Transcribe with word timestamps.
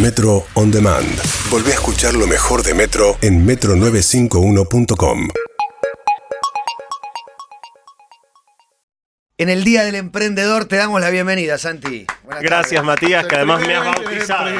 Metro 0.00 0.44
On 0.54 0.70
Demand. 0.70 1.06
Volvé 1.50 1.72
a 1.72 1.74
escuchar 1.74 2.14
lo 2.14 2.26
mejor 2.26 2.62
de 2.62 2.74
Metro 2.74 3.16
en 3.22 3.46
metro951.com. 3.46 5.28
En 9.38 9.50
el 9.50 9.64
Día 9.64 9.84
del 9.84 9.96
Emprendedor 9.96 10.64
te 10.64 10.76
damos 10.76 10.98
la 10.98 11.10
bienvenida, 11.10 11.58
Santi. 11.58 12.06
Buenas 12.22 12.42
Gracias, 12.42 12.82
tardes. 12.82 12.86
Matías, 12.86 13.26
que 13.26 13.34
además 13.34 13.66
me 13.66 13.76
has 13.76 13.84
bautizado. 13.84 14.50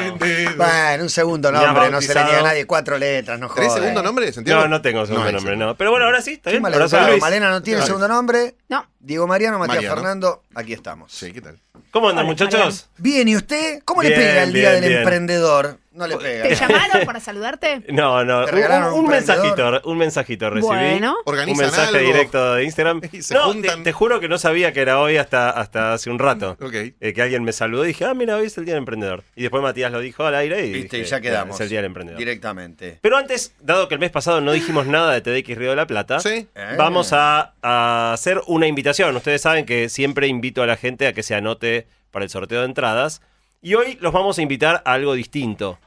Bueno, 0.55 1.03
un 1.03 1.09
segundo 1.09 1.51
nombre, 1.51 1.89
no 1.89 1.99
se 1.99 2.13
le 2.13 2.23
niega 2.23 2.39
a 2.41 2.43
nadie. 2.43 2.67
Cuatro 2.67 2.95
letras, 2.99 3.39
no 3.39 3.49
¿Tenés 3.49 3.69
jodas. 3.69 3.81
segundo 3.81 4.03
nombre, 4.03 4.31
Santiago? 4.31 4.61
No, 4.61 4.67
no 4.67 4.81
tengo 4.83 5.03
segundo 5.07 5.31
nombre, 5.31 5.41
segundo. 5.41 5.65
no. 5.65 5.75
Pero 5.77 5.89
bueno, 5.89 6.05
ahora 6.05 6.21
sí, 6.21 6.33
está 6.33 6.51
bien. 6.51 6.61
Malena 6.61 7.49
no 7.49 7.63
tiene 7.63 7.81
segundo 7.81 8.07
nombre. 8.07 8.53
No. 8.69 8.85
Diego 8.99 9.25
Mariano, 9.25 9.57
Matías 9.57 9.77
Mariano. 9.77 9.95
Fernando, 9.95 10.43
aquí 10.53 10.73
estamos. 10.73 11.11
Sí, 11.11 11.33
¿qué 11.33 11.41
tal? 11.41 11.57
¿Cómo 11.89 12.09
andan, 12.09 12.27
muchachos? 12.27 12.87
Bien, 12.97 13.27
¿y 13.27 13.35
usted? 13.35 13.81
¿Cómo 13.83 14.03
le 14.03 14.11
pega 14.11 14.43
el 14.43 14.53
Día 14.53 14.69
bien, 14.73 14.81
del 14.81 14.89
bien. 14.91 15.01
Emprendedor? 15.01 15.79
No 15.97 16.05
le 16.07 16.15
pega. 16.17 16.43
¿Te 16.47 16.55
llamaron 16.55 17.05
para 17.05 17.19
saludarte? 17.19 17.83
No, 17.89 18.23
no. 18.23 18.45
¿Te 18.45 18.51
Un, 18.51 18.55
regalaron 18.57 18.93
un 18.93 18.99
un 19.05 19.07
mensajito, 19.09 19.81
un 19.83 19.97
mensajito 19.97 20.49
recibí. 20.49 20.67
Bueno. 20.67 21.15
Un 21.25 21.33
¿Organizan 21.33 21.65
mensaje 21.65 21.97
algo? 21.97 22.07
directo 22.07 22.53
de 22.55 22.63
Instagram. 22.63 23.01
Y 23.11 23.21
se 23.23 23.33
no, 23.33 23.41
juntan. 23.45 23.79
Te, 23.79 23.83
te 23.85 23.91
juro 23.93 24.19
que 24.19 24.27
no 24.29 24.37
sabía 24.37 24.71
que 24.73 24.81
era 24.81 24.99
hoy 24.99 25.17
hasta, 25.17 25.49
hasta 25.49 25.93
hace 25.93 26.09
un 26.11 26.19
rato. 26.19 26.55
Ok. 26.61 26.73
Eh, 26.99 27.13
que 27.15 27.21
alguien 27.21 27.43
me 27.43 27.51
saludó 27.51 27.83
y 27.83 27.87
dije, 27.89 28.05
ah, 28.05 28.13
mira, 28.13 28.35
hoy 28.37 28.45
es 28.47 28.57
el 28.57 28.65
Día 28.65 28.75
del 28.75 28.81
Emprendedor. 28.81 29.23
Y 29.35 29.41
después 29.41 29.63
Matías 29.63 29.91
lo 29.91 29.99
dijo 29.99 30.23
al 30.23 30.35
aire 30.35 30.65
y 30.67 30.71
Viste, 30.73 30.97
y 30.97 30.99
dije, 30.99 31.09
ya 31.11 31.19
quedamos. 31.19 31.55
Es 31.55 31.61
el 31.61 31.69
Día 31.69 31.79
del 31.79 31.85
Emprendedor. 31.87 32.19
Directamente. 32.19 32.99
Pero 33.01 33.17
antes, 33.17 33.53
dado 33.61 33.87
que 33.87 33.95
el 33.95 33.99
mes 33.99 34.11
pasado 34.11 34.39
no 34.39 34.51
dijimos 34.51 34.85
nada 34.85 35.13
de 35.13 35.21
TDX 35.21 35.57
Río 35.57 35.71
de 35.71 35.75
la 35.75 35.87
Plata, 35.87 36.19
Sí. 36.19 36.47
Eh. 36.53 36.75
vamos 36.77 37.11
a, 37.13 37.53
a 37.63 38.13
hacer 38.13 38.39
una 38.47 38.67
invitación. 38.67 39.15
Ustedes 39.15 39.41
saben 39.41 39.65
que 39.65 39.89
siempre 39.89 40.27
invito 40.27 40.61
a 40.61 40.67
la 40.67 40.77
gente 40.77 41.07
a 41.07 41.13
que 41.13 41.23
se 41.23 41.33
anote 41.33 41.87
para 42.11 42.23
el 42.23 42.29
sorteo 42.29 42.59
de 42.59 42.65
entradas. 42.67 43.21
Y 43.61 43.73
hoy 43.73 43.97
los 44.01 44.13
vamos 44.13 44.37
a 44.37 44.41
invitar 44.43 44.83
a 44.85 44.93
algo 44.93 45.13
distinto. 45.15 45.79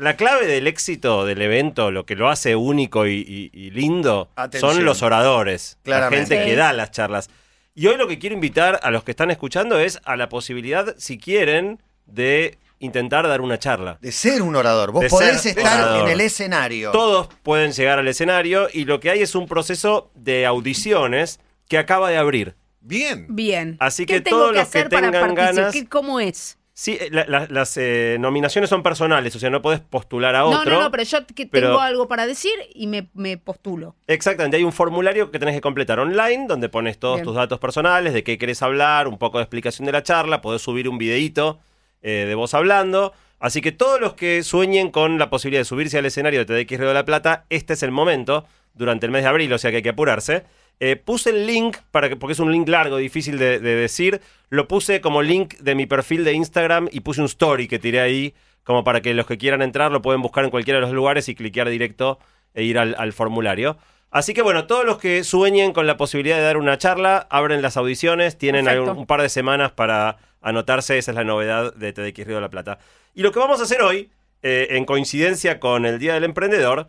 La 0.00 0.16
clave 0.16 0.46
del 0.46 0.66
éxito 0.66 1.26
del 1.26 1.42
evento, 1.42 1.90
lo 1.90 2.06
que 2.06 2.16
lo 2.16 2.30
hace 2.30 2.56
único 2.56 3.06
y, 3.06 3.16
y- 3.16 3.50
y 3.52 3.70
lindo, 3.70 4.30
Atención. 4.34 4.72
son 4.76 4.84
los 4.86 5.02
oradores, 5.02 5.76
la 5.78 5.82
Claramente. 5.84 6.36
gente 6.36 6.44
que 6.46 6.50
Sí. 6.52 6.56
da 6.56 6.72
las 6.72 6.90
charlas. 6.90 7.28
Y 7.74 7.86
hoy 7.86 7.96
lo 7.98 8.08
que 8.08 8.18
quiero 8.18 8.34
invitar 8.34 8.80
a 8.82 8.90
los 8.90 9.04
que 9.04 9.10
están 9.10 9.30
escuchando 9.30 9.78
es 9.78 10.00
a 10.04 10.16
la 10.16 10.30
posibilidad, 10.30 10.94
si 10.96 11.18
quieren, 11.18 11.82
de 12.06 12.56
intentar 12.78 13.28
dar 13.28 13.42
una 13.42 13.58
charla. 13.58 13.98
De 14.00 14.10
ser 14.10 14.40
un 14.40 14.56
orador. 14.56 14.90
Vos 14.90 15.02
De 15.02 15.10
podés 15.10 15.42
ser 15.42 15.58
estar 15.58 15.80
orador. 15.82 16.06
en 16.08 16.12
el 16.14 16.20
escenario. 16.22 16.92
Todos 16.92 17.28
pueden 17.42 17.72
llegar 17.72 17.98
al 17.98 18.08
escenario 18.08 18.68
y 18.72 18.86
lo 18.86 19.00
que 19.00 19.10
hay 19.10 19.20
es 19.20 19.34
un 19.34 19.46
proceso 19.46 20.10
de 20.14 20.46
audiciones 20.46 21.40
que 21.68 21.76
acaba 21.76 22.08
de 22.08 22.16
abrir. 22.16 22.54
Bien. 22.80 23.26
Bien. 23.28 23.76
Así 23.78 24.06
¿Qué 24.06 24.14
que 24.14 24.20
tengo 24.22 24.38
todos 24.38 24.52
que 24.52 24.58
los 24.60 24.68
que 24.68 24.78
hacer 24.78 24.88
para 24.88 25.06
tengan 25.10 25.20
participar? 25.34 25.54
ganas- 25.56 25.72
¿Qué- 25.74 25.86
¿Cómo 25.86 26.20
es? 26.20 26.56
Sí, 26.82 26.96
eh, 26.98 27.08
la- 27.12 27.26
la- 27.28 27.46
las 27.50 27.76
eh, 27.76 28.16
nominaciones 28.18 28.70
son 28.70 28.82
personales, 28.82 29.36
o 29.36 29.38
sea, 29.38 29.50
no 29.50 29.60
podés 29.60 29.80
postular 29.80 30.34
a 30.34 30.38
No, 30.38 30.46
otro. 30.60 30.72
no, 30.72 30.80
no, 30.80 30.90
pero 30.90 31.02
yo 31.02 31.18
que 31.26 31.44
pero- 31.46 31.66
tengo 31.66 31.80
algo 31.80 32.08
para 32.08 32.26
decir 32.26 32.52
y 32.74 32.86
me, 32.86 33.10
me 33.12 33.36
postulo. 33.36 33.96
Exactamente, 34.06 34.56
hay 34.56 34.64
un 34.64 34.72
formulario 34.72 35.30
que 35.30 35.38
tenés 35.38 35.54
que 35.54 35.60
completar 35.60 35.98
online 35.98 36.46
donde 36.48 36.70
pones 36.70 36.98
todos 36.98 37.16
Bien. 37.16 37.26
tus 37.26 37.34
datos 37.34 37.58
personales, 37.58 38.14
de 38.14 38.24
qué 38.24 38.38
querés 38.38 38.62
hablar, 38.62 39.08
un 39.08 39.18
poco 39.18 39.36
de 39.36 39.44
explicación 39.44 39.84
de 39.84 39.92
la 39.92 40.02
charla, 40.02 40.40
podés 40.40 40.62
subir 40.62 40.88
un 40.88 40.96
videíto 40.96 41.58
eh, 42.00 42.24
de 42.26 42.34
vos 42.34 42.54
hablando. 42.54 43.12
Así 43.40 43.60
que 43.60 43.72
todos 43.72 44.00
los 44.00 44.14
que 44.14 44.42
sueñen 44.42 44.90
con 44.90 45.18
la 45.18 45.28
posibilidad 45.28 45.60
de 45.60 45.66
subirse 45.66 45.98
al 45.98 46.06
escenario 46.06 46.42
de 46.42 46.46
TDX 46.46 46.78
Río 46.78 46.88
de 46.88 46.94
la 46.94 47.04
Plata, 47.04 47.44
este 47.50 47.74
es 47.74 47.82
el 47.82 47.90
momento, 47.90 48.46
durante 48.72 49.04
el 49.04 49.12
mes 49.12 49.22
de 49.24 49.28
abril, 49.28 49.52
o 49.52 49.58
sea 49.58 49.70
que 49.70 49.76
hay 49.78 49.82
que 49.82 49.90
apurarse. 49.90 50.44
Eh, 50.80 50.96
puse 50.96 51.30
el 51.30 51.46
link, 51.46 51.76
para 51.90 52.08
que, 52.08 52.16
porque 52.16 52.32
es 52.32 52.40
un 52.40 52.50
link 52.50 52.68
largo, 52.68 52.96
difícil 52.96 53.38
de, 53.38 53.60
de 53.60 53.74
decir, 53.76 54.20
lo 54.48 54.66
puse 54.66 55.00
como 55.00 55.22
link 55.22 55.54
de 55.58 55.74
mi 55.74 55.86
perfil 55.86 56.24
de 56.24 56.32
Instagram 56.32 56.88
y 56.90 57.00
puse 57.00 57.20
un 57.20 57.26
story 57.26 57.68
que 57.68 57.78
tiré 57.78 58.00
ahí, 58.00 58.34
como 58.64 58.82
para 58.82 59.00
que 59.00 59.14
los 59.14 59.26
que 59.26 59.38
quieran 59.38 59.62
entrar 59.62 59.92
lo 59.92 60.02
pueden 60.02 60.22
buscar 60.22 60.44
en 60.44 60.50
cualquiera 60.50 60.78
de 60.78 60.86
los 60.86 60.92
lugares 60.92 61.28
y 61.28 61.34
cliquear 61.34 61.68
directo 61.68 62.18
e 62.54 62.64
ir 62.64 62.78
al, 62.78 62.94
al 62.98 63.12
formulario. 63.12 63.76
Así 64.10 64.34
que 64.34 64.42
bueno, 64.42 64.66
todos 64.66 64.84
los 64.84 64.98
que 64.98 65.22
sueñen 65.22 65.72
con 65.72 65.86
la 65.86 65.96
posibilidad 65.96 66.36
de 66.36 66.42
dar 66.42 66.56
una 66.56 66.78
charla, 66.78 67.28
abren 67.30 67.62
las 67.62 67.76
audiciones, 67.76 68.36
tienen 68.38 68.66
un 68.66 69.06
par 69.06 69.22
de 69.22 69.28
semanas 69.28 69.70
para 69.70 70.16
anotarse, 70.40 70.98
esa 70.98 71.12
es 71.12 71.14
la 71.14 71.24
novedad 71.24 71.74
de 71.74 71.92
TDX 71.92 72.26
Río 72.26 72.36
de 72.36 72.40
la 72.40 72.50
Plata. 72.50 72.78
Y 73.14 73.22
lo 73.22 73.30
que 73.30 73.38
vamos 73.38 73.60
a 73.60 73.64
hacer 73.64 73.82
hoy, 73.82 74.10
eh, 74.42 74.68
en 74.70 74.84
coincidencia 74.84 75.60
con 75.60 75.86
el 75.86 76.00
Día 76.00 76.14
del 76.14 76.24
Emprendedor, 76.24 76.88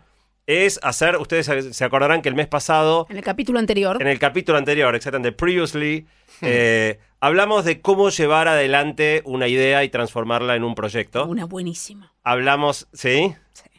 es 0.52 0.80
hacer, 0.84 1.18
ustedes 1.18 1.76
se- 1.76 1.86
acordarán 1.86 2.22
que 2.22 2.30
el 2.30 2.36
mes 2.36 2.48
pasado, 2.48 3.08
En 3.10 3.18
el 3.18 3.24
capítulo 3.24 3.60
anterior. 3.60 4.02
en 4.02 4.08
el 4.08 4.20
capítulo 4.20 4.58
anterior, 4.58 4.94
exactamente, 4.96 5.32
previously, 5.32 6.06
eh, 6.42 7.00
hablamos 7.20 7.66
de 7.66 7.82
cómo 7.82 8.10
llevar 8.10 8.48
adelante 8.48 9.22
una 9.26 9.48
idea 9.48 9.84
y 9.84 9.90
transformarla 9.90 10.56
en 10.56 10.64
un 10.64 10.76
proyecto. 10.76 11.26
Una 11.26 11.46
buenísima. 11.46 12.14
Hablamos, 12.24 12.88
¿sí? 12.94 13.34
Sí. 13.54 13.70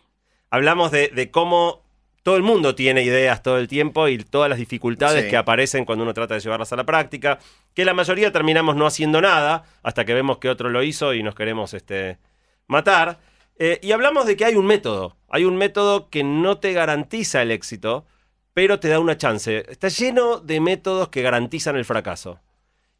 Hablamos 0.50 0.91
de, 0.91 1.09
de 1.09 1.31
cómo 1.31 1.83
todo 2.22 2.37
el 2.37 2.43
mundo 2.44 2.75
tiene 2.77 3.03
ideas 3.03 3.43
todo 3.43 3.59
el 3.59 3.66
tiempo 3.66 4.06
y 4.06 4.19
todas 4.19 4.49
las 4.49 4.59
dificultades 4.59 5.25
Sí. 5.25 5.31
que 5.31 5.37
aparecen 5.37 5.84
cuando 5.84 6.04
uno 6.04 6.15
trata 6.15 6.34
de 6.34 6.41
llevarlas 6.41 6.72
a 6.72 6.77
la 6.77 6.84
práctica, 6.84 7.41
que 7.75 7.84
la 7.84 7.94
mayoría 7.94 8.31
terminamos 8.31 8.77
no 8.77 8.87
haciendo 8.87 9.21
nada 9.21 9.65
hasta 9.83 10.04
que 10.04 10.15
vemos 10.15 10.39
que 10.39 10.49
otro 10.49 10.69
lo 10.71 10.84
hizo 10.84 11.15
y 11.15 11.22
nos 11.25 11.34
queremos 11.34 11.75
este, 11.75 12.19
matar. 12.69 13.19
Eh, 13.59 13.79
y 13.83 13.93
hablamos 13.93 14.27
de 14.27 14.37
que 14.37 14.45
hay 14.45 14.55
un 14.57 14.67
método, 14.67 15.17
hay 15.29 15.45
un 15.45 15.57
método 15.57 16.09
que 16.11 16.25
no 16.25 16.59
te 16.59 16.73
garantiza 16.73 17.43
el 17.43 17.51
éxito, 17.51 18.07
pero 18.55 18.81
te 18.81 18.89
da 18.89 18.99
una 18.99 19.17
chance. 19.17 19.65
Está 19.69 19.89
lleno 19.89 20.39
de 20.41 20.61
métodos 20.61 21.09
que 21.09 21.23
garantizan 21.23 21.77
el 21.77 21.85
fracaso. 21.85 22.41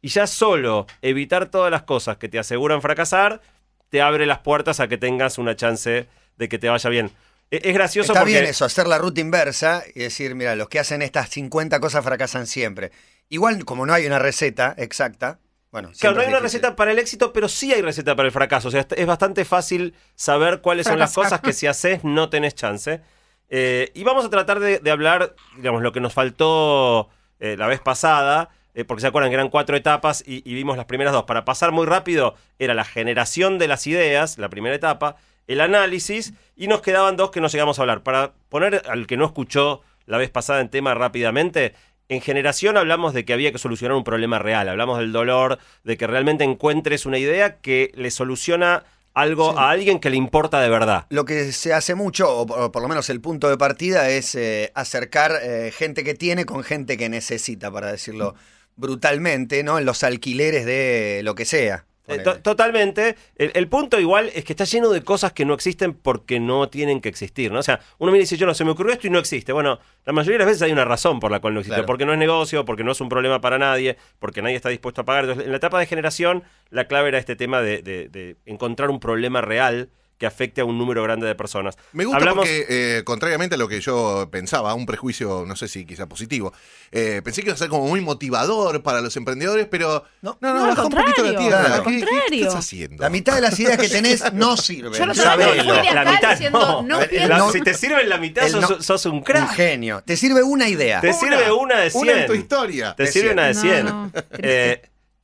Y 0.01 0.09
ya 0.09 0.27
solo 0.27 0.85
evitar 1.01 1.49
todas 1.49 1.71
las 1.71 1.83
cosas 1.83 2.17
que 2.17 2.29
te 2.29 2.39
aseguran 2.39 2.81
fracasar, 2.81 3.41
te 3.89 4.01
abre 4.01 4.25
las 4.25 4.39
puertas 4.39 4.79
a 4.79 4.87
que 4.87 4.97
tengas 4.97 5.37
una 5.37 5.55
chance 5.55 6.07
de 6.37 6.49
que 6.49 6.59
te 6.59 6.69
vaya 6.69 6.89
bien. 6.89 7.11
E- 7.51 7.61
Es 7.63 7.73
gracioso 7.73 8.11
Está 8.13 8.21
porque... 8.21 8.33
bien 8.33 8.45
eso, 8.45 8.65
hacer 8.65 8.87
la 8.87 8.97
ruta 8.97 9.21
inversa 9.21 9.83
y 9.93 9.99
decir, 10.01 10.35
mira, 10.35 10.55
los 10.55 10.67
que 10.69 10.79
hacen 10.79 11.01
estas 11.01 11.29
50 11.29 11.79
cosas 11.79 12.03
fracasan 12.03 12.47
siempre. 12.47 12.91
Igual, 13.29 13.63
como 13.65 13.85
no 13.85 13.93
hay 13.93 14.05
una 14.05 14.19
receta 14.19 14.73
exacta, 14.77 15.39
bueno, 15.73 15.89
Claro, 15.99 16.17
no 16.17 16.21
hay 16.21 16.27
una 16.27 16.39
receta 16.39 16.75
para 16.75 16.91
el 16.91 16.99
éxito, 16.99 17.33
pero 17.33 17.49
sí 17.49 17.73
hay 17.73 17.81
receta 17.81 18.15
para 18.15 18.27
el 18.27 18.31
fracaso. 18.31 18.67
O 18.67 18.71
sea, 18.71 18.85
es 18.95 19.07
bastante 19.07 19.43
fácil 19.43 19.95
saber 20.13 20.61
cuáles 20.61 20.85
son 20.85 20.99
las 20.99 21.15
cosas 21.15 21.41
que 21.41 21.51
si 21.51 21.65
haces 21.65 22.03
no 22.03 22.29
tenés 22.29 22.53
chance. 22.53 23.01
Eh, 23.49 23.91
y 23.95 24.03
vamos 24.03 24.23
a 24.23 24.29
tratar 24.29 24.59
de, 24.59 24.77
de 24.77 24.91
hablar, 24.91 25.35
digamos, 25.57 25.81
lo 25.81 25.91
que 25.91 25.99
nos 25.99 26.13
faltó 26.13 27.09
eh, 27.39 27.57
la 27.57 27.65
vez 27.65 27.79
pasada, 27.79 28.51
eh, 28.75 28.85
porque 28.85 29.01
se 29.01 29.07
acuerdan 29.07 29.31
que 29.31 29.33
eran 29.33 29.49
cuatro 29.49 29.75
etapas 29.75 30.23
y, 30.27 30.47
y 30.47 30.53
vimos 30.53 30.77
las 30.77 30.85
primeras 30.85 31.11
dos. 31.11 31.23
Para 31.23 31.43
pasar 31.43 31.71
muy 31.71 31.87
rápido 31.87 32.35
era 32.59 32.75
la 32.75 32.85
generación 32.85 33.57
de 33.57 33.67
las 33.67 33.87
ideas, 33.87 34.37
la 34.37 34.49
primera 34.49 34.75
etapa, 34.75 35.15
el 35.47 35.59
análisis, 35.59 36.33
y 36.55 36.67
nos 36.67 36.81
quedaban 36.81 37.17
dos 37.17 37.31
que 37.31 37.41
no 37.41 37.47
llegamos 37.47 37.79
a 37.79 37.81
hablar. 37.81 38.03
Para 38.03 38.33
poner 38.47 38.83
al 38.87 39.07
que 39.07 39.17
no 39.17 39.25
escuchó 39.25 39.81
la 40.05 40.19
vez 40.19 40.29
pasada 40.29 40.61
en 40.61 40.69
tema 40.69 40.93
rápidamente, 40.93 41.73
en 42.13 42.21
generación 42.21 42.77
hablamos 42.77 43.13
de 43.13 43.25
que 43.25 43.33
había 43.33 43.51
que 43.51 43.57
solucionar 43.57 43.95
un 43.97 44.03
problema 44.03 44.39
real, 44.39 44.69
hablamos 44.69 44.99
del 44.99 45.11
dolor, 45.11 45.59
de 45.83 45.97
que 45.97 46.07
realmente 46.07 46.43
encuentres 46.43 47.05
una 47.05 47.17
idea 47.17 47.57
que 47.57 47.91
le 47.95 48.11
soluciona 48.11 48.83
algo 49.13 49.51
Sí. 49.51 49.57
a 49.59 49.69
alguien 49.69 49.99
que 49.99 50.09
le 50.09 50.17
importa 50.17 50.59
de 50.61 50.69
verdad. 50.69 51.05
Lo 51.09 51.25
que 51.25 51.51
se 51.51 51.73
hace 51.73 51.93
mucho, 51.93 52.35
o 52.35 52.71
por, 52.71 52.81
lo 52.81 52.87
menos 52.87 53.09
el 53.09 53.21
punto 53.21 53.49
de 53.49 53.57
partida, 53.57 54.09
es 54.09 54.33
eh, 54.35 54.71
acercar 54.73 55.33
eh, 55.43 55.71
gente 55.75 56.03
que 56.03 56.15
tiene 56.15 56.45
con 56.45 56.63
gente 56.63 56.97
que 56.97 57.09
necesita, 57.09 57.69
para 57.71 57.91
decirlo 57.91 58.35
brutalmente, 58.75 59.63
¿no? 59.63 59.77
En 59.77 59.85
los 59.85 60.03
alquileres 60.03 60.65
de 60.65 61.21
lo 61.23 61.35
que 61.35 61.45
sea. 61.45 61.85
Eh, 62.07 62.19
to- 62.19 62.39
totalmente. 62.41 63.15
El, 63.37 63.51
el 63.55 63.67
punto 63.67 63.99
igual 63.99 64.29
es 64.35 64.43
que 64.43 64.53
está 64.53 64.65
lleno 64.65 64.89
de 64.89 65.01
cosas 65.03 65.31
que 65.31 65.45
no 65.45 65.53
existen 65.53 65.93
porque 65.93 66.39
no 66.39 66.67
tienen 66.69 66.99
que 66.99 67.07
existir, 67.09 67.51
¿no? 67.51 67.59
O 67.59 67.63
sea, 67.63 67.79
uno 67.97 68.11
me 68.11 68.19
dice, 68.19 68.35
yo 68.37 68.45
no, 68.45 68.53
se 68.53 68.65
me 68.65 68.71
ocurrió 68.71 68.91
esto 68.93 69.07
y 69.07 69.09
no 69.09 69.19
existe. 69.19 69.53
Bueno, 69.53 69.79
la 70.05 70.11
mayoría 70.13 70.33
de 70.39 70.39
las 70.39 70.47
veces 70.47 70.61
hay 70.63 70.71
una 70.73 70.83
razón 70.85 71.19
por 71.19 71.31
la 71.31 71.39
cual 71.39 71.53
no 71.53 71.61
existe. 71.61 71.75
Claro. 71.75 71.85
Porque 71.85 72.05
no 72.05 72.11
es 72.13 72.19
negocio, 72.19 72.65
porque 72.65 72.83
no 72.83 72.91
es 72.91 72.99
un 73.01 73.07
problema 73.09 73.39
para 73.39 73.57
nadie, 73.57 73.97
porque 74.19 74.41
nadie 74.41 74.55
está 74.57 74.69
dispuesto 74.69 75.01
a 75.01 75.05
pagar. 75.05 75.23
Entonces, 75.23 75.45
en 75.45 75.51
la 75.51 75.57
etapa 75.57 75.79
de 75.79 75.85
generación, 75.85 76.43
la 76.69 76.87
clave 76.87 77.07
era 77.09 77.19
este 77.19 77.35
tema 77.37 77.61
de, 77.61 77.81
de- 77.81 78.09
de 78.09 78.35
encontrar 78.45 78.89
un 78.89 78.99
problema 78.99 79.39
real 79.41 79.89
que 80.23 80.27
afecte 80.27 80.61
a 80.61 80.65
un 80.65 80.77
número 80.77 81.03
grande 81.03 81.27
de 81.27 81.35
personas. 81.35 81.75
Me 81.91 82.05
gusta 82.05 82.17
Hablamos- 82.19 82.45
porque, 82.45 82.65
eh, 82.69 83.03
contrariamente 83.03 83.55
a 83.55 83.57
lo 83.57 83.67
que 83.67 83.81
yo 83.81 84.29
pensaba, 84.31 84.73
un 84.73 84.85
prejuicio, 84.85 85.43
no 85.45 85.57
sé 85.57 85.67
si 85.67 85.85
quizá 85.85 86.07
positivo, 86.07 86.53
eh, 86.93 87.19
pensé 87.25 87.41
que 87.41 87.47
iba 87.49 87.55
a 87.55 87.57
ser 87.57 87.67
como 87.67 87.87
muy 87.87 87.99
motivador 87.99 88.81
para 88.83 89.01
los 89.01 89.17
emprendedores, 89.17 89.67
pero 89.69 90.05
No. 90.21 90.37
no, 90.39 90.53
no, 90.53 90.59
No, 90.61 90.67
baja 90.67 90.83
un 90.85 90.89
poquito 90.91 91.23
la 91.23 91.33
contrario, 91.33 91.39
tierra. 91.39 91.75
al 91.75 91.83
¿Qué- 91.83 91.89
qué- 91.89 91.99
¿Qué, 91.99 92.05
contrario. 92.05 92.41
estás 92.47 92.59
haciendo? 92.59 93.03
La 93.03 93.09
mitad 93.09 93.35
de 93.35 93.41
las 93.41 93.59
ideas 93.59 93.77
que 93.77 93.89
tenés 93.89 94.23
no 94.33 94.55
sirven. 94.55 94.93
Yo 94.93 95.05
no 95.07 95.13
sabelo. 95.13 95.61
la 95.93 96.05
mitad 96.09 96.29
diciendo, 96.31 96.81
no. 96.87 96.97
no 97.37 97.51
si 97.51 97.59
te 97.59 97.73
sirve 97.73 98.05
la 98.05 98.17
mitad, 98.17 98.47
sos, 98.47 98.61
no- 98.61 98.81
sos 98.81 99.05
un 99.07 99.15
Un 99.15 99.23
crack. 99.23 99.49
genio. 99.55 100.01
Te 100.05 100.15
sirve 100.15 100.41
una 100.41 100.69
idea. 100.69 101.01
Te 101.01 101.11
sirve 101.11 101.51
una 101.51 101.81
de 101.81 101.91
Una 101.93 102.13
en 102.13 102.17
100. 102.21 102.25
tu 102.27 102.33
historia. 102.33 102.93
Te 102.95 103.03
De 103.03 103.11
sirve 103.11 103.27
100. 103.31 103.33
una 103.33 103.47
de 103.47 103.53
No, 103.55 103.59
100. 103.61 103.85
no, 103.85 104.11
triste. 104.13 104.39
Eh, 104.71 104.81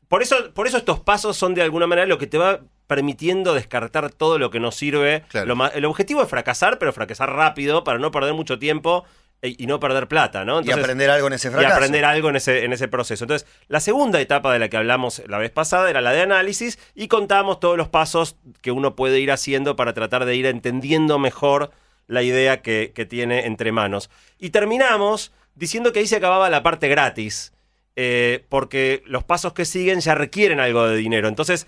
por, 0.10 0.22
eso, 0.24 0.36
por 0.54 0.68
eso 0.68 0.75
estos 0.78 1.00
pasos 1.00 1.38
son 1.38 1.54
de 1.56 1.62
alguna 1.62 1.88
manera 1.88 2.06
lo 2.06 2.18
que 2.18 2.28
te 2.28 2.38
va 2.38 2.60
permitiendo 2.89 3.53
descartar 3.53 4.09
todo 4.09 4.39
lo 4.39 4.50
que 4.50 4.59
no 4.59 4.71
sirve. 4.71 5.24
Claro. 5.30 5.45
Lo 5.45 5.56
ma- 5.56 5.68
el 5.68 5.86
objetivo 5.86 6.24
es 6.24 6.27
fracasar, 6.27 6.80
pero 6.80 6.91
fracasar 6.91 7.31
rápido 7.31 7.83
para 7.83 8.00
no 8.00 8.09
perder 8.09 8.33
mucho 8.33 8.57
tiempo 8.57 9.06
e- 9.44 9.53
y 9.59 9.68
no 9.68 9.80
perder 9.80 10.07
plata, 10.07 10.44
¿no? 10.44 10.62
y 10.62 10.71
aprender 10.71 11.12
algo 11.12 11.27
en 11.27 11.33
ese 11.33 11.50
y 11.50 11.51
fracaso. 11.51 11.75
aprender 11.75 12.03
algo 12.03 12.30
en 12.31 12.38
ese, 12.38 12.65
en 12.65 12.74
ese 12.74 12.88
proceso. 12.88 13.25
Entonces, 13.25 13.47
la 13.68 13.80
segunda 13.80 14.19
etapa 14.19 14.51
de 14.51 14.57
la 14.57 14.69
que 14.69 14.77
hablamos 14.77 15.21
la 15.27 15.38
vez 15.38 15.51
pasada 15.51 15.88
era 15.88 16.01
la 16.01 16.12
de 16.13 16.21
análisis 16.21 16.80
y 16.95 17.07
contamos 17.07 17.59
todos 17.59 17.77
los 17.77 17.89
pasos 17.89 18.38
que 18.62 18.71
uno 18.71 18.95
puede 18.95 19.19
ir 19.19 19.31
haciendo 19.31 19.75
para 19.75 19.94
tratar 19.94 20.25
de 20.25 20.36
ir 20.36 20.47
entendiendo 20.47 21.19
mejor 21.19 21.69
la 22.07 22.24
idea 22.24 22.63
que, 22.63 22.91
que 22.95 23.06
tiene 23.06 23.45
entre 23.45 23.71
manos. 23.71 24.09
Y 24.39 24.50
terminamos 24.50 25.31
diciendo 25.53 25.94
que 25.94 26.00
ahí 26.00 26.07
se 26.07 26.15
acababa 26.15 26.50
la 26.50 26.63
parte 26.63 26.88
gratis, 26.88 27.53
eh, 27.95 28.45
porque 28.50 29.03
los 29.06 29.24
pasos 29.24 29.53
que 29.53 29.63
siguen 29.65 30.00
ya 30.00 30.15
requieren 30.15 30.59
algo 30.59 30.88
de 30.88 30.95
dinero. 30.97 31.27
Entonces, 31.27 31.68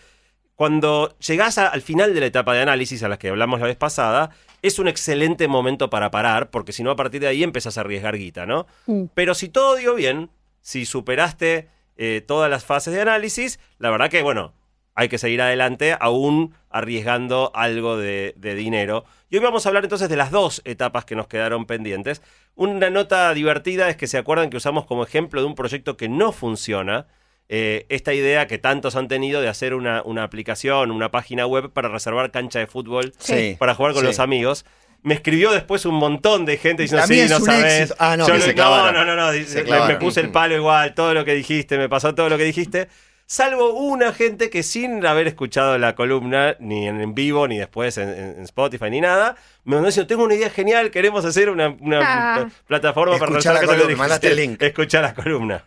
cuando 0.56 1.15
llegás 1.19 1.57
a- 1.57 1.68
al 1.68 1.81
final 1.81 2.13
de 2.13 2.19
la 2.19 2.25
etapa 2.27 2.53
de 2.53 2.62
análisis 2.62 3.01
a 3.03 3.09
la 3.09 3.18
que 3.18 3.30
hablamos 3.30 3.59
la 3.59 3.68
vez 3.68 3.77
pasada, 3.77 4.30
es 4.62 4.77
un 4.80 4.88
excelente 4.88 5.48
momento 5.48 5.89
para 5.89 6.12
parar, 6.12 6.50
porque 6.51 6.71
si 6.71 6.83
no, 6.83 6.92
a 6.92 6.95
partir 6.95 7.21
de 7.21 7.27
ahí 7.27 7.44
empezás 7.44 7.77
a 7.77 7.81
arriesgar 7.81 8.18
guita, 8.18 8.45
¿no? 8.45 8.68
Mm. 8.86 9.06
Pero 9.15 9.33
si 9.33 9.50
todo 9.50 9.75
dio 9.75 9.95
bien, 9.95 10.30
si 10.62 10.86
superaste 10.86 11.69
eh, 11.98 12.21
todas 12.25 12.50
las 12.50 12.63
fases 12.65 12.94
de 12.94 13.01
análisis, 13.01 13.59
la 13.80 13.89
verdad 13.89 14.09
que, 14.09 14.21
bueno, 14.21 14.53
hay 14.94 15.07
que 15.09 15.18
seguir 15.18 15.42
adelante, 15.42 15.95
aún 16.00 16.54
arriesgando 16.69 17.51
algo 17.56 17.97
de, 17.97 18.33
de 18.38 18.56
dinero. 18.56 19.06
Y 19.30 19.38
hoy 19.38 19.44
vamos 19.44 19.65
a 19.65 19.69
hablar 19.69 19.83
entonces 19.86 20.09
de 20.09 20.15
las 20.15 20.31
dos 20.31 20.62
etapas 20.65 21.06
que 21.06 21.15
nos 21.15 21.27
quedaron 21.27 21.65
pendientes. 21.65 22.21
Una 22.56 22.89
nota 22.89 23.33
divertida 23.33 23.89
es 23.89 23.95
que 23.97 24.07
se 24.07 24.18
acuerdan 24.18 24.50
que 24.50 24.57
usamos 24.57 24.86
como 24.86 25.04
ejemplo 25.04 25.42
de 25.42 25.47
un 25.47 25.56
proyecto 25.56 25.95
que 25.97 26.09
no 26.09 26.31
funciona. 26.31 27.07
Eh, 27.53 27.86
esta 27.89 28.13
idea 28.13 28.48
que 28.48 28.57
tantos 28.57 28.95
han 28.95 29.09
tenido 29.09 29.42
de 29.42 29.50
hacer 29.50 29.74
una, 29.74 30.01
una 30.03 30.24
aplicación, 30.24 30.89
una 30.89 31.12
página 31.12 31.45
web 31.45 31.69
para 31.71 31.89
reservar 31.89 32.31
cancha 32.31 32.59
de 32.59 32.65
fútbol 32.68 33.12
Sí. 33.19 33.57
para 33.59 33.75
jugar 33.75 33.92
con 33.92 34.01
Sí. 34.03 34.07
los 34.07 34.19
amigos. 34.19 34.65
Me 35.03 35.15
escribió 35.15 35.51
después 35.51 35.86
un 35.86 35.95
montón 35.95 36.45
de 36.45 36.56
gente 36.57 36.83
diciendo, 36.83 37.06
sí, 37.07 37.25
no 37.27 37.39
sabes. 37.42 37.94
Ah, 38.00 38.15
no, 38.15 38.25
Yo 38.27 38.36
no, 38.56 38.92
no, 38.94 39.03
no, 39.03 39.15
no, 39.18 39.31
dice, 39.31 39.63
me- 39.63 39.95
puse 39.95 40.21
el 40.21 40.30
palo 40.30 40.56
igual, 40.56 40.94
todo 40.94 41.13
lo 41.13 41.25
que 41.25 41.33
dijiste, 41.33 41.77
me 41.77 41.89
pasó 41.89 42.15
todo 42.15 42.30
lo 42.30 42.38
que 42.38 42.45
dijiste. 42.45 42.88
Salvo 43.31 43.72
una 43.75 44.12
gente 44.12 44.50
que 44.50 44.62
sin 44.62 45.06
haber 45.06 45.25
escuchado 45.25 45.78
la 45.78 45.95
columna, 45.95 46.57
ni 46.60 46.86
en, 46.86 47.16
vivo, 47.16 47.48
ni 47.48 47.57
después 47.57 47.98
en, 47.98 48.42
Spotify, 48.42 48.89
ni 48.89 49.00
nada, 49.00 49.38
me 49.63 49.75
mandó 49.75 49.88
diciendo, 49.88 50.10
tengo 50.10 50.25
una 50.25 50.36
idea 50.36 50.50
genial, 50.50 50.92
queremos 50.92 51.24
hacer 51.24 51.50
una, 51.50 51.69
una 51.80 52.01
Ah. 52.01 52.50
plataforma 52.68 53.18
para 53.18 53.31
Escuchá 53.31 53.54
resolver 53.54 53.98
lo 53.98 54.19
que 54.19 54.36
link. 54.36 54.62
Escuchá 54.62 55.00
la 55.00 55.13
columna. 55.13 55.63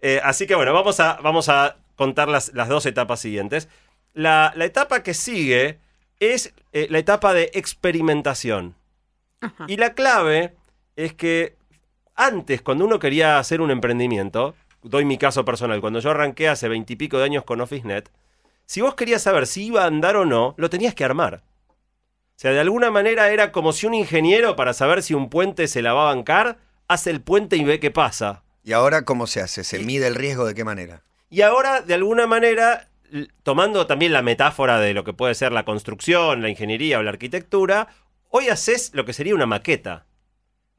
Eh, 0.00 0.20
así 0.22 0.46
que 0.46 0.54
bueno, 0.54 0.72
vamos 0.72 1.00
a, 1.00 1.14
vamos 1.20 1.48
a 1.48 1.78
contar 1.96 2.28
las, 2.28 2.54
las 2.54 2.68
dos 2.68 2.86
etapas 2.86 3.18
siguientes. 3.18 3.68
La, 4.14 4.52
la 4.54 4.64
etapa 4.64 5.02
que 5.02 5.12
sigue 5.12 5.80
es 6.20 6.54
eh, 6.72 6.86
la 6.90 7.00
etapa 7.00 7.34
de 7.34 7.50
experimentación. 7.54 8.76
Ajá. 9.40 9.64
Y 9.66 9.78
la 9.78 9.94
clave 9.94 10.54
es 10.94 11.12
que 11.14 11.56
antes, 12.14 12.62
cuando 12.62 12.84
uno 12.84 13.00
quería 13.00 13.40
hacer 13.40 13.60
un 13.62 13.72
emprendimiento, 13.72 14.54
doy 14.82 15.04
mi 15.04 15.18
caso 15.18 15.44
personal, 15.44 15.80
cuando 15.80 16.00
yo 16.00 16.10
arranqué 16.10 16.48
hace 16.48 16.68
veintipico 16.68 17.18
de 17.18 17.24
años 17.24 17.44
con 17.44 17.60
OfficeNet, 17.60 18.10
si 18.66 18.80
vos 18.80 18.94
querías 18.94 19.22
saber 19.22 19.46
si 19.46 19.66
iba 19.66 19.82
a 19.82 19.86
andar 19.86 20.16
o 20.16 20.24
no, 20.24 20.54
lo 20.56 20.70
tenías 20.70 20.94
que 20.94 21.04
armar. 21.04 21.42
O 21.68 21.72
sea, 22.36 22.52
de 22.52 22.60
alguna 22.60 22.90
manera 22.90 23.30
era 23.30 23.52
como 23.52 23.72
si 23.72 23.86
un 23.86 23.94
ingeniero, 23.94 24.56
para 24.56 24.72
saber 24.72 25.02
si 25.02 25.12
un 25.12 25.28
puente 25.28 25.68
se 25.68 25.82
la 25.82 25.92
va 25.92 26.02
a 26.02 26.14
bancar, 26.14 26.58
hace 26.88 27.10
el 27.10 27.20
puente 27.20 27.56
y 27.56 27.64
ve 27.64 27.80
qué 27.80 27.90
pasa. 27.90 28.42
¿Y 28.62 28.72
ahora 28.72 29.04
cómo 29.04 29.26
se 29.26 29.40
hace? 29.40 29.64
¿Se 29.64 29.78
mide 29.80 30.06
el 30.06 30.14
riesgo 30.14 30.46
de 30.46 30.54
qué 30.54 30.64
manera? 30.64 31.02
Y 31.28 31.42
ahora, 31.42 31.80
de 31.82 31.94
alguna 31.94 32.26
manera, 32.26 32.88
tomando 33.42 33.86
también 33.86 34.12
la 34.12 34.22
metáfora 34.22 34.80
de 34.80 34.94
lo 34.94 35.04
que 35.04 35.12
puede 35.12 35.34
ser 35.34 35.52
la 35.52 35.64
construcción, 35.64 36.42
la 36.42 36.48
ingeniería 36.48 36.98
o 36.98 37.02
la 37.02 37.10
arquitectura, 37.10 37.88
hoy 38.28 38.48
haces 38.48 38.90
lo 38.94 39.04
que 39.04 39.12
sería 39.12 39.34
una 39.34 39.46
maqueta. 39.46 40.06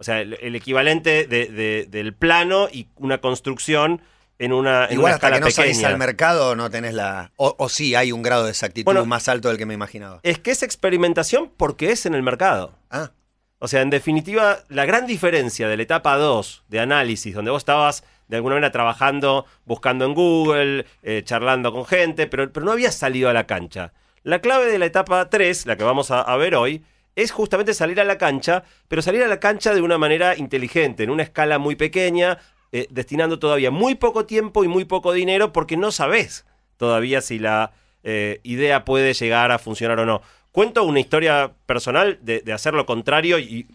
O 0.01 0.03
sea, 0.03 0.19
el, 0.19 0.36
el 0.42 0.56
equivalente 0.56 1.27
de- 1.27 1.45
de- 1.45 1.86
del 1.88 2.13
plano 2.15 2.68
y 2.71 2.88
una 2.95 3.19
construcción 3.19 4.01
en 4.39 4.51
una, 4.51 4.86
en 4.88 4.94
Igual 4.94 5.12
una 5.12 5.13
hasta 5.13 5.27
escala 5.27 5.36
que 5.38 5.45
no 5.45 5.51
salís 5.51 5.83
al 5.83 6.00
mercado 6.00 6.56
no 6.56 6.71
tenés 6.71 6.95
la... 6.95 7.31
O, 7.36 7.53
o 7.59 7.69
sí, 7.69 7.94
hay 7.94 8.12
un 8.12 8.24
grado 8.24 8.45
de 8.45 8.50
exactitud 8.50 8.86
Bueno, 8.86 9.06
más 9.06 9.27
alto 9.27 9.50
del 9.50 9.59
que 9.59 9.68
me 9.68 9.75
imaginaba. 9.75 10.19
Es 10.24 10.39
que 10.39 10.50
es 10.50 10.63
experimentación 10.63 11.51
porque 11.56 11.92
es 11.92 12.07
en 12.07 12.15
el 12.15 12.24
mercado. 12.24 12.74
Ah, 12.89 13.12
O 13.59 13.68
sea, 13.68 13.81
en 13.81 13.92
definitiva, 13.92 14.63
la 14.69 14.86
gran 14.86 15.06
diferencia 15.06 15.68
de 15.68 15.77
la 15.77 15.83
etapa 15.83 16.18
2 16.18 16.63
de 16.69 16.80
análisis, 16.80 17.36
donde 17.36 17.51
vos 17.51 17.62
estabas 17.62 18.04
de 18.27 18.38
alguna 18.38 18.56
manera 18.56 18.71
trabajando, 18.71 19.45
buscando 19.65 20.06
en 20.06 20.15
Google, 20.15 20.86
eh, 21.04 21.21
charlando 21.24 21.71
con 21.71 21.86
gente, 21.86 22.25
pero, 22.25 22.51
pero 22.51 22.65
no 22.65 22.71
habías 22.71 22.95
salido 22.95 23.30
a 23.30 23.33
la 23.33 23.45
cancha. 23.45 23.94
La 24.24 24.39
clave 24.39 24.71
de 24.71 24.80
la 24.80 24.86
etapa 24.88 25.30
3, 25.30 25.68
la 25.68 25.75
que 25.75 25.83
vamos 25.83 26.09
a, 26.09 26.21
a 26.21 26.36
ver 26.38 26.56
hoy, 26.56 26.83
es 27.16 27.31
justamente 27.31 27.74
salir 27.74 28.00
a 28.00 28.04
la 28.04 28.18
cancha, 28.18 28.63
pero 28.88 29.02
salir 29.02 29.24
a 29.24 29.28
la 29.28 29.40
cancha 29.40 29.74
de 29.74 29.81
una 29.81 29.98
manera 29.98 30.38
inteligente, 30.38 31.04
en 31.04 31.10
una 31.10 31.24
escala 31.24 31.60
muy 31.60 31.75
pequeña, 31.75 32.40
eh, 32.72 32.88
destinando 32.90 33.40
todavía 33.40 33.72
muy 33.72 33.96
poco 33.96 34.25
tiempo 34.25 34.63
y 34.63 34.68
muy 34.68 34.86
poco 34.86 35.13
dinero, 35.13 35.52
porque 35.52 35.78
no 35.78 35.92
sabés 35.92 36.46
todavía 36.78 37.22
si 37.22 37.38
la 37.40 37.74
eh, 38.04 38.40
idea 38.44 38.86
puede 38.86 39.13
llegar 39.13 39.52
a 39.52 39.60
funcionar 39.60 40.00
o 40.00 40.06
no. 40.06 40.22
Cuento 40.52 40.84
una 40.84 41.00
historia 41.00 41.54
personal 41.66 42.19
de, 42.22 42.44
hacer 42.52 42.74
lo 42.74 42.86
contrario 42.86 43.40
y 43.40 43.66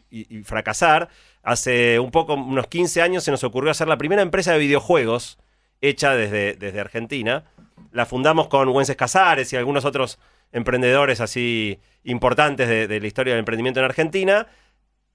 fracasar. 0.45 1.09
Hace 1.47 2.01
un 2.01 2.11
poco, 2.11 2.35
unos 2.35 2.67
15 2.67 3.01
años, 3.03 3.23
se 3.23 3.31
nos 3.31 3.45
ocurrió 3.45 3.71
hacer 3.71 3.87
la 3.87 3.97
primera 3.97 4.21
empresa 4.21 4.53
de 4.53 4.59
videojuegos 4.59 5.39
hecha 5.81 6.15
desde, 6.17 6.55
desde 6.55 6.81
Argentina. 6.81 7.45
La 7.93 8.05
fundamos 8.05 8.49
con 8.49 8.69
Wences 8.69 8.97
Casares 8.97 9.53
y 9.53 9.57
algunos 9.57 9.85
otros 9.85 10.19
emprendedores 10.53 11.21
así 11.21 11.79
importantes 12.05 12.69
de, 12.69 12.87
de 12.89 13.01
la 13.01 13.07
historia 13.07 13.33
del 13.35 13.41
emprendimiento 13.41 13.81
en 13.81 13.85
Argentina, 13.87 14.47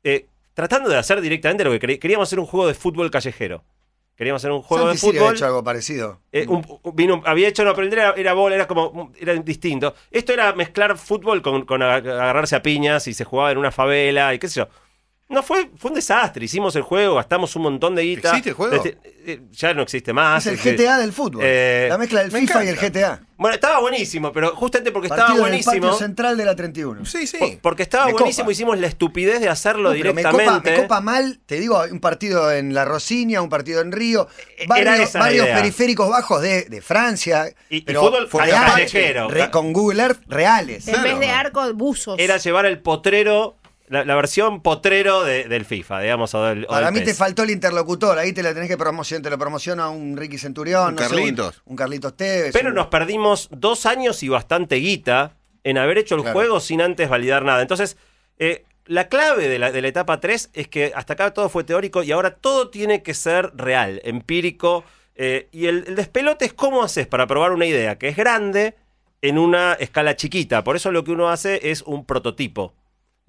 eh, 0.03 0.25
tratando 0.53 0.89
de 0.89 0.97
hacer 0.97 1.21
directamente 1.21 1.63
lo 1.63 1.71
que 1.71 1.79
querí- 1.79 1.99
queríamos 1.99 2.27
hacer 2.29 2.39
un 2.39 2.45
juego 2.45 2.67
de 2.67 2.73
fútbol 2.73 3.09
callejero. 3.11 3.63
Queríamos 4.15 4.41
hacer 4.41 4.51
un 4.51 4.61
juego 4.61 4.87
Santi 4.93 5.07
de 5.07 5.13
fútbol. 5.19 5.35
hecho 5.35 5.45
algo 5.45 5.63
parecido. 5.63 6.19
Eh, 6.31 6.45
un- 6.47 6.65
un- 6.83 6.95
vino- 6.95 7.23
había 7.25 7.47
hecho, 7.47 7.63
no, 7.63 7.73
pero 7.73 7.87
era, 7.87 8.13
era 8.15 8.33
bola, 8.33 8.55
era 8.55 8.67
como, 8.67 9.11
era 9.19 9.33
distinto. 9.35 9.95
Esto 10.11 10.33
era 10.33 10.53
mezclar 10.53 10.97
fútbol 10.97 11.41
con, 11.41 11.65
con 11.65 11.81
ag- 11.81 12.07
agarrarse 12.07 12.55
a 12.55 12.61
piñas 12.61 13.07
y 13.07 13.13
se 13.13 13.23
jugaba 13.23 13.51
en 13.51 13.57
una 13.57 13.71
favela 13.71 14.33
y 14.33 14.39
qué 14.39 14.47
sé 14.47 14.59
yo. 14.59 14.67
No, 15.31 15.41
fue, 15.43 15.69
fue 15.77 15.89
un 15.91 15.95
desastre. 15.95 16.45
Hicimos 16.45 16.75
el 16.75 16.81
juego, 16.81 17.15
gastamos 17.15 17.55
un 17.55 17.63
montón 17.63 17.95
de 17.95 18.03
guita. 18.03 18.29
¿Existe 18.29 18.49
el 18.49 18.55
juego? 18.55 18.75
Este, 18.75 18.97
eh, 19.25 19.41
ya 19.51 19.73
no 19.73 19.81
existe 19.83 20.13
más. 20.13 20.45
es 20.45 20.51
el 20.53 20.59
Este, 20.71 20.83
GTA 20.83 20.97
del 20.97 21.13
fútbol. 21.13 21.41
eh, 21.45 21.87
la 21.89 21.97
mezcla 21.97 22.21
del 22.21 22.31
me 22.31 22.39
FIFA 22.41 22.65
y 22.65 22.67
el. 22.67 22.75
GTA. 22.77 23.21
Bueno, 23.37 23.55
estaba 23.55 23.79
buenísimo, 23.79 24.31
pero 24.31 24.55
justamente 24.55 24.91
porque 24.91 25.07
estaba 25.07 25.27
Partido 25.29 25.47
en 25.47 25.53
el 25.55 25.61
buenísimo. 25.63 25.87
patio 25.93 26.05
central 26.05 26.37
de 26.37 26.45
la 26.45 26.55
31. 26.55 27.05
Sí, 27.05 27.25
sí. 27.25 27.37
por- 27.39 27.57
porque 27.59 27.83
estaba 27.83 28.05
Me 28.07 28.11
buenísimo, 28.13 28.43
copa. 28.45 28.51
hicimos 28.51 28.79
la 28.79 28.85
estupidez 28.87 29.39
de 29.39 29.49
hacerlo 29.49 29.89
No, 29.89 29.95
pero 29.99 30.13
me 30.13 30.21
directamente. 30.21 30.53
copa, 30.59 30.69
me 30.69 30.81
copa 30.83 31.01
mal, 31.01 31.39
te 31.47 31.59
digo, 31.59 31.81
un 31.91 31.99
partido 31.99 32.51
en 32.51 32.73
La 32.75 32.85
Rosinia, 32.85 33.41
un 33.41 33.49
partido 33.49 33.81
en 33.81 33.91
Río, 33.91 34.27
Eh, 34.59 34.65
barrios, 34.67 35.13
barrios 35.13 35.45
idea. 35.45 35.55
periféricos 35.55 36.07
bajos 36.09 36.41
de, 36.41 36.65
de 36.65 36.81
Francia, 36.81 37.45
Y- 37.69 37.77
y 37.77 37.81
pero 37.81 38.01
fútbol 38.01 38.29
reales, 38.31 38.71
callejero. 38.73 39.27
re- 39.29 39.49
con 39.49 39.73
Google 39.73 40.03
Earth 40.03 40.19
reales. 40.27 40.87
En 40.87 40.93
Claro. 40.95 41.09
vez 41.09 41.19
de 41.19 41.29
arco, 41.29 41.73
buzos. 41.73 42.19
Era 42.19 42.37
llevar 42.37 42.67
el 42.67 42.79
potrero, 42.79 43.57
la, 43.91 44.03
la 44.05 44.15
versión 44.15 44.61
potrero 44.61 45.23
de- 45.23 45.43
del 45.43 45.65
FIFA, 45.65 45.99
digamos, 46.01 46.33
o 46.33 46.43
del, 46.43 46.63
o 46.65 46.67
Para 46.69 46.87
del 46.87 46.93
mí 46.95 46.99
PES. 47.01 47.09
te 47.09 47.13
faltó 47.13 47.43
el 47.43 47.51
interlocutor, 47.51 48.17
ahí 48.17 48.33
te 48.33 48.41
la 48.41 48.53
tenés 48.53 48.69
que 48.69 48.77
promocionar, 48.77 49.21
te 49.21 49.29
lo 49.29 49.37
promociona 49.37 49.89
un 49.89 50.17
Ricky 50.17 50.37
Centurión, 50.37 50.89
Un 50.89 50.95
no 50.95 51.01
sé, 51.03 51.09
Carlitos. 51.09 51.61
un, 51.65 51.75
Carlitos 51.75 52.17
Tevez. 52.17 52.53
Pero 52.53 52.69
un- 52.69 52.75
nos 52.75 52.87
perdimos 52.87 53.47
dos 53.51 53.85
años 53.85 54.23
y 54.23 54.29
bastante 54.29 54.77
guita 54.77 55.35
en 55.63 55.77
haber 55.77 55.99
hecho 55.99 56.15
el 56.15 56.21
Claro. 56.21 56.33
juego 56.33 56.59
sin 56.59 56.81
antes 56.81 57.07
validar 57.09 57.43
nada. 57.45 57.61
Entonces, 57.61 57.97
eh, 58.39 58.63
la 58.85 59.07
clave 59.09 59.47
de 59.47 59.59
la, 59.59 59.71
de 59.71 59.81
la 59.81 59.87
etapa 59.89 60.19
3 60.19 60.49
es 60.53 60.67
que 60.67 60.91
hasta 60.95 61.13
acá 61.13 61.33
todo 61.33 61.49
fue 61.49 61.63
teórico 61.63 62.01
y 62.01 62.11
ahora 62.11 62.31
todo 62.35 62.69
tiene 62.69 63.03
que 63.03 63.13
ser 63.13 63.51
real, 63.55 64.01
empírico. 64.03 64.83
eh, 65.15 65.49
y 65.51 65.67
el, 65.67 65.83
el 65.87 65.95
despelote 65.95 66.45
es 66.45 66.53
cómo 66.53 66.81
haces 66.81 67.05
para 67.05 67.27
probar 67.27 67.51
una 67.51 67.65
idea 67.67 67.97
que 67.99 68.07
es 68.07 68.15
grande 68.15 68.75
en 69.21 69.37
una 69.37 69.73
escala 69.73 70.15
chiquita. 70.15 70.63
Por 70.63 70.75
eso 70.77 70.91
lo 70.91 71.03
que 71.03 71.11
uno 71.11 71.29
hace 71.29 71.69
es 71.69 71.81
un 71.83 72.05
prototipo. 72.05 72.73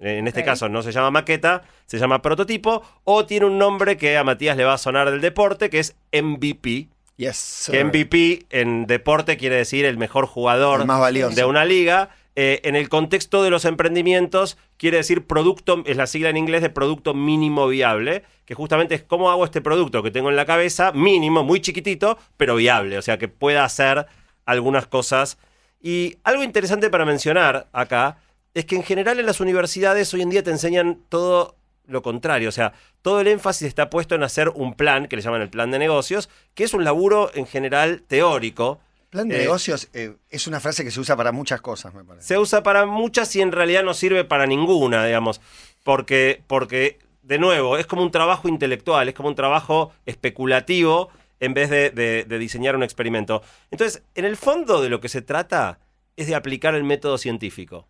Eh, 0.03 0.17
En 0.17 0.27
este 0.27 0.43
caso 0.43 0.69
no 0.69 0.81
se 0.83 0.91
llama 0.91 1.11
maqueta, 1.11 1.61
se 1.85 1.97
llama 1.97 2.21
prototipo 2.21 2.83
o 3.03 3.25
tiene 3.25 3.45
un 3.45 3.57
nombre 3.57 3.97
que 3.97 4.17
a 4.17 4.23
Matías 4.23 4.57
le 4.57 4.65
va 4.65 4.73
a 4.73 4.77
sonar 4.77 5.09
del 5.09 5.21
deporte, 5.21 5.69
que 5.69 5.79
es 5.79 5.95
MVP. 6.11 6.89
Yes, 7.15 7.69
Que. 7.71 7.83
MVP 7.83 8.45
en 8.49 8.85
deporte 8.87 9.37
quiere 9.37 9.55
decir 9.55 9.85
el 9.85 9.97
mejor 9.97 10.25
jugador 10.25 10.81
El 10.81 10.87
más 10.87 10.99
valioso. 10.99 11.35
de 11.35 11.45
una 11.45 11.63
liga. 11.65 12.09
Eh, 12.35 12.61
en 12.63 12.75
el 12.75 12.89
contexto 12.89 13.43
de 13.43 13.51
los 13.51 13.63
emprendimientos, 13.63 14.57
quiere 14.77 14.97
decir 14.97 15.27
producto, 15.27 15.83
es 15.85 15.97
la 15.97 16.07
sigla 16.07 16.29
en 16.29 16.37
inglés 16.37 16.63
de 16.63 16.71
producto 16.71 17.13
mínimo 17.13 17.67
viable, 17.67 18.23
que 18.45 18.55
justamente 18.55 18.95
es 18.95 19.03
cómo 19.03 19.29
hago 19.29 19.45
este 19.45 19.61
producto 19.61 20.01
que 20.01 20.09
tengo 20.09 20.31
en 20.31 20.35
la 20.35 20.47
cabeza, 20.47 20.91
mínimo, 20.93 21.43
muy 21.43 21.61
chiquitito, 21.61 22.17
pero 22.35 22.55
viable, 22.55 22.97
o 22.97 23.03
sea, 23.03 23.19
que 23.19 23.27
pueda 23.27 23.63
hacer 23.63 24.07
algunas 24.45 24.87
cosas. 24.87 25.37
Y 25.79 26.17
algo 26.23 26.41
interesante 26.43 26.89
para 26.89 27.05
mencionar 27.05 27.67
acá 27.71 28.17
es 28.53 28.65
que 28.65 28.75
en 28.75 28.83
general 28.83 29.19
en 29.19 29.25
las 29.25 29.39
universidades 29.39 30.13
hoy 30.13 30.21
en 30.21 30.29
día 30.29 30.43
te 30.43 30.51
enseñan 30.51 30.99
todo 31.09 31.55
lo 31.85 32.01
contrario, 32.01 32.47
o 32.49 32.51
sea, 32.53 32.73
todo 33.01 33.19
el 33.19 33.27
énfasis 33.27 33.67
está 33.67 33.89
puesto 33.89 34.15
en 34.15 34.23
hacer 34.23 34.49
un 34.49 34.73
plan, 34.73 35.07
que 35.07 35.15
le 35.17 35.21
llaman 35.21 35.41
el 35.41 35.49
plan 35.49 35.69
de 35.71 35.79
negocios, 35.79 36.29
que 36.53 36.63
es 36.63 36.73
un 36.73 36.83
laburo 36.85 37.29
en 37.33 37.45
general 37.45 38.03
teórico, 38.07 38.79
Plan 39.09 39.27
de 39.27 39.35
Eh, 39.35 39.39
negocios 39.41 39.89
eh, 39.93 40.15
es 40.31 40.47
una 40.47 40.59
frase 40.59 40.83
que 40.83 40.89
se 40.89 40.99
usa 40.99 41.15
para 41.15 41.31
muchas 41.31 41.61
cosas, 41.61 41.93
me 41.93 42.03
parece. 42.03 42.25
se 42.27 42.37
usa 42.39 42.63
para 42.63 42.85
muchas 42.87 43.35
y 43.35 43.41
en 43.41 43.51
realidad 43.51 43.83
no 43.83 43.93
sirve 43.93 44.23
para 44.23 44.47
ninguna, 44.47 45.05
digamos. 45.05 45.39
Porque, 45.83 46.41
porque 46.47 46.97
de 47.21 47.37
nuevo, 47.37 47.77
es 47.77 47.85
como 47.85 48.01
un 48.01 48.09
trabajo 48.09 48.47
intelectual, 48.47 49.07
es 49.09 49.13
como 49.13 49.29
un 49.29 49.35
trabajo 49.35 49.91
especulativo 50.05 51.09
en 51.39 51.53
vez 51.53 51.69
de, 51.69 51.89
de- 51.91 52.23
de 52.23 52.39
diseñar 52.39 52.75
un 52.75 52.81
experimento. 52.83 53.43
Entonces, 53.69 54.01
en 54.15 54.25
el 54.25 54.35
fondo 54.37 54.81
de 54.81 54.89
lo 54.89 54.99
que 54.99 55.09
se 55.09 55.21
trata 55.21 55.79
es 56.17 56.25
de 56.27 56.35
aplicar 56.35 56.73
el 56.73 56.83
método 56.83 57.17
científico. 57.17 57.87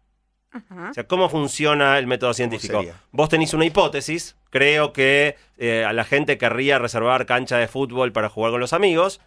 Ajá. 0.54 0.92
O 0.92 0.94
sea, 0.94 1.08
¿cómo 1.08 1.30
funciona 1.30 1.98
el 1.98 2.08
método 2.08 2.34
científico? 2.34 2.86
Vos 3.12 3.30
tenés 3.30 3.54
una 3.54 3.66
hipótesis, 3.66 4.36
creo 4.50 4.94
que 4.94 5.36
eh, 5.58 5.84
a 5.84 5.94
la 5.94 6.04
gente 6.04 6.38
querría 6.38 6.80
reservar 6.80 7.26
cancha 7.26 7.58
de 7.58 7.68
fútbol 7.68 8.12
para 8.12 8.30
jugar 8.30 8.52
con 8.52 8.62
los 8.62 8.72
amigos, 8.72 9.20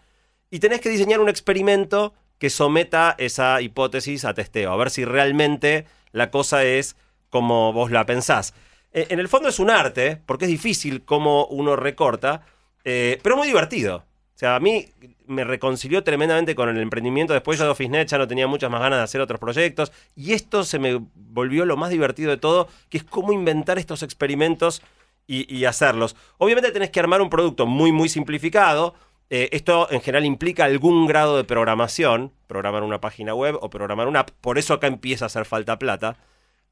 y 0.51 0.61
tenés 0.61 0.81
que 0.81 0.89
diseñar 0.89 1.21
un 1.21 1.29
experimento 1.29 2.15
que 2.39 2.51
someta 2.51 3.15
esa 3.19 3.61
hipótesis 3.61 4.25
a 4.25 4.35
testeo, 4.35 4.73
a 4.73 4.77
ver 4.77 4.91
si 4.91 5.05
realmente 5.05 5.87
la 6.13 6.31
cosa 6.31 6.65
es 6.65 6.97
como 7.29 7.73
vos 7.73 7.91
la 7.91 8.07
pensás. 8.07 8.55
Eh, 8.93 9.09
en 9.11 9.19
el 9.19 9.29
fondo 9.29 9.49
es 9.49 9.59
un 9.59 9.71
arte, 9.71 10.23
porque 10.27 10.45
es 10.45 10.51
difícil 10.51 11.05
cómo 11.05 11.47
uno 11.47 11.77
recorta, 11.77 12.43
eh, 12.85 13.19
pero 13.23 13.37
muy 13.37 13.49
divertido. 13.49 14.05
O 14.37 14.39
sea, 14.39 14.55
a 14.55 14.61
mí 14.61 14.85
me 15.27 15.45
reconcilió 15.45 16.05
tremendamente 16.05 16.55
con 16.55 16.69
el 16.69 16.77
emprendimiento. 16.77 17.33
Después 17.33 17.59
yo 17.59 17.65
de 17.65 17.71
OfficeNet 17.71 18.07
ya 18.07 18.19
no 18.19 18.29
tenía 18.29 18.47
muchas 18.47 18.71
más 18.71 18.83
ganas 18.83 18.99
de 18.99 19.05
hacer 19.05 19.23
otros 19.23 19.41
proyectos. 19.41 19.93
Y 20.15 20.35
esto 20.35 20.63
se 20.63 20.79
me 20.79 21.01
volvió 21.15 21.65
lo 21.65 21.79
más 21.79 21.89
divertido 21.89 22.31
de 22.31 22.37
todo, 22.37 22.69
que 22.91 22.99
es 22.99 23.05
cómo 23.05 23.33
inventar 23.33 23.79
estos 23.79 24.03
experimentos 24.03 24.83
y, 25.27 25.65
hacerlos. 25.65 26.17
Obviamente 26.37 26.71
tenés 26.71 26.91
que 26.91 27.01
armar 27.01 27.23
un 27.23 27.31
producto 27.31 27.65
muy, 27.65 27.93
muy 27.93 28.11
simplificado. 28.11 28.95
Eh, 29.31 29.49
esto 29.53 29.91
en 29.91 30.03
general 30.03 30.27
implica 30.27 30.67
algún 30.67 31.07
grado 31.07 31.39
de 31.39 31.45
programación, 31.45 32.31
programar 32.47 32.83
una 32.83 33.01
página 33.01 33.35
web 33.35 33.57
o 33.63 33.71
programar 33.71 34.07
una 34.07 34.21
app. 34.21 34.31
Por 34.43 34.59
eso 34.59 34.75
acá 34.75 34.87
empieza 34.87 35.25
a 35.25 35.27
hacer 35.27 35.47
falta 35.47 35.79
plata. 35.79 36.19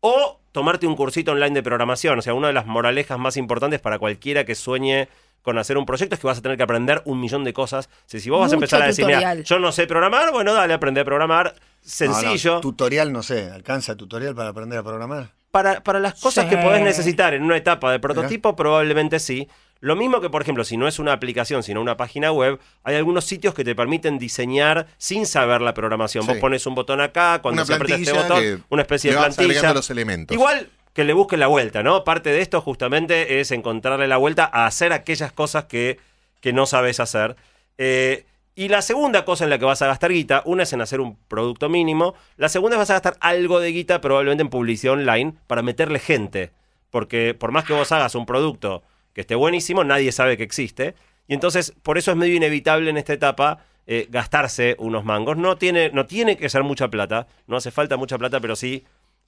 O 0.01 0.39
tomarte 0.53 0.87
un 0.87 0.97
cursito 0.97 1.33
online 1.33 1.55
de 1.55 1.63
programación. 1.63 2.19
O 2.19 2.23
sea, 2.23 2.35
una 2.35 2.49
de 2.49 2.53
las 2.53 2.67
moralejas 2.67 3.19
más 3.19 3.39
importantes 3.39 3.81
para 3.81 3.99
cualquiera 3.99 4.45
que 4.45 4.55
sueñe 4.55 5.09
con 5.45 5.59
hacer 5.59 5.79
un 5.79 5.85
proyecto 5.87 6.15
es 6.17 6.21
que 6.21 6.27
vas 6.27 6.39
a 6.39 6.43
tener 6.43 6.57
que 6.57 6.63
aprender 6.65 7.03
un 7.05 7.21
millón 7.21 7.45
de 7.45 7.53
cosas. 7.53 7.87
O 7.87 8.03
sea, 8.07 8.19
si 8.19 8.31
vos 8.31 8.41
vas 8.41 8.51
a 8.51 8.55
empezar 8.55 8.83
a 8.83 8.87
decir, 8.87 9.05
"Mira, 9.05 9.19
tutorial". 9.19 9.45
yo 9.45 9.59
no 9.61 9.71
sé 9.71 9.87
programar, 9.87 10.33
bueno, 10.33 10.55
dale, 10.55 10.75
aprende 10.75 11.03
a 11.03 11.05
programar. 11.05 11.55
Sencillo. 11.83 12.51
No, 12.53 12.57
no, 12.57 12.61
tutorial, 12.63 13.13
no 13.13 13.23
sé. 13.23 13.51
¿Alcanza 13.51 13.95
tutorial 13.95 14.35
para 14.35 14.49
aprender 14.49 14.79
a 14.79 14.83
programar? 14.83 15.31
Para, 15.51 15.83
para 15.85 16.01
las 16.01 16.19
cosas 16.21 16.45
Sí. 16.45 16.51
que 16.51 16.57
podés 16.57 16.83
necesitar 16.83 17.35
en 17.35 17.43
una 17.45 17.57
etapa 17.57 17.93
de 17.93 18.01
prototipo, 18.01 18.57
probablemente 18.57 19.21
sí. 19.21 19.49
Lo 19.81 19.95
mismo 19.97 20.21
que, 20.23 20.31
por 20.31 20.41
ejemplo, 20.41 20.65
si 20.65 20.79
no 20.79 20.89
es 20.89 20.99
una 20.99 21.13
aplicación, 21.13 21.63
sino 21.63 21.81
una 21.83 21.97
página 21.99 22.33
web, 22.33 22.59
hay 22.85 22.97
algunos 22.97 23.27
sitios 23.27 23.53
que 23.55 23.65
te 23.65 23.75
permiten 23.75 24.19
diseñar 24.19 24.87
sin 24.97 25.27
saber 25.27 25.61
la 25.61 25.75
programación. 25.75 26.27
Vos 26.27 26.39
pones 26.39 26.67
un 26.67 26.75
botón 26.75 27.03
acá, 27.03 27.41
cuando 27.43 27.61
Una 27.63 27.67
se 27.67 27.75
aprieta 27.75 28.01
este 28.03 28.13
botón, 28.15 28.65
una 28.71 28.83
especie 28.83 29.11
de 29.13 29.19
plantilla. 29.19 29.75
los 29.75 29.91
elementos. 29.91 30.35
Igual 30.35 30.71
que 30.95 31.05
le 31.05 31.13
busquen 31.13 31.41
la 31.41 31.49
vuelta, 31.49 31.83
¿no? 31.83 32.05
Parte 32.05 32.31
de 32.31 32.41
esto 32.41 32.61
justamente 32.61 33.41
es 33.41 33.51
encontrarle 33.51 34.07
la 34.09 34.17
vuelta 34.17 34.49
a 34.51 34.65
hacer 34.65 34.93
aquellas 34.93 35.33
cosas 35.33 35.65
que, 35.65 35.99
que 36.41 36.53
no 36.53 36.67
sabes 36.67 37.01
hacer. 37.01 37.37
Eh, 37.79 38.25
y 38.55 38.69
la 38.69 38.81
segunda 38.81 39.25
cosa 39.25 39.43
en 39.43 39.51
la 39.51 39.59
que 39.59 39.65
vas 39.65 39.83
a 39.83 39.89
gastar 39.89 40.13
guita, 40.13 40.43
una 40.47 40.63
es 40.63 40.73
en 40.73 40.81
hacer 40.81 41.01
un 41.01 41.17
producto 41.27 41.69
mínimo, 41.69 42.15
la 42.37 42.49
segunda 42.49 42.77
es 42.77 42.79
vas 42.79 42.91
a 42.91 42.95
gastar 42.95 43.17
algo 43.19 43.59
de 43.59 43.73
guita 43.73 44.01
probablemente 44.01 44.43
en 44.43 44.51
publicidad 44.51 44.95
online 44.95 45.35
para 45.49 45.63
meterle 45.63 45.99
gente. 45.99 46.53
Porque 46.91 47.35
por 47.35 47.51
más 47.51 47.65
que 47.65 47.73
vos 47.73 47.91
hagas 47.91 48.15
un 48.15 48.25
producto 48.25 48.85
que 49.13 49.23
esté 49.23 49.35
buenísimo, 49.35 49.83
nadie 49.83 50.13
sabe 50.13 50.37
que 50.37 50.45
existe. 50.45 50.95
Y 51.27 51.35
entonces, 51.35 51.75
por 51.83 51.99
eso 51.99 52.13
es 52.13 52.17
medio 52.17 52.37
inevitable 52.37 52.89
en 52.89 52.99
esta 52.99 53.13
etapa 53.13 53.65
eh, 53.89 54.07
gastarse 54.11 54.77
unos 54.79 55.05
mangos. 55.05 55.37
No 55.37 55.57
tiene, 55.57 55.91
no 55.91 56.07
tiene 56.07 56.37
que 56.37 56.49
ser 56.49 56.63
mucha 56.63 56.87
plata, 56.89 57.27
no 57.49 57.57
hace 57.57 57.73
falta 57.73 57.97
mucha 57.97 58.17
plata, 58.17 58.39
pero 58.39 58.55
sí 58.55 58.85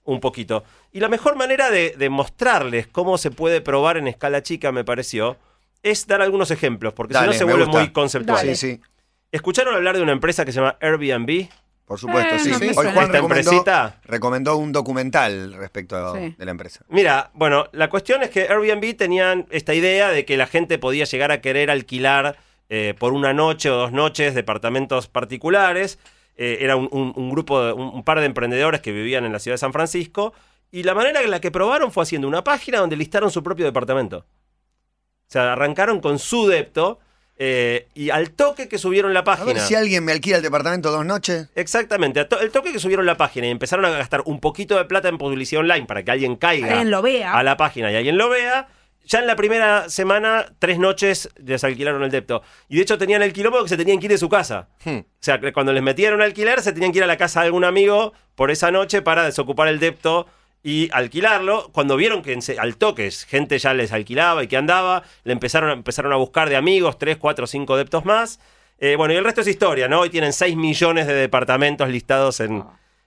un 0.07 0.21
poquito. 0.21 0.65
Y 0.93 1.01
la 1.01 1.09
mejor 1.09 1.37
manera 1.37 1.71
de, 1.71 1.95
de 1.99 2.09
mostrarles 2.09 2.87
cómo 2.87 3.19
se 3.19 3.31
puede 3.31 3.61
probar 3.61 3.99
en 3.99 4.09
escala 4.09 4.43
chica, 4.43 4.73
me 4.73 4.83
pareció, 4.85 5.37
es 5.83 6.07
dar 6.07 6.23
algunos 6.23 6.51
ejemplos, 6.51 6.95
porque 6.95 7.15
si 7.15 7.25
no 7.27 7.33
se 7.35 7.45
vuelve 7.45 7.65
gusta. 7.65 7.79
muy 7.81 7.91
conceptual. 7.93 8.39
Dale. 8.39 8.55
Sí, 8.57 8.75
sí. 8.77 8.81
¿Escucharon 9.31 9.75
hablar 9.75 9.97
de 9.97 10.03
una 10.03 10.13
empresa 10.13 10.45
que 10.45 10.53
se 10.53 10.61
llama 10.61 10.77
Airbnb? 10.81 11.49
Por 11.85 12.01
supuesto, 12.01 12.35
Eh, 12.35 12.39
sí. 12.41 12.51
no 12.51 12.59
me 12.59 12.67
Hoy. 12.69 12.75
Juan 12.75 12.87
Esta 12.89 13.03
recomendó, 13.13 13.27
empresita. 13.51 14.01
recomendó 14.05 14.57
un 14.57 14.73
documental 14.73 15.53
respecto 15.55 16.17
Sí. 16.17 16.35
de 16.37 16.45
la 16.45 16.51
empresa. 16.51 16.85
Mira, 16.89 17.31
bueno, 17.35 17.67
la 17.73 17.89
cuestión 17.91 18.23
es 18.25 18.31
que 18.31 18.49
Airbnb 18.49 18.97
tenían 18.97 19.47
esta 19.51 19.73
idea 19.75 20.09
de 20.11 20.25
que 20.25 20.37
la 20.37 20.47
gente 20.49 20.79
podía 20.79 21.05
llegar 21.05 21.31
a 21.31 21.41
querer 21.41 21.71
alquilar 21.71 22.39
eh, 22.69 22.95
por 22.99 23.13
una 23.13 23.33
noche 23.33 23.71
o 23.71 23.77
dos 23.77 23.93
noches 23.93 24.35
departamentos 24.35 25.07
particulares. 25.07 26.01
Eh, 26.37 26.59
era 26.61 26.76
un, 26.76 26.88
un- 26.93 27.12
un 27.16 27.31
grupo, 27.31 27.62
de, 27.64 27.73
un, 27.73 27.88
un 27.95 28.05
par 28.05 28.21
de 28.21 28.26
emprendedores 28.26 28.81
que 28.81 28.93
vivían 28.93 29.25
en 29.25 29.33
la 29.33 29.38
ciudad 29.38 29.55
de 29.55 29.59
San 29.59 29.73
Francisco. 29.73 30.33
Y 30.71 30.83
la 30.83 30.95
manera 30.95 31.23
en 31.23 31.31
la 31.31 31.40
que 31.40 31.50
probaron 31.50 31.93
fue 31.93 32.02
haciendo 32.02 32.28
una 32.28 32.43
página 32.45 32.78
donde 32.78 32.97
listaron 32.97 33.31
su 33.31 33.43
propio 33.43 33.64
departamento. 33.64 34.19
O 34.19 35.28
sea, 35.31 35.52
arrancaron 35.55 36.00
con 36.00 36.19
su 36.19 36.47
depto 36.47 36.99
eh, 37.38 37.88
y 37.95 38.11
al 38.11 38.31
toque 38.31 38.69
que 38.69 38.78
subieron 38.78 39.12
la 39.14 39.21
A 39.21 39.25
página. 39.25 39.47
ver 39.52 39.61
si 39.61 39.75
alguien 39.75 40.05
me 40.05 40.12
alquila 40.12 40.37
el 40.37 40.43
departamento 40.43 40.90
dos 40.90 41.05
noches. 41.05 41.49
Exactamente, 41.55 42.21
a 42.21 42.28
to- 42.28 42.40
el 42.40 42.50
toque 42.50 42.73
que 42.73 42.78
subieron 42.78 43.05
la 43.07 43.16
página 43.16 43.47
y 43.47 43.50
empezaron 43.50 43.85
a 43.85 43.90
gastar 43.90 44.23
un 44.26 44.40
poquito 44.40 44.76
de 44.76 44.85
plata 44.87 45.09
en 45.09 45.19
publicidad 45.19 45.61
online 45.61 45.87
para 45.87 46.02
que 46.02 46.11
alguien 46.11 46.37
caiga 46.37 46.69
Alguien 46.69 46.90
lo 46.90 47.02
vea. 47.02 47.33
a 47.37 47.43
la 47.43 47.57
página 47.57 47.90
y 47.93 47.97
alguien 47.97 48.16
lo 48.19 48.28
vea. 48.28 48.69
Ya 49.07 49.21
en 49.21 49.27
la 49.29 49.37
primera 49.37 49.89
semana, 49.89 50.47
tres 50.59 50.79
noches 50.79 51.31
les 51.37 51.63
alquilaron 51.65 52.03
el 52.03 52.11
depto. 52.11 52.43
Y 52.69 52.77
de 52.77 52.83
hecho 52.83 52.99
tenían 52.99 53.23
el 53.23 53.33
quilombo 53.33 53.63
que 53.63 53.69
se 53.69 53.77
tenían 53.77 53.99
que 54.01 54.07
ir 54.07 54.11
de 54.13 54.19
su 54.19 54.29
casa. 54.29 54.69
Hmm. 54.85 54.99
O 54.99 55.05
sea, 55.21 55.39
que 55.41 55.53
cuando 55.53 55.73
les 55.73 55.83
metieron 55.83 56.21
alquiler, 56.21 56.61
se 56.61 56.73
tenían 56.73 56.91
que 56.93 56.99
ir 56.99 57.05
a 57.05 57.07
la 57.07 57.17
casa 57.17 57.41
de 57.41 57.47
algún 57.47 57.65
amigo 57.65 58.13
por 58.35 58.51
esa 58.51 58.71
noche 58.73 59.03
para 59.03 59.25
desocupar 59.25 59.69
el 59.69 59.79
depto 59.79 60.27
y 60.63 60.91
alquilarlo. 60.93 61.71
Cuando 61.73 61.97
vieron 61.97 62.21
que 62.23 62.37
al 62.59 62.77
toque 62.77 63.09
gente 63.13 63.59
ya 63.59 63.73
les 63.75 63.93
alquilaba 63.93 64.43
y 64.43 64.49
que 64.49 64.57
andaba, 64.57 65.05
le 65.23 65.33
empezaron, 65.33 65.71
a- 65.71 65.75
empezaron 65.75 66.13
a 66.13 66.17
buscar 66.17 66.49
de 66.49 66.57
amigos, 66.57 66.99
tres, 66.99 67.17
cuatro, 67.17 67.47
cinco 67.47 67.77
deptos 67.77 68.05
más. 68.05 68.41
Eh, 68.79 68.97
bueno, 68.97 69.15
y 69.15 69.17
el 69.17 69.25
resto 69.25 69.41
es 69.41 69.47
historia, 69.47 69.87
¿no? 69.89 70.01
Hoy 70.01 70.11
tienen 70.11 70.33
6 70.33 70.55
millones 70.57 71.07
de 71.07 71.15
departamentos 71.15 71.89
listados 71.89 72.41
en, 72.41 72.65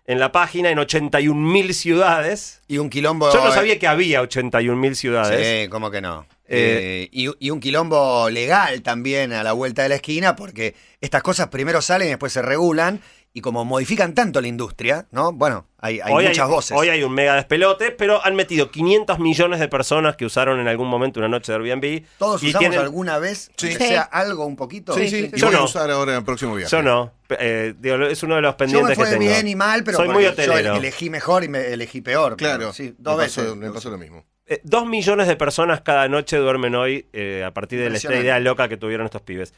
en 0.09 0.19
la 0.19 0.31
página, 0.31 0.71
en 0.71 0.79
81 0.79 1.39
mil 1.39 1.71
ciudades. 1.75 2.61
Y 2.67 2.79
un 2.79 2.89
quilombo. 2.89 3.31
Yo 3.31 3.45
no 3.45 3.51
sabía 3.51 3.77
que 3.77 3.85
había 3.85 4.21
81 4.21 4.75
mil 4.75 4.95
ciudades. 4.95 5.65
Sí, 5.65 5.69
¿cómo 5.69 5.91
que 5.91 6.01
no? 6.01 6.25
Eh, 6.47 7.05
Eh, 7.05 7.09
y, 7.11 7.29
y 7.45 7.51
un 7.51 7.59
quilombo 7.59 8.27
legal 8.31 8.81
también 8.81 9.33
a 9.33 9.43
la 9.43 9.53
vuelta 9.53 9.83
de 9.83 9.89
la 9.89 9.95
esquina, 9.95 10.35
porque 10.35 10.73
estas 10.99 11.21
cosas 11.21 11.49
primero 11.49 11.79
salen 11.83 12.07
y 12.07 12.09
después 12.09 12.33
se 12.33 12.41
regulan, 12.41 13.01
y 13.31 13.41
como 13.41 13.63
modifican 13.63 14.13
tanto 14.15 14.41
la 14.41 14.47
industria, 14.47 15.07
¿no? 15.11 15.31
Bueno, 15.31 15.67
hay, 15.77 15.99
muchas 16.07 16.39
hay, 16.39 16.49
voces. 16.51 16.75
hoy 16.77 16.89
hay 16.89 17.03
un 17.03 17.13
mega 17.13 17.35
despelote, 17.35 17.91
pero 17.91 18.25
han 18.25 18.35
metido 18.35 18.71
500 18.71 19.19
millones 19.19 19.59
de 19.59 19.67
personas 19.67 20.15
que 20.15 20.25
usaron 20.25 20.59
en 20.59 20.67
algún 20.67 20.87
momento 20.87 21.19
una 21.19 21.29
noche 21.29 21.51
de 21.51 21.57
Airbnb. 21.59 22.03
¿Todos 22.17 22.41
y 22.41 22.47
usamos 22.49 22.59
tienen- 22.61 22.79
alguna 22.79 23.19
vez, 23.19 23.51
Sí. 23.55 23.67
aunque 23.67 23.87
sea 23.87 24.01
algo 24.01 24.45
un 24.45 24.55
poquito? 24.55 24.93
Sí, 24.95 25.09
sí. 25.09 25.29
Y 25.33 25.37
Yo 25.39 25.45
voy 25.47 25.55
a 25.55 25.59
no. 25.59 25.65
usar 25.65 25.91
ahora 25.91 26.17
el 26.17 26.23
próximo 26.23 26.55
viaje. 26.55 26.71
Yo 26.71 26.81
no. 26.81 27.13
Eh, 27.29 27.75
digo, 27.77 27.97
es 27.97 28.23
uno 28.23 28.35
de 28.35 28.41
los 28.41 28.53
Yo 28.53 28.57
pendientes 28.57 28.89
me 28.89 28.95
fue 28.95 29.05
que 29.13 29.19
tengo. 29.19 29.31
bien 29.31 29.47
y 29.47 29.55
mal, 29.55 29.83
pero 29.83 29.97
Soy 29.97 30.09
muy 30.09 30.23
yo 30.23 30.31
hotelero. 30.31 30.75
elegí 30.75 31.09
mejor 31.11 31.43
y 31.43 31.49
me 31.49 31.67
elegí 31.67 32.01
peor. 32.01 32.35
pero 32.35 32.57
Claro, 32.57 32.73
sí, 32.73 32.83
me 32.83 32.95
dos 32.97 33.17
pasó- 33.17 33.41
veces. 33.43 33.55
me 33.55 33.71
pasó 33.71 33.89
lo 33.91 33.97
mismo. 33.99 34.25
Eh, 34.47 34.59
dos 34.63 34.87
millones 34.87 35.27
de 35.27 35.35
personas 35.35 35.81
cada 35.81 36.07
noche 36.07 36.35
duermen 36.37 36.73
hoy 36.73 37.07
eh, 37.13 37.43
a 37.45 37.53
partir 37.53 37.79
de 37.79 37.95
esta 37.95 38.15
idea 38.15 38.39
loca 38.39 38.67
que 38.67 38.77
tuvieron 38.77 39.05
estos 39.05 39.21
pibes. 39.21 39.53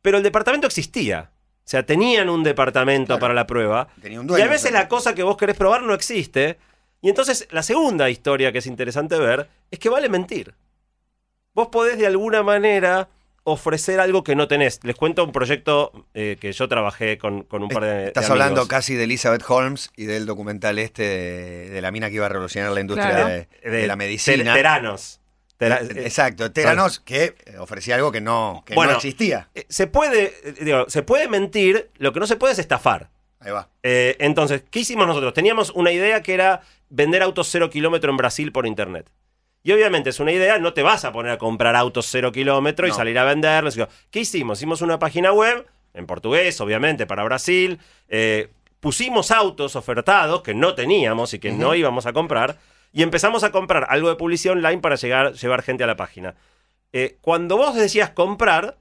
Pero 0.00 0.18
el 0.18 0.22
departamento 0.22 0.68
existía. 0.68 1.32
O 1.66 1.68
sea, 1.68 1.84
tenían 1.84 2.28
un 2.28 2.44
departamento 2.44 3.06
Claro. 3.08 3.20
para 3.20 3.34
la 3.34 3.46
prueba. 3.46 3.88
Tenía 4.00 4.20
un 4.20 4.30
Y 4.30 4.40
a 4.40 4.46
veces 4.46 4.70
la 4.70 4.86
cosa 4.86 5.14
que 5.16 5.24
vos 5.24 5.36
querés 5.36 5.56
probar 5.56 5.82
no 5.82 5.94
existe. 5.94 6.58
Y 7.02 7.08
entonces 7.08 7.48
la 7.50 7.64
segunda 7.64 8.08
historia 8.08 8.52
que 8.52 8.58
es 8.58 8.66
interesante 8.66 9.18
ver 9.18 9.48
es 9.72 9.78
que 9.80 9.88
vale 9.88 10.08
mentir. 10.08 10.54
Vos 11.54 11.68
podés 11.68 11.98
de 11.98 12.06
alguna 12.06 12.44
manera 12.44 13.08
ofrecer 13.42 13.98
algo 14.00 14.22
que 14.22 14.36
no 14.36 14.46
tenés. 14.46 14.78
Les 14.84 14.94
cuento 14.94 15.24
un 15.24 15.32
proyecto 15.32 16.06
eh, 16.14 16.36
que 16.40 16.52
yo 16.52 16.68
trabajé 16.68 17.18
con, 17.18 17.42
con 17.42 17.62
un 17.64 17.68
par 17.68 17.82
de. 17.84 18.06
Estás 18.08 18.26
de 18.26 18.32
hablando 18.32 18.66
casi 18.68 18.94
de 18.94 19.04
Elizabeth 19.04 19.42
Holmes 19.48 19.90
y 19.96 20.04
del 20.04 20.24
documental 20.26 20.78
este 20.78 21.02
de, 21.02 21.70
de 21.70 21.80
la 21.80 21.90
mina 21.90 22.08
que 22.10 22.14
iba 22.16 22.26
a 22.26 22.28
revolucionar 22.28 22.70
la 22.72 22.80
industria 22.80 23.10
Claro. 23.10 23.28
de, 23.28 23.48
de 23.70 23.86
la 23.88 23.96
medicina. 23.96 24.54
Teranos. 24.54 25.20
Tera- 25.58 25.80
Eh, 25.80 25.88
eh, 25.96 26.02
Exacto, 26.04 26.52
Teranos, 26.52 27.00
que 27.00 27.34
eh, 27.46 27.56
ofrecía 27.58 27.94
algo 27.94 28.12
que 28.12 28.20
no, 28.20 28.62
que 28.66 28.74
Bueno. 28.74 28.92
no 28.92 28.96
existía. 28.98 29.48
se 29.68 29.86
puede, 29.86 30.32
digo, 30.60 30.84
se 30.88 31.02
puede 31.02 31.28
mentir, 31.28 31.90
lo 31.98 32.12
que 32.12 32.20
no 32.20 32.26
se 32.26 32.36
puede 32.36 32.52
es 32.52 32.58
estafar. 32.58 33.08
Ahí 33.40 33.52
va. 33.52 33.68
Eh, 33.82 34.16
entonces, 34.18 34.62
¿qué 34.70 34.80
hicimos 34.80 35.06
nosotros? 35.06 35.32
Teníamos 35.34 35.70
una 35.70 35.92
idea 35.92 36.22
que 36.22 36.34
era 36.34 36.62
vender 36.90 37.22
autos 37.22 37.48
cero 37.50 37.70
kilómetro 37.70 38.10
en 38.10 38.16
Brasil 38.16 38.52
por 38.52 38.66
internet. 38.66 39.10
Y 39.62 39.72
obviamente 39.72 40.10
es 40.10 40.20
una 40.20 40.30
idea, 40.32 40.58
no 40.58 40.72
te 40.74 40.82
vas 40.82 41.04
a 41.04 41.12
poner 41.12 41.32
a 41.32 41.38
comprar 41.38 41.74
autos 41.74 42.06
cero 42.10 42.30
kilómetro 42.32 42.86
y 42.86 42.92
salir 42.92 43.18
a 43.18 43.24
venderlos. 43.24 43.76
¿Qué 44.10 44.20
hicimos? 44.20 44.58
Hicimos 44.58 44.80
una 44.80 44.98
página 44.98 45.32
web, 45.32 45.66
en 45.92 46.06
portugués, 46.06 46.60
obviamente, 46.60 47.06
para 47.06 47.24
Brasil. 47.24 47.78
eh, 48.08 48.48
pusimos 48.78 49.30
autos 49.32 49.74
ofertados 49.74 50.42
que 50.42 50.54
no 50.54 50.74
teníamos 50.76 51.34
y 51.34 51.40
que 51.40 51.50
no 51.50 51.74
íbamos 51.74 52.06
a 52.06 52.12
comprar. 52.12 52.58
Y 52.96 53.02
empezamos 53.02 53.44
a 53.44 53.52
comprar 53.52 53.86
algo 53.90 54.08
de 54.08 54.14
publicidad 54.14 54.54
online 54.56 54.78
para 54.78 54.96
llegar, 54.96 55.34
llevar 55.34 55.60
gente 55.60 55.84
a 55.84 55.86
la 55.86 55.96
página. 55.96 56.34
Eh, 56.94 57.18
cuando 57.20 57.58
vos 57.58 57.74
decías 57.74 58.08
comprar, 58.08 58.78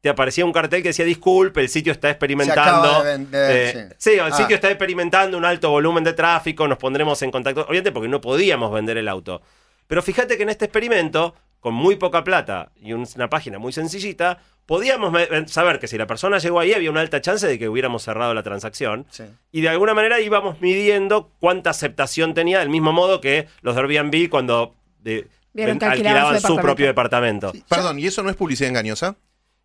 te 0.00 0.08
aparecía 0.08 0.46
un 0.46 0.52
cartel 0.52 0.80
que 0.82 0.88
decía 0.88 1.04
disculpe, 1.04 1.60
el 1.60 1.68
sitio 1.68 1.92
está 1.92 2.08
experimentando. 2.08 2.62
acaba 2.88 3.04
de 3.04 3.12
vender, 3.18 3.50
Eh, 3.76 3.88
sí. 3.90 3.94
sí, 3.98 4.10
el 4.18 4.20
Ah. 4.20 4.32
sitio 4.32 4.54
está 4.54 4.70
experimentando 4.70 5.36
un 5.36 5.44
alto 5.44 5.68
volumen 5.68 6.02
de 6.04 6.14
tráfico, 6.14 6.66
nos 6.66 6.78
pondremos 6.78 7.20
en 7.20 7.30
contacto. 7.30 7.60
Obviamente 7.68 7.92
porque 7.92 8.08
no 8.08 8.22
podíamos 8.22 8.72
vender 8.72 8.96
el 8.96 9.08
auto. 9.08 9.42
Pero 9.86 10.00
fíjate 10.00 10.38
que 10.38 10.42
en 10.44 10.48
este 10.48 10.64
experimento 10.64 11.34
con 11.58 11.74
muy 11.74 11.96
poca 11.96 12.24
plata 12.24 12.72
y 12.76 12.94
un- 12.94 13.06
una 13.14 13.28
página 13.28 13.58
muy 13.58 13.74
sencillita, 13.74 14.38
podíamos 14.70 15.12
saber 15.48 15.80
que 15.80 15.88
si 15.88 15.98
la 15.98 16.06
persona 16.06 16.38
llegó 16.38 16.60
ahí 16.60 16.72
había 16.72 16.92
una 16.92 17.00
alta 17.00 17.20
chance 17.20 17.44
de 17.44 17.58
que 17.58 17.68
hubiéramos 17.68 18.04
cerrado 18.04 18.34
la 18.34 18.44
transacción. 18.44 19.04
Sí. 19.10 19.24
Y 19.50 19.62
de 19.62 19.68
alguna 19.68 19.94
manera 19.94 20.20
íbamos 20.20 20.60
midiendo 20.60 21.32
cuánta 21.40 21.70
aceptación 21.70 22.34
tenía, 22.34 22.60
del 22.60 22.68
mismo 22.68 22.92
modo 22.92 23.20
que 23.20 23.48
los 23.62 23.74
de 23.74 23.80
Airbnb 23.80 24.30
cuando 24.30 24.76
de- 25.00 25.26
ven- 25.54 25.82
alquilaban 25.82 26.36
su 26.36 26.46
su 26.46 26.54
departamento. 26.54 26.62
propio 26.62 26.86
departamento. 26.86 27.52
Perdón, 27.68 27.98
¿y 27.98 28.06
eso 28.06 28.22
no 28.22 28.30
es 28.30 28.36
publicidad 28.36 28.68
engañosa? 28.68 29.16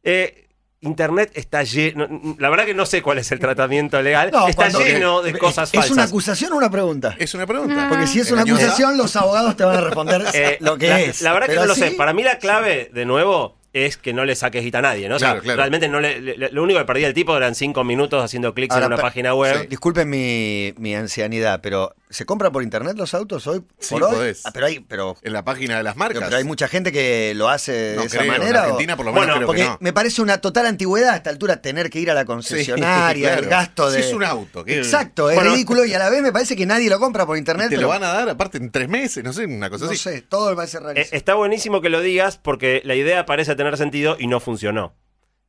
Eh, 0.02 0.42
Internet 0.82 1.32
está 1.36 1.62
lleno. 1.62 2.08
La 2.40 2.50
verdad 2.50 2.66
que 2.66 2.74
no 2.74 2.88
sé 2.88 3.04
cuál 3.04 3.20
es 3.20 3.32
el 3.32 3.38
tratamiento 3.40 4.02
legal. 4.02 4.32
No, 4.34 4.48
está 4.48 4.64
cuando- 4.72 4.80
lleno 4.82 5.22
de 5.22 5.38
cosas 5.38 5.70
¿Es 5.70 5.76
falsas. 5.80 5.92
una 5.92 6.04
acusación 6.06 6.52
o 6.54 6.58
una 6.58 6.72
pregunta? 6.72 7.16
Es 7.20 7.32
una 7.36 7.46
pregunta. 7.46 7.86
Porque 7.90 8.08
si 8.08 8.22
es 8.22 8.32
una 8.32 8.42
acusación, 8.42 8.98
los 8.98 9.16
abogados 9.16 9.56
te 9.56 9.64
van 9.66 9.78
a 9.78 9.82
responder 9.82 10.24
Eh, 10.34 10.58
lo 10.62 10.80
que 10.80 10.90
la, 10.90 11.00
es. 11.02 11.22
La 11.22 11.32
verdad 11.32 11.48
que 11.48 11.56
no 11.58 11.66
lo 11.68 11.76
sé. 11.76 11.92
Para 11.92 12.12
mí 12.14 12.24
la 12.24 12.40
clave, 12.40 12.90
de 12.92 13.06
nuevo, 13.06 13.56
es 13.76 13.98
que 13.98 14.14
no 14.14 14.24
le 14.24 14.36
saques 14.36 14.64
guita 14.64 14.80
a 14.80 14.82
nadie, 14.84 15.10
¿no? 15.10 15.18
O 15.18 15.20
sea, 15.20 15.32
Claro, 15.32 15.44
claro. 15.44 15.58
realmente 15.58 15.90
no 15.90 16.00
le, 16.00 16.22
le- 16.22 16.50
lo 16.52 16.64
único 16.64 16.80
que 16.80 16.86
perdía 16.86 17.08
el 17.08 17.14
tipo 17.14 17.36
eran 17.36 17.56
cinco 17.56 17.84
minutos 17.84 18.24
haciendo 18.24 18.54
clics 18.54 18.74
en 18.78 18.86
una 18.86 18.96
página 18.98 19.36
web. 19.36 19.62
sí, 19.62 19.68
Disculpen 19.68 20.10
mi, 20.10 20.74
mi 20.78 20.96
ancianidad, 20.96 21.60
pero 21.62 21.94
¿se 22.10 22.26
compra 22.26 22.52
por 22.52 22.62
internet 22.64 22.96
los 22.98 23.14
autos 23.14 23.46
hoy? 23.48 23.64
Sí, 23.80 23.94
por 23.96 24.04
hoy? 24.04 24.14
podés. 24.16 24.46
Ah, 24.46 24.52
pero 24.54 24.66
hay, 24.68 24.80
pero, 24.80 25.16
En 25.22 25.34
la 25.34 25.44
página 25.44 25.78
de 25.78 25.84
las 25.84 25.96
marcas. 25.96 26.24
pero 26.24 26.38
hay 26.38 26.44
mucha 26.44 26.68
gente 26.68 26.92
que 26.92 27.34
lo 27.36 27.50
hace 27.50 27.72
de 27.72 27.96
no 27.98 28.04
esa 28.04 28.24
manera. 28.24 28.48
En 28.50 28.56
o- 28.56 28.60
Argentina 28.60 28.96
por 28.96 29.06
lo 29.06 29.12
menos 29.12 29.26
Bueno, 29.26 29.36
creo 29.38 29.48
Porque 29.48 29.62
que 29.64 29.68
no. 29.68 29.78
me 29.82 29.92
parece 29.94 30.22
una 30.22 30.40
total 30.40 30.66
antigüedad 30.68 31.10
a 31.10 31.16
esta 31.18 31.30
altura 31.30 31.62
tener 31.62 31.90
que 31.90 32.00
ir 32.00 32.12
a 32.12 32.14
la 32.14 32.26
concesionaria, 32.26 33.28
claro. 33.34 33.44
el 33.44 33.50
gasto 33.50 33.90
de. 33.90 34.02
Si 34.02 34.08
es 34.10 34.14
un 34.14 34.24
auto, 34.24 34.64
que- 34.64 34.78
Exacto, 34.78 35.30
es 35.30 35.42
ridículo 35.42 35.86
y 35.86 35.94
a 35.94 36.00
la 36.00 36.10
vez 36.10 36.22
me 36.22 36.32
parece 36.32 36.56
que 36.56 36.66
nadie 36.66 36.90
lo 36.90 37.00
compra 37.00 37.26
por 37.26 37.38
internet. 37.38 37.70
Te 37.70 37.76
pero 37.76 37.84
lo 37.84 37.88
van 37.90 38.04
a 38.04 38.14
dar 38.14 38.30
aparte 38.30 38.58
en 38.58 38.72
tres 38.72 38.88
meses, 38.90 39.24
no 39.24 39.34
sé, 39.34 39.46
una 39.46 39.70
cosa 39.70 39.86
No 39.86 39.92
así. 39.92 40.00
sé, 40.00 40.22
todo 40.22 40.50
me 40.52 40.56
parece 40.56 40.78
Eh, 40.78 40.82
rarísimo. 40.82 41.18
está 41.18 41.34
buenísimo 41.36 41.82
que 41.82 41.90
lo 41.90 42.02
digas 42.02 42.38
porque 42.38 42.82
la 42.86 42.96
idea 42.96 43.26
parece 43.26 43.56
tener 43.56 43.78
sentido 43.78 44.16
y 44.20 44.28
no 44.28 44.40
funcionó. 44.40 44.96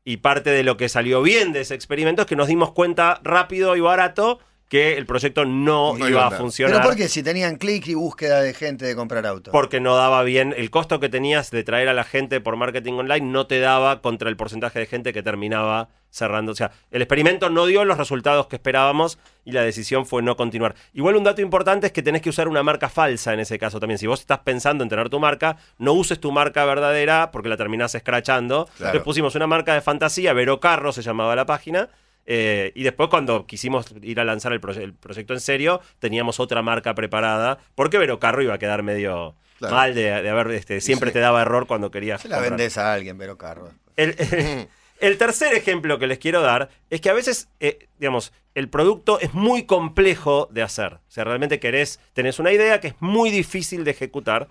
Y 0.05 0.19
parte 0.19 0.51
de 0.51 0.63
lo 0.63 0.77
que 0.77 0.89
salió 0.89 1.21
bien 1.21 1.53
de 1.53 1.63
ese 1.63 1.75
experimento 1.75 2.23
es 2.23 2.29
que 2.29 2.37
nos 2.37 2.47
dimos 2.47 2.73
cuenta 2.73 3.21
rápido 3.25 3.75
y 3.75 3.81
barato 3.81 4.39
que 4.69 4.97
el 4.97 5.07
proyecto 5.07 5.45
no, 5.45 5.97
No 5.97 5.99
iba, 5.99 6.11
iba 6.11 6.27
a 6.27 6.31
funcionar. 6.33 6.77
Pero 6.77 6.89
¿por 6.89 6.97
qué? 6.97 7.09
Si 7.09 7.23
tenían 7.23 7.57
clic 7.57 7.87
y 7.87 7.95
búsqueda 7.95 8.41
de 8.41 8.53
gente 8.53 8.85
de 8.85 8.97
comprar 8.97 9.27
autos. 9.27 9.53
Porque 9.53 9.81
no 9.81 9.97
daba 9.97 10.23
bien. 10.25 10.55
El 10.57 10.71
costo 10.71 10.99
que 10.99 11.09
tenías 11.09 11.51
de 11.51 11.63
traer 11.63 11.89
a 11.89 11.95
la 11.95 12.05
gente 12.05 12.41
por 12.41 12.57
marketing 12.57 12.95
online 12.95 13.27
no 13.27 13.47
te 13.47 13.61
daba 13.61 14.03
contra 14.03 14.29
el 14.29 14.37
porcentaje 14.37 14.81
de 14.81 14.87
gente 14.87 15.13
que 15.13 15.23
terminaba 15.23 15.89
cerrando. 16.11 16.51
O 16.53 16.55
sea, 16.55 16.73
el 16.91 17.03
experimento 17.03 17.51
no 17.51 17.67
dio 17.67 17.85
los 17.85 17.99
resultados 17.99 18.47
que 18.49 18.57
esperábamos 18.57 19.19
y 19.45 19.53
la 19.53 19.63
decisión 19.63 20.07
fue 20.07 20.23
no 20.23 20.37
continuar. 20.37 20.75
Igual 20.95 21.17
un 21.17 21.25
dato 21.25 21.43
importante 21.43 21.87
es 21.87 21.93
que 21.93 22.03
tenés 22.03 22.23
que 22.23 22.31
usar 22.31 22.49
una 22.49 22.63
marca 22.63 22.89
falsa 22.89 23.35
en 23.35 23.41
ese 23.41 23.59
caso 23.59 23.79
también. 23.79 23.99
Si 23.99 24.07
vos 24.07 24.21
estás 24.21 24.41
pensando 24.41 24.83
en 24.83 24.91
tener 24.91 25.09
tu 25.11 25.21
marca, 25.21 25.59
no 25.79 25.93
uses 25.93 26.19
tu 26.19 26.33
marca 26.33 26.65
verdadera 26.65 27.31
porque 27.31 27.49
la 27.49 27.57
terminás 27.57 27.95
escrachando. 27.95 28.69
Entonces 28.79 29.03
pusimos 29.03 29.35
una 29.37 29.47
marca 29.47 29.75
de 29.75 29.81
fantasía, 29.81 30.33
Vero 30.33 30.59
Carro 30.59 30.91
se 30.93 31.03
llamaba 31.03 31.37
la 31.37 31.47
página. 31.47 31.89
Eh, 32.27 32.73
y 32.75 32.83
después 32.83 33.09
cuando 33.09 33.47
quisimos 33.47 33.87
ir 34.03 34.19
a 34.21 34.25
lanzar 34.25 34.53
el, 34.53 34.61
proye- 34.61 34.83
el 34.83 34.95
proyecto 34.95 35.33
en 35.35 35.41
serio, 35.41 35.81
teníamos 35.99 36.41
otra 36.41 36.61
marca 36.63 36.95
preparada, 36.95 37.59
porque 37.75 37.99
Vero 37.99 38.19
Carro 38.19 38.43
iba 38.43 38.55
a 38.55 38.59
quedar 38.59 38.83
medio 38.83 39.35
Claro. 39.59 39.75
mal 39.75 39.95
de, 39.95 40.03
de 40.23 40.29
haber, 40.29 40.51
este, 40.51 40.83
siempre 40.83 41.09
sí. 41.11 41.15
te 41.15 41.21
daba 41.21 41.41
error 41.41 41.67
cuando 41.67 41.91
querías. 41.91 42.21
Se 42.21 42.29
la 42.29 42.37
comprar. 42.37 42.59
vendes 42.59 42.77
a 42.77 42.93
alguien, 42.93 43.17
pero 43.17 43.39
carro. 43.39 43.71
El, 43.97 44.15
el 45.01 45.17
tercer 45.19 45.55
ejemplo 45.55 45.99
que 45.99 46.07
les 46.07 46.19
quiero 46.19 46.43
dar 46.43 46.69
es 46.91 47.01
que 47.01 47.09
a 47.09 47.15
veces, 47.15 47.49
eh, 47.61 47.89
digamos, 47.99 48.35
el 48.55 48.69
producto 48.69 49.19
es 49.21 49.33
muy 49.33 49.65
complejo 49.65 50.49
de 50.51 50.63
hacer. 50.63 50.95
O 50.95 51.01
sea, 51.11 51.25
realmente 51.25 51.59
querés, 51.59 52.01
tenés 52.13 52.39
una 52.39 52.53
idea 52.53 52.81
que 52.81 52.89
es 52.89 52.95
muy 53.01 53.31
difícil 53.31 53.83
de 53.85 53.93
ejecutar. 53.93 54.49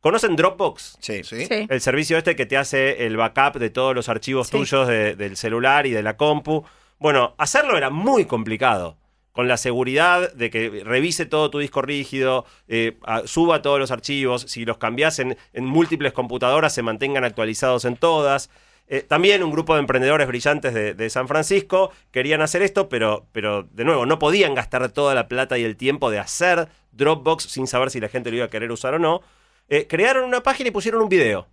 ¿Conocen 0.00 0.34
Dropbox? 0.36 0.96
Sí. 1.00 1.22
¿Sí? 1.24 1.46
Sí. 1.46 1.66
El 1.68 1.80
servicio 1.80 2.18
este 2.18 2.34
que 2.34 2.46
te 2.46 2.56
hace 2.56 3.06
el 3.06 3.16
backup 3.16 3.58
de 3.60 3.70
todos 3.70 3.94
los 3.94 4.08
archivos 4.08 4.48
Sí. 4.48 4.56
tuyos 4.56 4.88
de- 4.88 5.14
del 5.16 5.36
celular 5.36 5.86
y 5.86 5.90
de 5.92 6.02
la 6.02 6.16
compu. 6.16 6.64
Bueno, 6.98 7.34
hacerlo 7.38 7.76
era 7.76 7.90
muy 7.90 8.24
complicado. 8.24 8.96
Con 9.32 9.46
la 9.46 9.56
seguridad 9.56 10.32
de 10.32 10.50
que 10.50 10.82
revise 10.84 11.24
todo 11.24 11.48
tu 11.48 11.60
disco 11.60 11.80
rígido, 11.80 12.44
eh, 12.66 12.98
suba 13.24 13.62
todos 13.62 13.78
los 13.78 13.92
archivos, 13.92 14.42
si 14.42 14.64
los 14.64 14.78
cambias 14.78 15.20
en, 15.20 15.36
múltiples 15.54 16.12
computadoras, 16.12 16.74
se 16.74 16.82
mantengan 16.82 17.22
actualizados 17.22 17.84
en 17.84 17.96
todas. 17.96 18.50
Eh, 18.88 19.02
también 19.02 19.44
un 19.44 19.52
grupo 19.52 19.74
de 19.74 19.80
emprendedores 19.80 20.26
brillantes 20.26 20.74
de, 20.74 20.94
de 20.94 21.10
San 21.10 21.28
Francisco 21.28 21.92
querían 22.10 22.40
hacer 22.40 22.62
esto, 22.62 22.88
pero, 22.88 23.26
pero 23.30 23.62
de 23.62 23.84
nuevo, 23.84 24.06
no 24.06 24.18
podían 24.18 24.54
gastar 24.54 24.88
toda 24.88 25.14
la 25.14 25.28
plata 25.28 25.56
y 25.56 25.62
el 25.62 25.76
tiempo 25.76 26.10
de 26.10 26.18
hacer 26.18 26.68
Dropbox 26.92 27.44
sin 27.44 27.68
saber 27.68 27.90
si 27.90 28.00
la 28.00 28.08
gente 28.08 28.30
lo 28.30 28.38
iba 28.38 28.46
a 28.46 28.50
querer 28.50 28.72
usar 28.72 28.94
o 28.94 28.98
no. 28.98 29.20
Eh, 29.68 29.86
crearon 29.86 30.24
una 30.24 30.42
página 30.42 30.70
y 30.70 30.72
pusieron 30.72 31.02
un 31.02 31.08
video. 31.08 31.46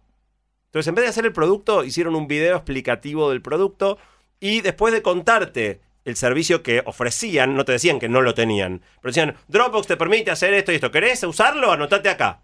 Entonces, 0.67 0.87
en 0.87 0.95
vez 0.95 1.05
de 1.05 1.09
hacer 1.09 1.25
el 1.25 1.33
producto, 1.33 1.83
hicieron 1.83 2.15
un 2.15 2.27
video 2.27 2.55
explicativo 2.55 3.29
del 3.29 3.41
producto 3.41 3.99
y 4.45 4.61
después 4.61 4.93
de 4.93 5.01
contarte 5.01 5.81
el 6.03 6.15
servicio 6.15 6.61
que 6.61 6.83
ofrecían, 6.85 7.55
no 7.55 7.65
te 7.65 7.71
decían 7.71 7.97
que 7.99 8.07
no 8.07 8.21
lo 8.21 8.35
tenían, 8.35 8.81
pero 9.01 9.11
decían, 9.11 9.35
Dropbox 9.47 9.87
te 9.87 9.97
permite 9.97 10.29
hacer 10.29 10.53
esto 10.53 10.71
y 10.71 10.75
esto, 10.75 10.91
¿querés 10.91 11.23
usarlo? 11.23 11.71
Anotate 11.71 12.09
acá. 12.09 12.41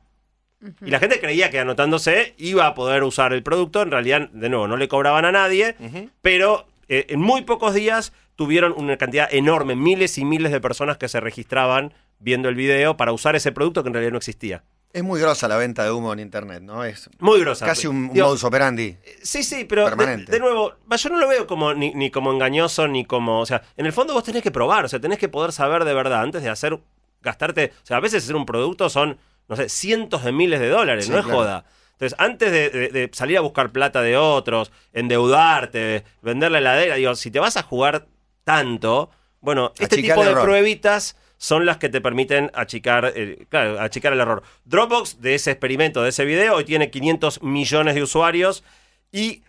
Y 0.83 0.89
la 0.89 0.97
gente 0.97 1.19
creía 1.19 1.51
que 1.51 1.59
anotándose 1.59 2.33
iba 2.39 2.65
a 2.65 2.73
poder 2.73 3.03
usar 3.03 3.33
el 3.33 3.43
producto, 3.43 3.83
en 3.83 3.91
realidad, 3.91 4.29
de 4.29 4.49
nuevo, 4.49 4.67
no 4.67 4.77
le 4.77 4.87
cobraban 4.87 5.25
a 5.25 5.31
nadie, 5.31 5.75
pero 6.23 6.67
eh, 6.87 7.05
en 7.09 7.19
muy 7.19 7.43
pocos 7.43 7.75
días 7.75 8.13
tuvieron 8.35 8.73
una 8.75 8.97
cantidad 8.97 9.31
enorme, 9.31 9.75
miles 9.75 10.17
y 10.17 10.25
miles 10.25 10.51
de 10.51 10.59
personas 10.59 10.97
que 10.97 11.07
se 11.07 11.19
registraban 11.19 11.93
viendo 12.17 12.49
el 12.49 12.55
video 12.55 12.97
para 12.97 13.11
usar 13.11 13.35
ese 13.35 13.51
producto 13.51 13.83
que 13.83 13.89
en 13.89 13.93
realidad 13.93 14.13
no 14.13 14.17
existía. 14.17 14.63
Es 14.93 15.03
muy 15.03 15.19
grosa 15.21 15.47
la 15.47 15.55
venta 15.57 15.83
de 15.85 15.91
humo 15.91 16.11
en 16.13 16.19
internet, 16.19 16.61
¿no? 16.61 16.83
Es 16.83 17.09
Muy 17.19 17.39
grosa. 17.39 17.65
casi 17.65 17.87
un, 17.87 17.95
un 17.95 18.13
Digo, 18.13 18.27
modus 18.27 18.43
operandi. 18.43 18.97
Sí, 19.23 19.41
sí, 19.43 19.63
pero 19.65 19.83
de, 19.85 19.89
Permanente. 19.89 20.31
de 20.31 20.39
nuevo, 20.39 20.73
yo 20.97 21.09
no 21.09 21.17
lo 21.17 21.27
veo 21.29 21.47
como 21.47 21.73
ni, 21.73 21.93
ni 21.93 22.11
como 22.11 22.31
engañoso 22.33 22.87
ni 22.87 23.05
como. 23.05 23.39
O 23.39 23.45
sea, 23.45 23.61
en 23.77 23.85
el 23.85 23.93
fondo 23.93 24.13
vos 24.13 24.23
tenés 24.23 24.43
que 24.43 24.51
probar, 24.51 24.83
o 24.85 24.89
sea, 24.89 24.99
tenés 24.99 25.17
que 25.17 25.29
poder 25.29 25.51
saber 25.53 25.85
de 25.85 25.93
verdad 25.93 26.21
antes 26.21 26.43
de 26.43 26.49
hacer. 26.49 26.77
gastarte. 27.21 27.71
O 27.83 27.85
sea, 27.85 27.97
a 27.97 27.99
veces 28.01 28.23
hacer 28.23 28.35
un 28.35 28.45
producto 28.45 28.89
son, 28.89 29.17
no 29.47 29.55
sé, 29.55 29.69
cientos 29.69 30.23
de 30.25 30.31
miles 30.31 30.59
de 30.59 30.69
dólares, 30.69 31.05
Sí, 31.05 31.11
no 31.11 31.19
es 31.19 31.23
claro. 31.25 31.39
joda. 31.39 31.65
Entonces, 31.93 32.15
antes 32.19 32.51
de, 32.51 32.69
de- 32.71 32.87
de 32.89 33.09
salir 33.13 33.37
a 33.37 33.41
buscar 33.41 33.71
plata 33.71 34.01
de 34.01 34.17
otros, 34.17 34.71
endeudarte, 34.91 36.03
vender 36.21 36.51
la 36.51 36.57
heladera, 36.57 36.95
digo, 36.95 37.13
si 37.15 37.29
te 37.31 37.39
vas 37.39 37.57
a 37.57 37.63
jugar 37.63 38.07
tanto, 38.43 39.11
bueno, 39.39 39.71
este 39.79 39.97
tipo 39.97 40.23
de 40.23 40.31
error. 40.31 40.43
pruebitas 40.43 41.15
son 41.43 41.65
las 41.65 41.77
que 41.77 41.89
te 41.89 42.01
permiten 42.01 42.51
achicar, 42.53 43.03
el- 43.15 43.47
claro, 43.49 43.81
achicar 43.81 44.13
el 44.13 44.19
error. 44.19 44.43
Dropbox, 44.65 45.21
de 45.21 45.33
ese 45.33 45.49
experimento, 45.49 46.03
de 46.03 46.09
ese 46.09 46.23
video, 46.23 46.53
hoy 46.55 46.65
tiene 46.65 46.91
500 46.91 47.41
millones 47.41 47.95
de 47.95 48.03
usuarios 48.03 48.63
y 49.11 49.41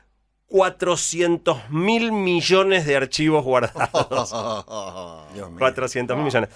400 0.46 1.68
mil 1.68 2.11
millones 2.12 2.87
de 2.87 2.96
archivos 2.96 3.44
guardados. 3.44 4.31
Dios 5.35 5.50
mío. 5.50 5.59
400 5.59 6.16
mil 6.16 6.24
millones. 6.24 6.48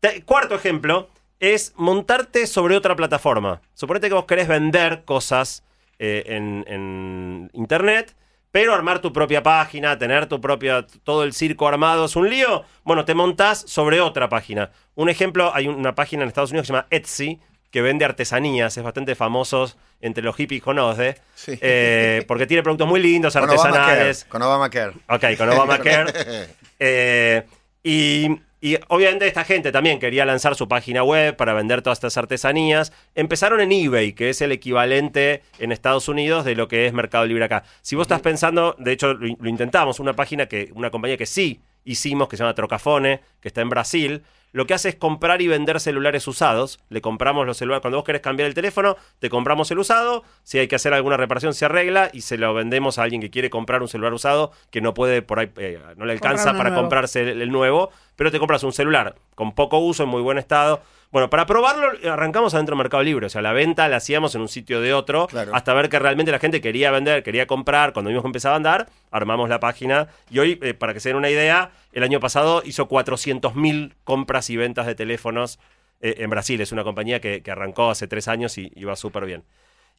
Te- 0.00 0.24
cuarto 0.24 0.56
ejemplo 0.56 1.08
es 1.38 1.72
montarte 1.76 2.48
sobre 2.48 2.76
otra 2.76 2.96
plataforma. 2.96 3.62
Suponete 3.74 4.08
que 4.08 4.14
vos 4.14 4.24
querés 4.24 4.48
vender 4.48 5.04
cosas 5.04 5.62
eh, 6.00 6.24
en, 6.26 6.64
en 6.66 7.50
internet, 7.52 8.16
pero 8.50 8.74
armar 8.74 8.98
tu 9.00 9.12
propia 9.12 9.42
página, 9.42 9.96
tener 9.98 10.26
tu 10.26 10.40
propia, 10.40 10.86
todo 11.04 11.22
el 11.24 11.32
circo 11.32 11.68
armado 11.68 12.06
es 12.06 12.16
un 12.16 12.28
lío. 12.28 12.64
Bueno, 12.84 13.04
te 13.04 13.14
montás 13.14 13.64
sobre 13.66 14.00
otra 14.00 14.28
página. 14.28 14.70
Un 14.94 15.08
ejemplo, 15.08 15.52
hay 15.54 15.68
una 15.68 15.94
página 15.94 16.22
en 16.22 16.28
Estados 16.28 16.50
Unidos 16.50 16.64
que 16.64 16.66
se 16.68 16.72
llama 16.72 16.86
Etsy, 16.90 17.40
que 17.70 17.82
vende 17.82 18.04
artesanías, 18.04 18.76
es 18.76 18.82
bastante 18.82 19.14
famoso 19.14 19.70
entre 20.00 20.24
los 20.24 20.34
hippies 20.34 20.60
con 20.62 20.78
OSDE, 20.78 21.16
Sí. 21.36 21.56
eh, 21.60 22.24
porque 22.26 22.46
tiene 22.46 22.64
productos 22.64 22.88
muy 22.88 23.00
lindos, 23.00 23.32
Con 23.34 23.44
Obamacare. 23.44 23.68
artesanales. 23.78 24.24
Con 24.28 24.42
Obamacare. 24.42 24.92
Ok, 25.08 25.24
con 25.38 25.48
Obamacare. 25.50 26.12
Eh, 26.82 27.44
y, 27.84 28.26
y 28.60 28.76
obviamente 28.88 29.26
esta 29.26 29.44
gente 29.44 29.72
también 29.72 29.98
quería 29.98 30.26
lanzar 30.26 30.54
su 30.54 30.68
página 30.68 31.02
web 31.02 31.36
para 31.36 31.54
vender 31.54 31.80
todas 31.80 31.98
estas 31.98 32.16
artesanías. 32.18 32.92
Empezaron 33.14 33.60
en 33.60 33.72
eBay, 33.72 34.12
que 34.12 34.28
es 34.28 34.42
el 34.42 34.52
equivalente 34.52 35.42
en 35.58 35.72
Estados 35.72 36.08
Unidos 36.08 36.44
de 36.44 36.54
lo 36.54 36.68
que 36.68 36.86
es 36.86 36.92
Mercado 36.92 37.24
Libre 37.24 37.44
acá. 37.44 37.64
Si 37.80 37.96
vos 37.96 38.04
estás 38.04 38.20
pensando, 38.20 38.76
de 38.78 38.92
hecho 38.92 39.14
lo, 39.14 39.36
lo 39.38 39.48
intentamos, 39.48 39.98
una 39.98 40.14
página 40.14 40.46
que, 40.46 40.70
una 40.74 40.90
compañía 40.90 41.16
que 41.16 41.26
sí 41.26 41.60
hicimos, 41.84 42.28
que 42.28 42.36
se 42.36 42.42
llama 42.42 42.54
Trocafone, 42.54 43.20
que 43.40 43.48
está 43.48 43.62
en 43.62 43.70
Brasil, 43.70 44.22
lo 44.52 44.66
que 44.66 44.74
hace 44.74 44.90
es 44.90 44.94
comprar 44.96 45.42
y 45.42 45.48
vender 45.48 45.80
celulares 45.80 46.26
usados. 46.26 46.80
Le 46.88 47.00
compramos 47.00 47.46
los 47.46 47.56
celulares. 47.56 47.82
Cuando 47.82 47.98
vos 47.98 48.04
querés 48.04 48.20
cambiar 48.20 48.46
el 48.48 48.54
teléfono, 48.54 48.96
te 49.18 49.30
compramos 49.30 49.70
el 49.70 49.78
usado. 49.78 50.24
Si 50.42 50.58
hay 50.58 50.68
que 50.68 50.76
hacer 50.76 50.92
alguna 50.92 51.16
reparación, 51.16 51.54
se 51.54 51.64
arregla 51.64 52.10
y 52.12 52.22
se 52.22 52.38
lo 52.38 52.52
vendemos 52.54 52.98
a 52.98 53.02
alguien 53.04 53.20
que 53.20 53.30
quiere 53.30 53.50
comprar 53.50 53.82
un 53.82 53.88
celular 53.88 54.12
usado 54.12 54.52
que 54.70 54.80
no 54.80 54.94
puede 54.94 55.22
por 55.22 55.38
ahí, 55.38 55.50
eh, 55.56 55.78
no 55.96 56.04
le 56.04 56.12
alcanza 56.12 56.52
para 56.52 56.70
nuevo. 56.70 56.82
comprarse 56.82 57.30
el, 57.30 57.42
el 57.42 57.50
nuevo, 57.50 57.90
pero 58.16 58.30
te 58.30 58.38
compras 58.38 58.62
un 58.64 58.72
celular 58.72 59.14
con 59.34 59.54
poco 59.54 59.78
uso, 59.78 60.02
en 60.02 60.08
muy 60.08 60.22
buen 60.22 60.38
estado. 60.38 60.82
Bueno, 61.10 61.28
para 61.28 61.44
probarlo, 61.44 61.88
arrancamos 62.12 62.54
adentro 62.54 62.76
de 62.76 62.82
Mercado 62.82 63.02
Libre. 63.02 63.26
O 63.26 63.28
sea, 63.28 63.42
la 63.42 63.52
venta 63.52 63.88
la 63.88 63.96
hacíamos 63.96 64.34
en 64.36 64.42
un 64.42 64.48
sitio 64.48 64.80
de 64.80 64.94
otro 64.94 65.26
Claro. 65.26 65.54
hasta 65.54 65.74
ver 65.74 65.88
que 65.88 65.98
realmente 65.98 66.30
la 66.30 66.38
gente 66.38 66.60
quería 66.60 66.90
vender, 66.92 67.22
quería 67.24 67.46
comprar. 67.46 67.92
Cuando 67.92 68.10
vimos 68.10 68.22
que 68.22 68.28
empezaba 68.28 68.54
a 68.54 68.56
andar, 68.56 68.88
armamos 69.10 69.48
la 69.48 69.58
página. 69.58 70.08
Y 70.30 70.38
hoy, 70.38 70.58
eh, 70.62 70.72
para 70.74 70.94
que 70.94 71.00
se 71.00 71.08
den 71.08 71.16
una 71.16 71.28
idea, 71.28 71.72
el 71.92 72.04
año 72.04 72.20
pasado 72.20 72.62
hizo 72.64 72.88
400.000 72.88 73.94
compras 74.04 74.50
y 74.50 74.56
ventas 74.56 74.86
de 74.86 74.94
teléfonos 74.94 75.58
eh, 76.00 76.14
en 76.18 76.30
Brasil. 76.30 76.60
Es 76.60 76.70
una 76.70 76.84
compañía 76.84 77.20
que, 77.20 77.42
que 77.42 77.50
arrancó 77.50 77.90
hace 77.90 78.06
tres 78.06 78.28
años 78.28 78.56
y, 78.56 78.70
y 78.74 78.84
va 78.84 78.94
súper 78.94 79.24
bien. 79.26 79.42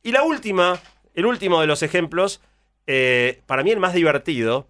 Y 0.03 0.13
la 0.13 0.23
última, 0.23 0.79
el 1.13 1.25
último 1.25 1.59
de 1.59 1.67
los 1.67 1.83
ejemplos, 1.83 2.41
eh, 2.87 3.41
para 3.47 3.63
mí 3.63 3.71
el 3.71 3.79
más 3.79 3.93
divertido, 3.93 4.67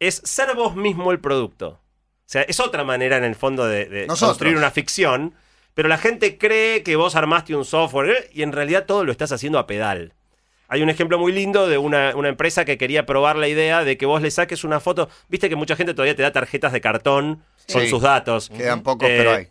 es 0.00 0.16
ser 0.24 0.54
vos 0.54 0.76
mismo 0.76 1.12
el 1.12 1.20
producto. 1.20 1.68
O 1.68 2.30
sea, 2.30 2.42
es 2.42 2.60
otra 2.60 2.84
manera 2.84 3.16
en 3.16 3.24
el 3.24 3.34
fondo 3.34 3.64
de, 3.66 4.06
construir 4.18 4.56
una 4.56 4.70
ficción, 4.70 5.34
pero 5.78 5.88
la 5.88 5.96
gente 5.96 6.38
cree 6.38 6.82
que 6.82 6.96
vos 6.96 7.14
armaste 7.14 7.54
un 7.54 7.64
software 7.64 8.10
eh, 8.10 8.30
y 8.34 8.42
en 8.42 8.50
realidad 8.50 8.84
todo 8.84 9.04
lo 9.04 9.12
estás 9.12 9.30
haciendo 9.30 9.60
a 9.60 9.68
pedal. 9.68 10.12
Hay 10.66 10.82
un 10.82 10.90
ejemplo 10.90 11.20
muy 11.20 11.30
lindo 11.30 11.68
de 11.68 11.78
una, 11.78 12.16
una 12.16 12.28
empresa 12.28 12.64
que 12.64 12.76
quería 12.76 13.06
probar 13.06 13.36
la 13.36 13.46
idea 13.46 13.84
de 13.84 13.96
que 13.96 14.04
vos 14.04 14.20
le 14.20 14.32
saques 14.32 14.64
una 14.64 14.80
foto. 14.80 15.08
Viste 15.28 15.48
que 15.48 15.54
mucha 15.54 15.76
gente 15.76 15.94
todavía 15.94 16.16
te 16.16 16.22
da 16.22 16.32
tarjetas 16.32 16.72
de 16.72 16.80
cartón 16.80 17.44
con 17.72 17.82
Sí. 17.82 17.90
sus 17.90 18.02
datos. 18.02 18.50
Quedan 18.50 18.82
pocos, 18.82 19.08
Eh, 19.08 19.14
pero 19.18 19.34
hay. 19.34 19.48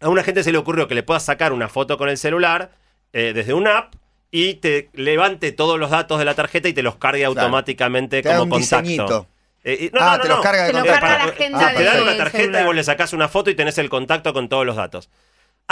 A 0.00 0.08
una 0.08 0.22
gente 0.22 0.44
se 0.44 0.52
le 0.52 0.58
ocurrió 0.58 0.86
que 0.86 0.94
le 0.94 1.02
puedas 1.02 1.24
sacar 1.24 1.52
una 1.52 1.68
foto 1.68 1.98
con 1.98 2.08
el 2.08 2.16
celular 2.16 2.70
eh, 3.12 3.32
desde 3.34 3.52
una 3.52 3.76
app 3.76 3.94
y 4.30 4.54
te 4.54 4.88
levante 4.92 5.50
todos 5.50 5.80
los 5.80 5.90
datos 5.90 6.20
de 6.20 6.26
la 6.26 6.34
tarjeta 6.36 6.68
y 6.68 6.72
te 6.74 6.84
los 6.84 6.94
cargue 6.94 7.24
automáticamente 7.24 8.22
Te 8.22 8.28
como 8.28 8.44
un 8.44 8.50
contacto. 8.50 8.76
diseñito. 8.82 9.26
Eh, 9.64 9.76
y- 9.78 9.90
no, 9.92 10.00
Ah, 10.00 10.12
no, 10.12 10.16
no, 10.16 10.22
te 10.22 10.28
los 10.28 10.40
carga 10.42 10.62
de 10.62 10.72
Te 10.72 10.78
lo 10.78 10.84
carga 10.86 11.18
la 11.18 11.24
agenda 11.24 11.58
Ah, 11.68 11.74
te 11.74 11.84
dan 11.84 12.02
una 12.02 12.16
tarjeta 12.16 12.38
celular. 12.44 12.62
y 12.62 12.64
vos 12.66 12.74
le 12.76 12.84
sacás 12.84 13.12
una 13.12 13.28
foto 13.28 13.50
y 13.50 13.54
tenés 13.56 13.76
el 13.78 13.90
contacto 13.90 14.32
con 14.32 14.48
todos 14.48 14.64
los 14.64 14.76
datos. 14.76 15.10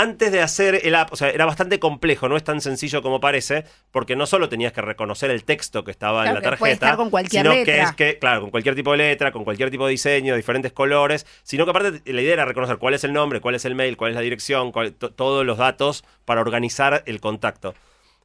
Antes 0.01 0.31
de 0.31 0.41
hacer 0.41 0.81
el 0.85 0.95
app, 0.95 1.13
o 1.13 1.17
sea, 1.17 1.29
era 1.31 1.45
bastante 1.45 1.81
complejo, 1.81 2.29
no 2.29 2.37
es 2.37 2.45
tan 2.45 2.61
sencillo 2.61 3.03
como 3.03 3.21
parece, 3.21 3.65
porque 3.91 4.15
no 4.15 4.27
solo 4.27 4.49
tenías 4.49 4.73
que 4.73 4.81
reconocer 4.81 5.31
el 5.33 5.43
texto 5.43 5.83
que 5.83 5.91
estaba 5.91 6.21
en 6.21 6.35
la 6.35 6.41
tarjeta, 6.51 6.65
estar 6.87 6.97
con 6.97 7.11
cualquier 7.11 7.43
sino 7.43 7.51
que 7.65 7.81
es 7.83 7.93
que, 7.97 8.19
claro, 8.21 8.43
con 8.43 8.51
cualquier 8.53 8.77
tipo 8.77 8.93
de 8.93 8.99
letra, 8.99 9.33
con 9.33 9.43
cualquier 9.43 9.71
tipo 9.73 9.87
de 9.87 9.91
diseño, 9.91 10.37
diferentes 10.37 10.71
colores, 10.73 11.27
sino 11.43 11.65
que 11.65 11.71
aparte 11.73 12.01
la 12.13 12.23
idea 12.23 12.35
era 12.35 12.45
reconocer 12.45 12.79
cuál 12.79 12.95
es 12.95 13.03
el 13.03 13.13
nombre, 13.13 13.41
cuál 13.41 13.57
es 13.57 13.65
el 13.65 13.75
mail, 13.75 13.97
cuál 13.97 14.13
es 14.13 14.15
la 14.15 14.23
dirección, 14.23 14.71
cuál- 14.71 14.93
to- 14.93 15.11
todos 15.11 15.45
los 15.45 15.59
datos 15.59 16.05
para 16.25 16.43
organizar 16.43 17.03
el 17.07 17.21
contacto. 17.21 17.75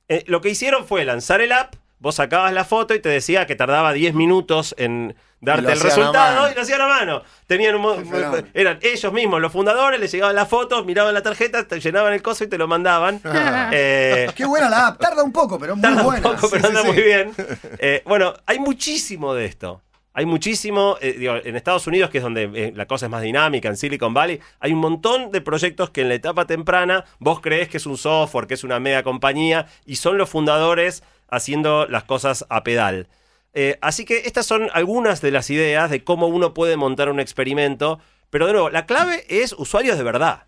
Eh, 0.10 0.24
lo 0.28 0.42
que 0.42 0.50
hicieron 0.50 0.86
fue 0.86 1.04
lanzar 1.06 1.42
el 1.42 1.54
app, 1.54 1.74
vos 2.04 2.16
sacabas 2.16 2.52
la 2.52 2.66
foto 2.66 2.94
y 2.94 3.00
te 3.00 3.08
decía 3.08 3.46
que 3.46 3.56
tardaba 3.56 3.94
10 3.94 4.13
minutos 4.13 4.76
en 4.78 5.16
darte 5.39 5.72
el 5.72 5.80
resultado 5.80 6.52
y 6.52 6.54
lo 6.54 6.62
hacían 6.62 6.82
a 6.82 6.88
mano. 6.88 7.24
Tenían 7.48 7.76
un 7.76 8.46
eran 8.54 8.78
ellos 8.82 9.13
mismos 9.13 9.39
los 9.39 9.54
fundadores, 9.54 10.02
les 10.02 10.12
llegaban 10.12 10.36
las 10.36 10.50
fotos, 10.50 10.86
miraban 10.86 11.13
la 11.13 11.22
tarjeta, 11.24 11.66
te 11.66 11.80
llenaban 11.80 12.12
el 12.12 12.22
coso 12.22 12.44
y 12.44 12.48
te 12.48 12.58
lo 12.58 12.68
mandaban. 12.68 13.22
Eh, 13.72 14.30
Qué 14.36 14.46
buena 14.46 14.70
la 14.70 14.88
app. 14.88 15.00
Tarda 15.00 15.24
un 15.24 15.32
poco, 15.32 15.58
pero 15.58 15.76
muy 15.76 15.82
tarda 15.82 16.06
un 16.06 16.22
poco, 16.22 16.48
Sí, 16.48 16.48
pero 16.52 16.62
sí, 16.62 16.68
anda 16.68 16.82
sí. 16.82 16.88
muy 16.88 17.02
bien. 17.02 17.32
Eh, 17.80 18.04
bueno, 18.06 18.34
hay 18.46 18.60
muchísimo 18.60 19.34
de 19.34 19.46
esto. 19.46 19.82
Hay 20.13 20.26
muchísimo, 20.26 20.98
eh, 21.02 21.16
digo, 21.18 21.36
en 21.44 21.56
Estados 21.56 21.88
Unidos, 21.88 22.12
que 22.12 22.20
es 22.20 22.24
donde 22.24 22.44
eh, 22.54 22.74
la 22.76 22.86
cosa 22.86 23.08
es 23.08 23.10
más 23.12 23.24
dinámica, 23.24 23.68
en 23.70 23.78
Silicon 23.78 24.13
Valley, 24.13 24.39
hay 24.60 24.72
un 24.72 24.80
montón 24.80 25.32
de 25.32 25.42
proyectos 25.42 25.89
que 25.89 26.02
en 26.02 26.10
la 26.10 26.16
etapa 26.16 26.46
temprana 26.46 27.06
vos 27.18 27.39
crees 27.39 27.68
que 27.70 27.78
es 27.78 27.86
un 27.88 27.98
software, 27.98 28.46
que 28.46 28.54
es 28.54 28.63
una 28.63 28.80
mega 28.80 29.02
compañía, 29.02 29.66
y 29.86 29.96
son 29.96 30.20
los 30.20 30.30
fundadores 30.30 31.02
haciendo 31.30 31.88
las 31.88 32.04
cosas 32.04 32.46
a 32.50 32.64
pedal. 32.64 33.08
Eh, 33.54 33.78
así 33.82 34.06
que 34.06 34.24
estas 34.26 34.46
son 34.46 34.70
algunas 34.74 35.22
de 35.22 35.32
las 35.32 35.50
ideas 35.50 35.90
de 35.92 36.04
cómo 36.04 36.28
uno 36.28 36.54
puede 36.54 36.76
montar 36.78 37.10
un 37.10 37.20
experimento, 37.20 38.00
pero 38.30 38.48
de 38.48 38.54
nuevo, 38.54 38.70
la 38.70 38.86
clave 38.86 39.26
es 39.30 39.54
usuarios 39.54 39.98
de 39.98 40.04
verdad. 40.04 40.44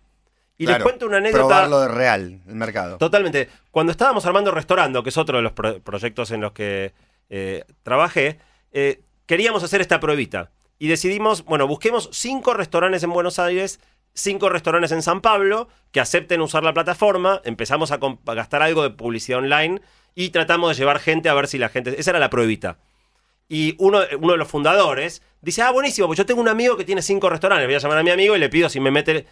Y 0.58 0.64
les 0.64 0.76
Claro, 0.76 0.84
cuento 0.84 1.06
una 1.06 1.18
anécdota. 1.18 1.44
Probarlo 1.46 1.80
de 1.80 1.88
real, 1.88 2.40
el 2.48 2.54
mercado. 2.54 2.96
Totalmente. 2.96 3.48
Cuando 3.70 3.92
estábamos 3.92 4.24
armando 4.26 4.50
Restaurando, 4.50 5.02
que 5.02 5.10
es 5.10 5.18
otro 5.18 5.36
de 5.36 5.42
los 5.42 5.52
pro- 5.52 5.80
proyectos 5.80 6.30
en 6.30 6.40
los 6.40 6.52
que 6.52 6.94
eh, 7.28 7.64
trabajé, 7.82 8.38
eh, 8.72 9.02
queríamos 9.26 9.62
hacer 9.62 9.80
esta 9.82 10.00
pruebita. 10.00 10.50
Y 10.78 10.88
decidimos, 10.88 11.44
bueno, 11.44 11.66
busquemos 11.66 12.08
cinco 12.12 12.54
restaurantes 12.54 13.02
en 13.02 13.10
Buenos 13.10 13.38
Aires, 13.38 13.80
cinco 14.16 14.48
restaurantes 14.48 14.90
en 14.92 15.02
San 15.02 15.20
Pablo, 15.20 15.68
que 15.92 16.00
acepten 16.00 16.40
usar 16.40 16.64
la 16.64 16.74
plataforma. 16.74 17.40
Empezamos 17.44 17.92
a, 17.92 17.98
gastar 18.34 18.62
algo 18.62 18.82
de 18.82 18.90
publicidad 18.90 19.38
online 19.38 19.80
y 20.14 20.30
tratamos 20.30 20.70
de 20.70 20.80
llevar 20.82 20.98
gente 20.98 21.28
a 21.28 21.34
ver 21.34 21.46
si 21.46 21.58
la 21.58 21.68
gente... 21.68 21.94
Esa 22.00 22.10
era 22.10 22.18
la 22.18 22.30
pruebita. 22.30 22.78
Y 23.48 23.76
uno, 23.78 24.00
uno 24.18 24.32
de 24.32 24.38
los 24.38 24.48
fundadores 24.48 25.22
dice, 25.40 25.62
ah, 25.62 25.70
buenísimo, 25.70 26.08
pues 26.08 26.16
yo 26.16 26.26
tengo 26.26 26.40
un 26.40 26.48
amigo 26.48 26.76
que 26.76 26.84
tiene 26.84 27.02
cinco 27.02 27.28
restaurantes. 27.28 27.68
Voy 27.68 27.74
a 27.76 27.78
llamar 27.78 27.98
a 27.98 28.02
mi 28.02 28.10
amigo 28.10 28.34
y 28.34 28.38
le 28.40 28.48
pido 28.48 28.68
si 28.68 28.80
me 28.80 28.90
mete... 28.90 29.26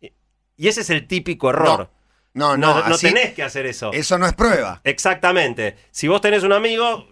Y- 0.00 0.68
ese 0.68 0.82
es 0.82 0.90
el 0.90 1.06
típico 1.06 1.50
error. 1.50 1.90
No, 2.34 2.56
No, 2.56 2.56
no, 2.58 2.88
no, 2.88 2.94
así- 2.94 3.08
tenés 3.08 3.32
que 3.34 3.42
hacer 3.42 3.66
eso. 3.66 3.90
Eso 3.92 4.18
no 4.18 4.26
es 4.26 4.34
prueba. 4.34 4.80
Exactamente. 4.84 5.76
Si 5.90 6.06
vos 6.06 6.20
tenés 6.20 6.42
un 6.44 6.52
amigo, 6.52 7.08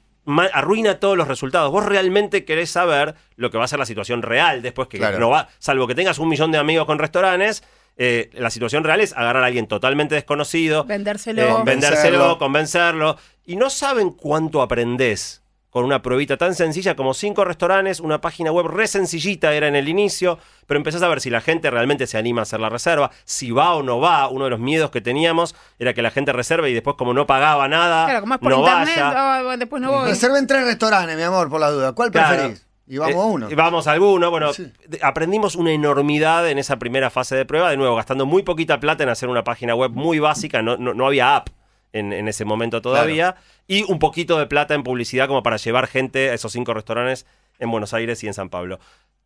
arruina 0.52 0.98
todos 1.00 1.16
los 1.16 1.28
resultados. 1.28 1.70
Vos 1.70 1.84
realmente 1.84 2.44
querés 2.44 2.70
saber 2.70 3.14
lo 3.37 3.50
que 3.50 3.58
va 3.58 3.64
a 3.64 3.68
ser 3.68 3.78
la 3.78 3.87
situación 3.87 4.22
real 4.22 4.62
después 4.62 4.88
que 4.88 4.98
Claro. 4.98 5.18
no 5.18 5.30
va, 5.30 5.48
salvo 5.58 5.87
que 5.87 5.94
tengas 5.94 6.18
un 6.18 6.28
millón 6.28 6.50
de 6.52 6.58
amigos 6.58 6.87
con 6.87 6.98
restaurantes. 6.98 7.62
eh, 7.96 8.28
la 8.32 8.50
situación 8.50 8.82
real 8.82 9.00
es 9.00 9.12
agarrar 9.12 9.44
a 9.44 9.46
alguien 9.46 9.68
totalmente 9.68 10.16
desconocido, 10.16 10.82
Vendérselo. 10.82 11.40
eh, 11.42 11.46
vendérselo, 11.64 12.37
Convencerlo. 12.37 12.38
convencerlo, 12.38 13.16
y 13.46 13.54
no 13.54 13.70
saben 13.70 14.10
cuánto 14.10 14.62
aprendés 14.62 15.43
con 15.74 15.84
una 15.84 16.02
pruebita 16.02 16.37
tan 16.37 16.54
sencilla 16.54 16.94
como 16.94 17.14
cinco 17.14 17.44
restaurantes, 17.44 17.98
una 17.98 18.20
página 18.20 18.52
web 18.52 18.68
re 18.68 18.87
sencillita 18.87 19.52
era 19.54 19.66
en 19.66 19.74
el 19.74 19.88
inicio, 19.88 20.38
pero 20.68 20.78
empezás 20.78 21.02
a 21.02 21.08
ver 21.08 21.20
si 21.20 21.30
la 21.30 21.40
gente 21.40 21.68
realmente 21.68 22.06
se 22.06 22.16
anima 22.16 22.42
a 22.42 22.44
hacer 22.44 22.60
la 22.60 22.68
reserva, 22.68 23.10
si 23.24 23.50
va 23.50 23.74
o 23.74 23.82
no 23.82 23.98
va. 23.98 24.28
Uno 24.28 24.44
de 24.44 24.50
los 24.50 24.60
miedos 24.60 24.92
que 24.92 25.00
teníamos 25.00 25.56
era 25.80 25.92
que 25.92 26.00
la 26.00 26.12
gente 26.12 26.32
reserve 26.32 26.70
y 26.70 26.74
después 26.74 26.94
como 26.96 27.12
no 27.12 27.26
pagaba 27.26 27.66
nada, 27.66 28.04
Claro, 28.04 28.20
como 28.20 28.34
es 28.34 28.40
por 28.40 28.50
no 28.52 28.58
internet, 28.60 28.94
vaya. 29.00 29.42
oh, 29.48 29.56
después 29.56 29.82
no 29.82 29.90
voy. 29.90 30.08
Reserven 30.10 30.46
tres 30.46 30.64
restaurantes, 30.64 31.16
mi 31.16 31.22
amor, 31.24 31.50
por 31.50 31.58
la 31.58 31.70
duda. 31.72 31.92
¿Cuál 31.92 32.12
Claro. 32.12 32.37
preferís? 32.37 32.66
Y 32.87 32.98
vamos 32.98 33.14
Eh, 33.16 33.18
a 33.18 33.24
uno. 33.24 33.50
y 33.50 33.54
vamos 33.56 33.87
a 33.88 33.92
alguno. 33.92 34.30
Bueno, 34.30 34.52
Sí. 34.52 34.70
aprendimos 35.02 35.56
una 35.56 35.72
enormidad 35.72 36.48
en 36.48 36.58
esa 36.58 36.78
primera 36.78 37.10
fase 37.10 37.34
de 37.34 37.46
prueba. 37.46 37.70
De 37.70 37.76
nuevo, 37.76 37.96
gastando 37.96 38.26
muy 38.26 38.44
poquita 38.44 38.78
plata 38.78 39.02
en 39.02 39.08
hacer 39.08 39.28
una 39.28 39.42
página 39.42 39.74
web 39.74 39.90
muy 39.90 40.20
básica. 40.20 40.62
No, 40.62 40.76
no- 40.76 40.94
no 40.94 41.04
había 41.08 41.34
app 41.34 41.48
en, 41.94 42.12
en 42.12 42.28
ese 42.28 42.44
momento 42.44 42.83
todavía. 42.83 43.37
Y 43.66 43.85
un 43.90 43.98
poquito 43.98 44.38
de 44.38 44.46
plata 44.46 44.74
en 44.74 44.83
publicidad 44.83 45.26
como 45.28 45.42
para 45.42 45.57
llevar 45.57 45.87
gente 45.87 46.28
a 46.30 46.35
esos 46.35 46.52
cinco 46.52 46.74
restaurantes 46.74 47.24
en 47.59 47.70
Buenos 47.70 47.94
Aires 47.94 48.22
y 48.22 48.26
en 48.26 48.35
San 48.35 48.50
Pablo. 48.50 48.78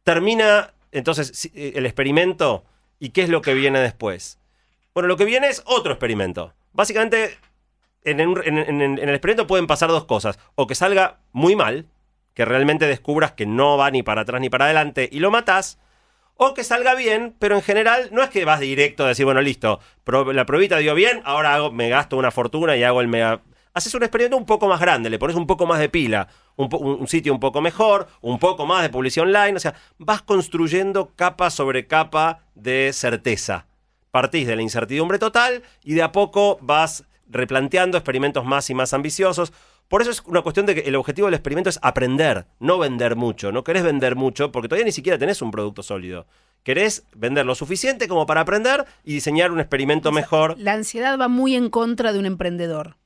Termina 0.05 0.73
entonces 0.93 1.51
eh, 1.55 1.73
el 1.75 1.85
experimento. 1.87 2.65
¿Y 3.01 3.11
qué 3.11 3.23
es 3.23 3.29
lo 3.29 3.43
que 3.43 3.55
viene 3.55 3.81
después? 3.81 4.39
Bueno, 4.95 5.07
lo 5.09 5.17
que 5.17 5.25
viene 5.25 5.49
es 5.49 5.63
otro 5.67 5.93
experimento. 5.93 6.55
Básicamente, 6.73 7.37
en, 8.05 8.21
un- 8.27 8.43
en- 8.45 8.59
en- 8.59 8.81
en 8.83 8.99
el 8.99 9.11
experimento 9.15 9.47
pueden 9.47 9.67
pasar 9.67 9.89
dos 9.91 10.05
cosas. 10.05 10.39
O 10.55 10.67
que 10.67 10.75
salga 10.75 11.19
muy 11.33 11.55
mal, 11.57 11.87
que 12.35 12.45
realmente 12.45 12.87
descubras 12.87 13.33
que 13.33 13.47
no 13.47 13.77
va 13.77 13.91
ni 13.91 14.03
para 14.03 14.23
atrás 14.23 14.41
ni 14.41 14.49
para 14.51 14.65
adelante 14.67 15.09
y 15.11 15.21
lo 15.21 15.31
matás. 15.31 15.79
O 16.41 16.55
que 16.55 16.63
salga 16.63 16.95
bien, 16.95 17.35
pero 17.41 17.57
en 17.57 17.63
general 17.63 18.11
no 18.13 18.23
es 18.23 18.31
que 18.31 18.45
vas 18.45 18.61
directo 18.61 19.05
a 19.05 19.09
decir, 19.09 19.25
bueno, 19.25 19.41
listo, 19.41 19.81
la 20.33 20.47
pruebita 20.47 20.77
dio 20.77 20.95
bien, 20.95 21.21
ahora 21.25 21.69
me 21.71 21.89
gasto 21.89 22.17
una 22.17 22.31
fortuna 22.31 22.77
y 22.77 22.85
hago 22.85 23.01
el 23.01 23.09
mega... 23.09 23.43
Haces 23.75 23.93
un 23.95 24.05
experimento 24.05 24.37
un 24.37 24.47
poco 24.47 24.69
más 24.69 24.81
grande, 24.81 25.11
le 25.11 25.19
pones 25.19 25.35
un 25.35 25.49
poco 25.49 25.67
más 25.67 25.81
de 25.81 25.89
pila, 25.89 26.29
un- 26.55 26.69
un 26.73 27.09
sitio 27.09 27.33
un 27.33 27.41
poco 27.41 27.61
mejor, 27.61 28.07
un 28.21 28.39
poco 28.39 28.67
más 28.67 28.83
de 28.83 28.89
publicidad 28.89 29.27
online, 29.27 29.57
o 29.57 29.61
sea, 29.61 29.75
vas 29.99 30.23
construyendo 30.23 31.11
capa 31.17 31.51
sobre 31.51 31.89
capa 31.89 32.45
de 32.55 32.91
certeza. 32.93 33.67
Partís 34.13 34.47
de 34.47 34.55
la 34.55 34.63
incertidumbre 34.63 35.19
total 35.19 35.63
y 35.83 35.95
de 35.95 36.03
a 36.03 36.13
poco 36.13 36.59
vas 36.61 37.05
replanteando 37.29 37.99
experimentos 37.99 38.45
más 38.45 38.71
y 38.71 38.75
más 38.75 38.95
ambiciosos. 38.95 39.53
Por 39.89 40.03
eso 40.03 40.11
es 40.11 40.23
una 40.27 40.43
cuestión 40.43 40.67
de 40.67 40.75
que 40.75 40.81
el 40.89 40.97
objetivo 40.97 41.27
del 41.27 41.35
experimento 41.35 41.71
es 41.71 41.79
aprender, 41.83 42.45
no 42.61 42.79
vender 42.79 43.17
mucho. 43.17 43.53
No 43.53 43.65
querés 43.65 43.83
vender 43.83 44.17
mucho 44.17 44.53
porque 44.53 44.69
todavía 44.69 44.85
ni 44.85 44.93
siquiera 44.93 45.19
tenés 45.19 45.41
un 45.41 45.51
producto 45.51 45.83
sólido. 45.83 46.27
Querés 46.63 47.05
vender 47.15 47.47
lo 47.47 47.55
suficiente 47.55 48.07
como 48.09 48.27
para 48.27 48.43
aprender 48.43 48.85
y 49.03 49.15
diseñar 49.15 49.51
un 49.51 49.61
experimento 49.61 50.13
mejor. 50.13 50.57
La 50.59 50.75
ansiedad 50.75 51.19
va 51.19 51.29
muy 51.29 51.55
en 51.57 51.71
contra 51.71 52.13
de 52.13 52.19
un 52.19 52.27
emprendedor. 52.27 52.97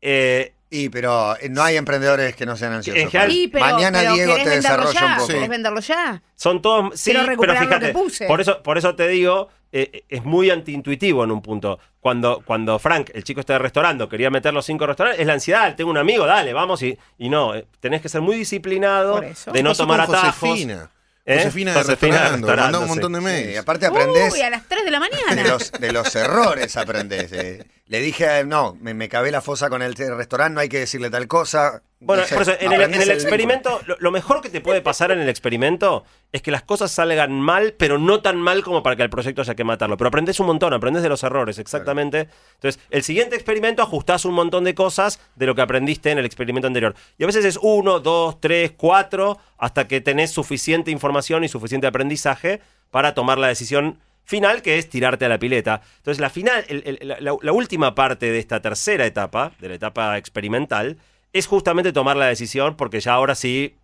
Eh, 0.00 0.54
Y, 0.70 0.90
pero 0.90 1.34
eh, 1.40 1.48
no 1.48 1.62
hay 1.62 1.76
emprendedores 1.76 2.36
que 2.36 2.44
no 2.44 2.54
sean 2.56 2.72
ansiosos. 2.74 3.10
Sí, 3.28 3.48
pero, 3.50 3.64
Mañana 3.64 4.00
pero 4.00 4.12
Diego 4.14 4.32
¿querés 4.34 4.44
te 4.44 4.50
venderlo 4.56 4.86
desarrolla 4.88 5.00
ya? 5.00 5.12
un 5.12 5.16
poco. 5.18 5.28
¿Querés 5.32 5.48
venderlo 5.48 5.80
ya? 5.80 6.22
son 6.34 6.60
todos. 6.62 7.00
Sí, 7.00 7.12
pero 7.14 7.34
lo 7.36 7.54
fíjate. 7.60 7.86
que 7.86 7.92
puse. 7.92 8.26
Por 8.26 8.40
eso, 8.40 8.62
por 8.62 8.76
eso 8.76 8.94
te 8.94 9.08
digo, 9.08 9.48
eh, 9.72 10.04
es 10.08 10.24
muy 10.24 10.50
antiintuitivo 10.50 11.24
en 11.24 11.30
un 11.30 11.42
punto. 11.42 11.78
Cuando, 12.00 12.42
cuando 12.44 12.78
Frank, 12.78 13.10
el 13.14 13.24
chico 13.24 13.40
este 13.40 13.52
de 13.52 13.58
restaurando, 13.58 14.08
quería 14.08 14.30
meter 14.30 14.54
los 14.54 14.64
cinco 14.64 14.86
restaurantes, 14.86 15.20
es 15.20 15.26
la 15.26 15.34
ansiedad. 15.34 15.74
Tengo 15.76 15.90
un 15.90 15.98
amigo, 15.98 16.26
dale, 16.26 16.52
vamos. 16.52 16.82
Y, 16.82 16.98
y 17.18 17.28
no, 17.28 17.54
eh, 17.54 17.66
tenés 17.80 18.00
que 18.00 18.08
ser 18.08 18.20
muy 18.20 18.36
disciplinado 18.36 19.20
de 19.52 19.62
no 19.62 19.74
tomar 19.74 20.00
atajos. 20.02 20.34
Josefina. 20.38 20.90
¿Eh? 21.26 21.36
Josefina 21.38 21.72
de 21.72 21.78
Josefina 21.80 22.14
de 22.16 22.20
restaurando, 22.30 22.46
mandó 22.46 22.46
Restaurando, 22.48 22.80
un 22.80 22.88
montón 22.88 23.12
de 23.12 23.18
Sí, 23.18 23.24
mails. 23.24 23.54
y 23.54 23.56
aparte 23.58 23.84
aprendes 23.86 24.32
Uy, 24.32 24.40
a 24.40 24.48
las 24.48 24.66
3 24.66 24.84
de 24.86 24.90
la 24.90 24.98
mañana. 25.00 25.34
de, 25.42 25.48
los, 25.48 25.72
de 25.72 25.92
los 25.92 26.16
errores, 26.16 26.74
aprendes. 26.78 27.32
eh. 27.32 27.66
Le 27.88 28.00
dije, 28.00 28.44
no, 28.44 28.76
me, 28.80 28.92
me 28.92 29.08
cabé 29.08 29.30
la 29.30 29.40
fosa 29.40 29.70
con 29.70 29.80
el 29.80 29.94
restaurante, 29.94 30.54
no 30.54 30.60
hay 30.60 30.68
que 30.68 30.78
decirle 30.78 31.08
tal 31.08 31.26
cosa. 31.26 31.82
Bueno, 32.00 32.22
No 32.22 32.28
sé, 32.28 32.34
por 32.34 32.42
eso, 32.42 32.52
en 32.60 32.72
el, 32.72 32.82
en 32.82 33.10
experimento, 33.10 33.80
lo, 33.86 33.96
lo 33.98 34.10
mejor 34.10 34.42
que 34.42 34.50
te 34.50 34.60
puede 34.60 34.82
pasar 34.82 35.10
en 35.10 35.20
el 35.20 35.28
experimento 35.28 36.04
es 36.30 36.42
que 36.42 36.50
las 36.50 36.62
cosas 36.62 36.92
salgan 36.92 37.32
mal, 37.40 37.74
pero 37.78 37.98
no 37.98 38.20
tan 38.20 38.40
mal 38.40 38.62
como 38.62 38.82
para 38.82 38.94
que 38.94 39.02
el 39.02 39.10
proyecto 39.10 39.40
haya 39.40 39.54
que 39.54 39.64
matarlo. 39.64 39.96
Pero 39.96 40.08
aprendes 40.08 40.38
un 40.38 40.46
montón, 40.46 40.74
aprendes 40.74 41.02
de 41.02 41.08
los 41.08 41.22
errores, 41.22 41.58
exactamente. 41.58 42.28
Entonces, 42.56 42.80
el 42.90 43.02
siguiente 43.02 43.34
experimento 43.36 43.82
ajustás 43.82 44.26
un 44.26 44.34
montón 44.34 44.64
de 44.64 44.74
cosas 44.74 45.18
de 45.36 45.46
lo 45.46 45.54
que 45.54 45.62
aprendiste 45.62 46.10
en 46.10 46.18
el 46.18 46.26
experimento 46.26 46.66
anterior. 46.66 46.94
Y 47.16 47.24
a 47.24 47.26
veces 47.26 47.46
es 47.46 47.58
uno, 47.62 48.00
dos, 48.00 48.38
tres, 48.38 48.72
cuatro, 48.76 49.38
hasta 49.56 49.88
que 49.88 50.02
tenés 50.02 50.30
suficiente 50.30 50.90
información 50.90 51.42
y 51.42 51.48
suficiente 51.48 51.86
aprendizaje 51.86 52.60
para 52.90 53.14
tomar 53.14 53.38
la 53.38 53.48
decisión 53.48 53.98
final, 54.28 54.60
que 54.60 54.76
es 54.76 54.90
tirarte 54.90 55.24
a 55.24 55.28
la 55.30 55.38
pileta. 55.38 55.80
Entonces, 55.96 56.20
la 56.20 56.28
final, 56.28 56.62
la 57.00 57.52
última 57.52 57.94
parte 57.94 58.30
de 58.30 58.38
esta 58.38 58.60
tercera 58.60 59.06
etapa, 59.06 59.52
de 59.58 59.70
la 59.70 59.74
etapa 59.76 60.18
experimental, 60.18 60.98
es 61.32 61.46
justamente 61.46 61.94
tomar 61.94 62.18
la 62.18 62.26
decisión, 62.26 62.76
porque 62.76 63.00
ya 63.00 63.14
ahora 63.14 63.34
sí 63.34 63.76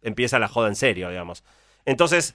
empieza 0.00 0.38
la 0.38 0.48
joda 0.48 0.68
en 0.68 0.74
serio, 0.74 1.10
digamos. 1.10 1.44
Entonces, 1.84 2.34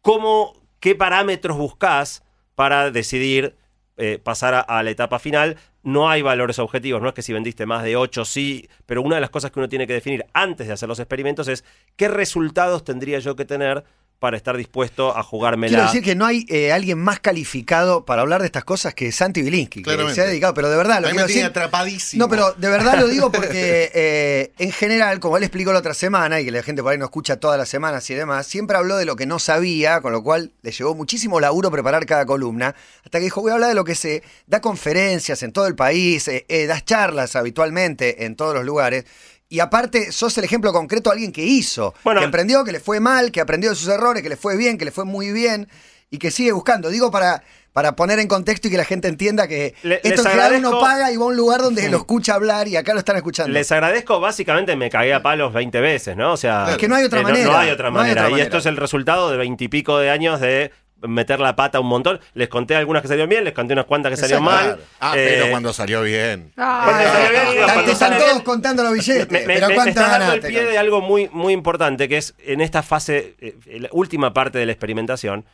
¿cómo, 0.00 0.54
qué 0.80 0.94
parámetros 0.94 1.58
buscas 1.58 2.22
para 2.54 2.90
decidir 2.90 3.56
eh, 3.98 4.18
pasar 4.18 4.54
a, 4.54 4.60
a 4.60 4.82
la 4.82 4.88
etapa 4.88 5.18
final? 5.18 5.58
No 5.82 6.08
hay 6.08 6.22
valores 6.22 6.58
objetivos, 6.58 7.02
no 7.02 7.08
es 7.08 7.14
que 7.14 7.20
si 7.20 7.34
vendiste 7.34 7.66
más 7.66 7.84
de 7.84 7.96
8, 7.96 8.24
sí, 8.24 8.70
pero 8.86 9.02
una 9.02 9.16
de 9.16 9.20
las 9.20 9.30
cosas 9.30 9.50
que 9.50 9.60
uno 9.60 9.68
tiene 9.68 9.86
que 9.86 9.92
definir 9.92 10.24
antes 10.32 10.66
de 10.66 10.72
hacer 10.72 10.88
los 10.88 10.98
experimentos 10.98 11.46
es 11.48 11.62
qué 11.94 12.08
resultados 12.08 12.84
tendría 12.84 13.18
yo 13.18 13.36
que 13.36 13.44
tener 13.44 13.84
para 14.18 14.36
estar 14.36 14.56
dispuesto 14.56 15.16
a 15.16 15.22
jugármela. 15.22 15.68
Quiero 15.76 15.84
decir 15.84 16.02
que 16.02 16.14
no 16.14 16.24
hay 16.24 16.46
eh, 16.48 16.72
alguien 16.72 16.98
más 16.98 17.20
calificado 17.20 18.04
para 18.04 18.22
hablar 18.22 18.40
de 18.40 18.46
estas 18.46 18.64
cosas 18.64 18.94
que 18.94 19.12
Santi 19.12 19.42
Bilinsky, 19.42 19.80
que 19.80 19.84
Claramente. 19.84 20.14
se 20.14 20.20
ha 20.22 20.24
dedicado, 20.24 20.54
pero 20.54 20.70
de 20.70 20.76
verdad 20.76 21.00
lo 21.00 21.08
A 21.08 21.10
mí 21.10 21.16
quiero 21.16 21.26
me 21.26 21.32
tiene 21.32 21.48
decir. 21.48 21.62
atrapadísimo. 21.62 22.24
No, 22.24 22.28
pero 22.30 22.52
de 22.52 22.68
verdad 22.68 22.98
lo 22.98 23.08
digo 23.08 23.30
porque 23.30 23.90
eh, 23.94 24.52
en 24.58 24.72
general, 24.72 25.20
como 25.20 25.36
él 25.36 25.42
explicó 25.42 25.72
la 25.72 25.80
otra 25.80 25.92
semana 25.94 26.40
y 26.40 26.46
que 26.46 26.50
la 26.50 26.62
gente 26.62 26.82
por 26.82 26.92
ahí 26.92 26.98
no 26.98 27.04
escucha 27.04 27.36
todas 27.36 27.58
las 27.58 27.68
semanas 27.68 28.08
y 28.08 28.14
demás, 28.14 28.46
siempre 28.46 28.76
habló 28.76 28.96
de 28.96 29.04
lo 29.04 29.16
que 29.16 29.26
no 29.26 29.38
sabía, 29.38 30.00
con 30.00 30.12
lo 30.12 30.22
cual 30.22 30.52
le 30.62 30.72
llevó 30.72 30.94
muchísimo 30.94 31.38
laburo 31.38 31.70
preparar 31.70 32.06
cada 32.06 32.24
columna, 32.24 32.74
hasta 33.04 33.18
que 33.18 33.24
dijo, 33.24 33.42
voy 33.42 33.50
a 33.50 33.54
hablar 33.54 33.68
de 33.68 33.74
lo 33.74 33.84
que 33.84 33.94
sé, 33.94 34.22
da 34.46 34.60
conferencias 34.60 35.42
en 35.42 35.52
todo 35.52 35.66
el 35.66 35.74
país, 35.74 36.26
eh, 36.28 36.46
eh, 36.48 36.66
das 36.66 36.84
charlas 36.84 37.36
habitualmente 37.36 38.24
en 38.24 38.34
todos 38.36 38.54
los 38.54 38.64
lugares. 38.64 39.04
Y 39.48 39.60
aparte, 39.60 40.10
sos 40.12 40.36
el 40.38 40.44
ejemplo 40.44 40.72
concreto 40.72 41.10
de 41.10 41.14
alguien 41.14 41.32
que 41.32 41.42
hizo, 41.44 41.94
Bueno. 42.02 42.20
que 42.20 42.24
emprendió, 42.24 42.64
que 42.64 42.72
le 42.72 42.80
fue 42.80 42.98
mal, 43.00 43.30
que 43.30 43.40
aprendió 43.40 43.70
de 43.70 43.76
sus 43.76 43.88
errores, 43.88 44.22
que 44.22 44.28
le 44.28 44.36
fue 44.36 44.56
bien, 44.56 44.76
que 44.76 44.84
le 44.84 44.90
fue 44.90 45.04
muy 45.04 45.30
bien 45.32 45.68
y 46.10 46.18
que 46.18 46.30
sigue 46.32 46.50
buscando. 46.52 46.88
Digo 46.90 47.10
para, 47.12 47.44
para 47.72 47.94
poner 47.94 48.18
en 48.18 48.26
contexto 48.26 48.66
y 48.66 48.70
que 48.72 48.76
la 48.76 48.84
gente 48.84 49.06
entienda 49.06 49.46
que 49.46 49.74
Le- 49.84 50.00
esto 50.02 50.22
en 50.22 50.28
general 50.28 50.54
uno 50.56 50.80
paga 50.80 51.12
y 51.12 51.16
va 51.16 51.24
a 51.24 51.26
un 51.28 51.36
lugar 51.36 51.60
donde 51.60 51.88
lo 51.88 51.98
escucha 51.98 52.34
hablar 52.34 52.66
y 52.66 52.76
acá 52.76 52.92
lo 52.92 52.98
están 52.98 53.16
escuchando. 53.16 53.52
Les 53.52 53.70
agradezco, 53.70 54.18
básicamente 54.18 54.74
me 54.74 54.90
cagué 54.90 55.14
a 55.14 55.22
palos 55.22 55.52
20 55.52 55.80
veces, 55.80 56.16
¿no? 56.16 56.32
O 56.32 56.36
sea, 56.36 56.66
Es 56.70 56.76
que 56.78 56.88
no 56.88 56.96
hay 56.96 57.04
otra 57.04 57.20
eh, 57.20 57.22
manera, 57.22 57.44
No, 57.44 57.56
hay 57.56 57.70
otra 57.70 57.90
no 57.90 57.98
hay 58.00 58.02
manera. 58.02 58.20
otra 58.22 58.28
y 58.28 58.32
manera. 58.32 58.44
esto 58.46 58.58
es 58.58 58.66
el 58.66 58.76
resultado 58.76 59.30
de 59.30 59.36
veintipico 59.36 59.98
de 59.98 60.10
años 60.10 60.40
de 60.40 60.72
meter 61.08 61.40
la 61.40 61.54
pata 61.56 61.80
un 61.80 61.86
montón. 61.86 62.20
Les 62.34 62.48
conté 62.48 62.74
algunas 62.76 63.02
que 63.02 63.08
salieron 63.08 63.28
bien, 63.28 63.44
les 63.44 63.52
conté 63.52 63.72
unas 63.72 63.84
cuantas 63.86 64.10
que 64.10 64.16
salieron 64.16 64.44
Exacto. 64.44 64.66
mal. 64.66 64.76
Claro. 64.76 64.90
Ah, 65.00 65.14
Eh, 65.16 65.26
pero 65.38 65.50
cuando 65.50 65.72
salió 65.72 66.02
bien. 66.02 66.52
Cuando 66.54 66.72
Ah, 66.72 67.02
salió 67.12 67.30
bien, 67.30 67.42
digo, 67.50 67.60
Están- 67.60 67.74
cuando 67.74 67.92
están 67.92 68.08
sale 68.10 68.20
todos 68.20 68.32
bien, 68.34 68.44
contando 68.44 68.82
los 68.82 68.92
billetes. 68.92 69.30
me, 69.30 69.38
me- 69.40 69.46
pero 69.46 69.68
me- 69.68 69.74
¿cuánto 69.74 69.84
me 69.84 69.90
está 70.06 70.18
dando 70.18 70.32
el 70.34 70.40
pie 70.40 70.64
de 70.64 70.78
algo 70.78 71.00
muy, 71.00 71.28
muy 71.32 71.52
importante, 71.52 72.08
que 72.08 72.16
es 72.16 72.34
en 72.44 72.60
esta 72.60 72.82
fase, 72.82 73.34
eh, 73.40 73.56
la 73.80 73.88
última 73.92 74.32
parte 74.34 74.58
de 74.58 74.66
la 74.66 74.72
experimentación. 74.72 75.44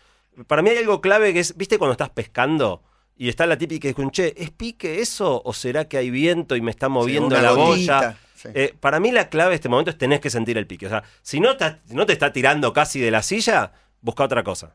Para 0.46 0.62
mí 0.62 0.70
hay 0.70 0.78
algo 0.78 1.00
clave 1.00 1.32
que 1.34 1.40
es, 1.40 1.56
¿viste 1.56 1.78
cuando 1.78 1.92
estás 1.92 2.10
pescando? 2.10 2.82
Y 3.16 3.28
está 3.28 3.46
la 3.46 3.58
típica 3.58 3.92
que 3.92 4.10
che, 4.10 4.34
¿es 4.36 4.50
pique 4.50 5.00
eso? 5.00 5.42
¿O 5.44 5.52
será 5.52 5.84
que 5.86 5.98
hay 5.98 6.10
viento 6.10 6.56
y 6.56 6.60
me 6.62 6.70
está 6.70 6.88
moviendo 6.88 7.38
la 7.40 7.50
gotita, 7.52 7.96
boya? 7.98 8.16
sí. 8.34 8.48
Eh, 8.54 8.74
para 8.80 8.98
mí 8.98 9.12
la 9.12 9.28
clave 9.28 9.50
de 9.50 9.54
este 9.56 9.68
momento 9.68 9.90
es 9.90 9.98
tenés 9.98 10.18
que 10.20 10.30
sentir 10.30 10.56
el 10.56 10.66
pique. 10.66 10.86
O 10.86 10.88
sea, 10.88 11.04
si 11.20 11.38
no, 11.38 11.50
no 11.90 12.06
te 12.06 12.12
está 12.14 12.32
tirando 12.32 12.72
casi 12.72 12.98
de 12.98 13.10
la 13.10 13.22
silla, 13.22 13.72
busca 14.00 14.24
otra 14.24 14.42
cosa. 14.42 14.74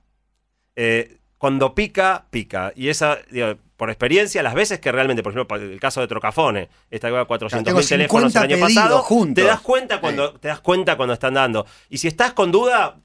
Eh, 0.77 1.17
cuando 1.37 1.75
pica, 1.75 2.25
pica. 2.29 2.71
Y 2.75 2.87
esa, 2.89 3.17
digo, 3.29 3.55
por 3.75 3.89
experiencia, 3.89 4.41
las 4.41 4.53
veces 4.55 4.79
que 4.79 4.91
realmente, 4.91 5.21
por 5.23 5.33
ejemplo, 5.33 5.57
el 5.57 5.79
caso 5.79 6.01
de 6.01 6.07
Trocafone, 6.07 6.69
esta 6.89 7.09
que 7.09 7.11
va 7.11 7.21
a 7.21 7.25
400 7.25 7.65
Tengo 7.65 7.79
mil 7.79 7.87
teléfonos 7.87 8.23
el 8.35 8.41
50 8.41 8.55
año 8.55 8.65
pasado, 8.75 8.99
juntos. 9.03 9.43
te 9.43 9.47
das 9.47 9.59
cuenta 9.61 9.99
cuando 10.01 10.33
te 10.33 10.47
das 10.47 10.61
cuenta 10.61 10.95
cuando 10.97 11.13
están 11.13 11.33
dando. 11.35 11.65
Y 11.89 11.97
si 11.99 12.07
estás 12.07 12.33
con 12.33 12.51
duda, 12.51 12.97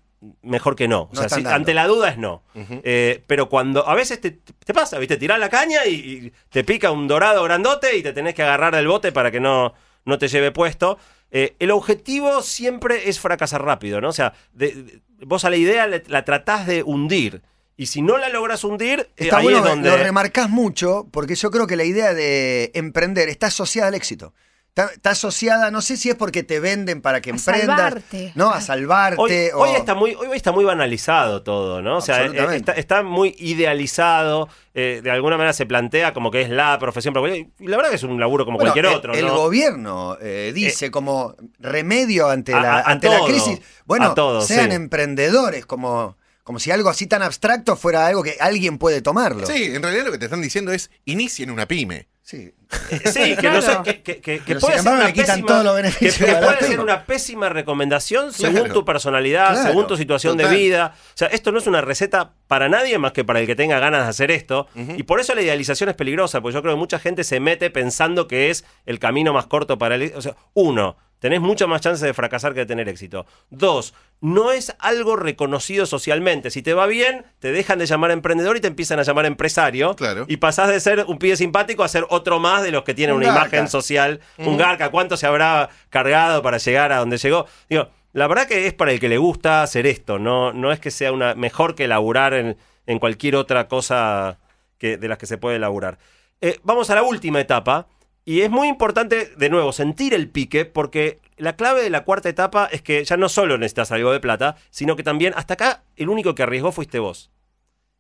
mejor 0.43 0.77
que 0.77 0.87
no. 0.89 1.09
O 1.13 1.17
sea, 1.17 1.29
si- 1.29 1.43
ante 1.57 1.75
la 1.75 1.87
duda 1.87 2.09
es 2.11 2.17
no. 2.19 2.43
Eh, 2.85 3.23
pero 3.27 3.49
cuando 3.49 3.87
a 3.87 3.95
veces 3.95 4.21
te, 4.21 4.31
te 4.31 4.73
pasa, 4.73 4.99
¿viste? 4.99 5.17
Tirás 5.19 5.39
la 5.41 5.49
caña 5.51 5.85
y, 5.85 5.93
y 5.95 6.33
te 6.49 6.63
pica 6.65 6.91
un 6.91 7.09
dorado 7.09 7.43
grandote 7.43 7.97
y 7.97 8.03
te 8.03 8.13
tenés 8.15 8.35
que 8.35 8.43
agarrar 8.43 8.75
del 8.75 8.87
bote 8.89 9.13
para 9.13 9.31
que 9.31 9.41
no, 9.41 9.75
no 10.07 10.19
te 10.19 10.29
lleve 10.29 10.53
puesto. 10.53 10.97
Eh, 11.31 11.57
el 11.59 11.71
objetivo 11.71 12.41
siempre 12.43 13.09
es 13.11 13.19
fracasar 13.21 13.63
rápido, 13.65 14.01
¿no? 14.01 14.09
O 14.09 14.13
sea, 14.13 14.33
de- 14.53 14.73
de- 14.73 15.01
vos 15.27 15.45
a 15.45 15.51
la 15.51 15.57
idea 15.57 15.87
le- 15.87 16.03
la 16.07 16.25
tratás 16.25 16.67
de 16.67 16.83
hundir. 16.83 17.43
Y 17.83 17.87
si 17.87 18.01
no 18.01 18.17
la 18.17 18.29
logras 18.29 18.63
hundir, 18.63 19.01
eh, 19.01 19.25
Está 19.25 19.39
ahí 19.39 19.45
bueno, 19.45 19.59
es 19.59 19.65
donde. 19.65 19.91
lo 19.91 19.97
remarcás 19.97 20.49
mucho, 20.49 21.09
porque 21.11 21.35
yo 21.35 21.51
creo 21.51 21.67
que 21.67 21.75
la 21.75 21.83
idea 21.85 22.15
de 22.15 22.71
emprender 22.75 23.29
está 23.29 23.49
asociada 23.49 23.89
al 23.89 23.95
éxito. 23.95 24.35
Está, 24.69 24.87
está 24.95 25.11
asociada, 25.11 25.71
no 25.73 25.83
sé 25.83 25.97
si 25.99 26.09
es 26.09 26.15
porque 26.15 26.43
te 26.45 26.61
venden 26.61 27.03
para 27.03 27.21
que 27.21 27.31
A 27.31 27.35
emprendas, 27.35 27.67
salvarte. 27.77 28.33
¿no? 28.37 28.51
A 28.51 28.61
salvarte. 28.61 29.21
Hoy, 29.21 29.51
o- 29.53 29.59
hoy 29.59 29.71
está 29.77 29.95
muy, 29.95 30.15
hoy 30.15 30.29
está 30.35 30.53
muy 30.53 30.65
banalizado 30.65 31.43
todo, 31.43 31.83
¿no? 31.83 31.97
O 31.99 32.01
sea, 32.01 32.25
eh, 32.25 32.57
está, 32.57 32.73
está 32.73 33.03
muy 33.03 33.35
idealizado. 33.39 34.49
eh, 34.75 35.01
de 35.05 35.11
alguna 35.11 35.37
manera 35.37 35.53
se 35.53 35.67
plantea 35.67 36.15
como 36.15 36.31
que 36.31 36.41
es 36.41 36.49
la 36.49 36.79
profesión. 36.79 37.13
pero 37.13 37.27
Y 37.35 37.51
la 37.59 37.77
verdad 37.77 37.91
que 37.91 37.97
es 37.97 38.03
un 38.05 38.19
laburo 38.19 38.45
como 38.47 38.57
Bueno, 38.59 38.73
cualquier 38.73 38.93
el- 38.93 38.97
otro, 38.99 39.13
El 39.13 39.27
¿no? 39.27 39.35
gobierno 39.37 40.17
eh, 40.23 40.53
dice 40.55 40.91
como 40.91 41.35
remedio 41.59 42.29
ante 42.31 42.55
a- 42.55 42.61
la, 42.63 42.75
a- 42.77 42.79
a 42.79 42.91
ante 42.93 43.09
la 43.11 43.21
crisis. 43.27 43.61
Bueno, 43.85 44.15
todo, 44.15 44.41
sean 44.41 44.71
sí. 44.71 44.77
emprendedores, 44.77 45.67
como, 45.67 46.17
como 46.43 46.59
si 46.59 46.71
algo 46.71 46.89
así 46.89 47.07
tan 47.07 47.23
abstracto 47.23 47.77
fuera 47.77 48.07
algo 48.07 48.23
que 48.23 48.37
alguien 48.41 48.79
puede 48.79 49.01
tomarlo. 49.03 49.47
Sí, 49.47 49.65
en 49.75 49.83
realidad 49.83 50.07
lo 50.07 50.13
que 50.13 50.19
te 50.19 50.25
están 50.27 50.43
diciendo 50.43 50.73
es 50.73 50.91
inicien 51.05 51.51
una 51.51 51.67
pyme. 51.67 52.09
Sí. 52.25 52.53
Eh, 52.91 53.01
Sí, 53.13 53.37
que, 53.41 53.51
no 53.51 53.61
sé, 53.61 53.67
Claro. 53.67 53.83
que, 53.83 54.03
que- 54.03 54.21
que- 54.21 54.39
que 54.39 54.43
Pero 54.47 54.61
puede 54.61 54.79
ser 54.81 54.93
una 54.93 55.13
pésima- 55.13 55.47
todos 55.47 55.65
los 55.65 55.97
que- 55.97 56.13
puede 56.13 56.61
ser 56.67 56.81
una 56.81 57.05
pésima 57.05 57.49
recomendación 57.49 58.33
según 58.33 58.61
Claro. 58.61 58.75
tu 58.75 58.85
personalidad, 58.85 59.53
Claro. 59.53 59.69
según 59.69 59.87
tu 59.87 59.97
situación 59.97 60.37
Total. 60.37 60.51
de 60.53 60.57
vida. 60.57 60.95
O 60.97 61.17
sea, 61.17 61.29
esto 61.29 61.51
no 61.53 61.59
es 61.59 61.67
una 61.67 61.81
receta 61.81 62.33
para 62.47 62.69
nadie 62.69 62.97
más 62.99 63.13
que 63.13 63.25
para 63.25 63.41
el 63.41 63.47
que 63.47 63.57
tenga 63.57 63.79
ganas 63.81 64.05
de 64.05 64.09
hacer 64.11 64.31
esto. 64.31 64.69
Y 64.97 65.03
por 65.03 65.21
eso 65.21 65.35
la 65.35 65.43
idealización 65.43 65.91
es 65.91 65.97
peligrosa, 65.97 66.41
porque 66.41 66.55
yo 66.55 66.63
creo 66.63 66.75
que 66.75 66.79
mucha 66.79 66.99
gente 66.99 67.25
se 67.25 67.41
mete 67.41 67.71
pensando 67.71 68.29
que 68.29 68.51
es 68.51 68.65
el 68.87 68.99
camino 68.99 69.33
más 69.33 69.47
corto 69.47 69.77
para 69.79 69.97
el... 69.97 70.13
O 70.17 70.23
sea, 70.23 70.37
uno, 70.55 70.97
tenés 71.23 71.41
mucha 71.41 71.69
más 71.69 71.81
chance 71.81 72.05
de 72.05 72.13
fracasar 72.13 72.53
que 72.53 72.61
de 72.61 72.67
tener 72.67 72.89
éxito. 72.89 73.27
Dos, 73.49 73.95
no 74.21 74.51
es 74.51 74.75
algo 74.81 75.15
reconocido 75.15 75.87
socialmente. 75.87 76.51
Si 76.51 76.63
te 76.63 76.75
va 76.75 76.87
bien, 76.87 77.25
te 77.39 77.53
dejan 77.53 77.79
de 77.79 77.87
llamar 77.87 78.11
emprendedor 78.11 78.57
y 78.57 78.61
te 78.61 78.67
empiezan 78.67 78.99
a 78.99 79.05
llamar 79.05 79.25
empresario. 79.27 79.95
Claro. 79.95 80.25
Y 80.27 80.39
pasás 80.39 80.69
de 80.69 80.81
ser 80.81 81.05
un 81.07 81.19
pibe 81.19 81.37
simpático 81.37 81.85
a 81.85 81.89
ser 81.89 82.05
otro 82.11 82.41
más 82.41 82.65
de 82.65 82.73
los 82.73 82.83
que 82.83 82.93
tienen 82.93 83.15
Un 83.15 83.23
una 83.23 83.33
garca. 83.33 83.57
imagen 83.57 83.69
social. 83.69 84.21
Un 84.37 84.57
garca, 84.57 84.91
¿cuánto 84.91 85.17
se 85.17 85.29
habrá 85.29 85.71
cargado 85.91 86.43
para 86.43 86.59
llegar 86.59 86.91
a 86.93 86.99
donde 86.99 87.19
llegó? 87.19 87.47
Digo, 87.71 87.89
la 88.13 88.27
verdad 88.27 88.49
que 88.49 88.67
es 88.67 88.75
para 88.75 88.91
el 88.91 88.99
que 88.99 89.09
le 89.09 89.19
gusta 89.19 89.63
hacer 89.63 89.87
esto. 89.87 90.19
No, 90.19 90.53
no 90.53 90.73
es 90.73 90.81
que 90.81 90.91
sea 90.91 91.13
una 91.13 91.37
mejor 91.37 91.77
que 91.77 91.87
laburar 91.87 92.35
en, 92.35 92.57
en 92.87 92.99
cualquier 92.99 93.37
otra 93.37 93.69
cosa 93.69 94.41
que, 94.79 94.97
de 94.97 95.07
las 95.07 95.19
que 95.19 95.27
se 95.27 95.39
puede 95.39 95.61
laburar. 95.61 95.99
Eh, 96.41 96.59
vamos 96.65 96.91
a 96.91 96.97
la 96.97 97.05
última 97.05 97.41
etapa. 97.41 97.87
Y 98.25 98.43
es 98.43 98.51
muy 98.51 98.69
importante, 98.69 99.33
de 99.37 99.51
nuevo, 99.51 99.73
sentir 99.73 100.15
el 100.15 100.29
pique, 100.31 100.65
porque 100.65 101.21
la 101.37 101.57
clave 101.57 101.83
de 101.83 101.91
la 101.91 102.05
cuarta 102.05 102.29
etapa 102.29 102.69
es 102.71 102.83
que 102.83 103.05
ya 103.05 103.17
no 103.17 103.29
solo 103.29 103.59
necesitas 103.59 103.91
algo 103.91 104.13
de 104.13 104.21
plata, 104.21 104.57
sino 104.71 104.95
que 104.95 105.03
también, 105.03 105.35
hasta 105.37 105.55
acá, 105.55 105.83
el 105.97 106.09
único 106.09 106.35
que 106.35 106.45
arriesgó 106.45 106.71
fuiste 106.71 107.01
vos. 107.01 107.31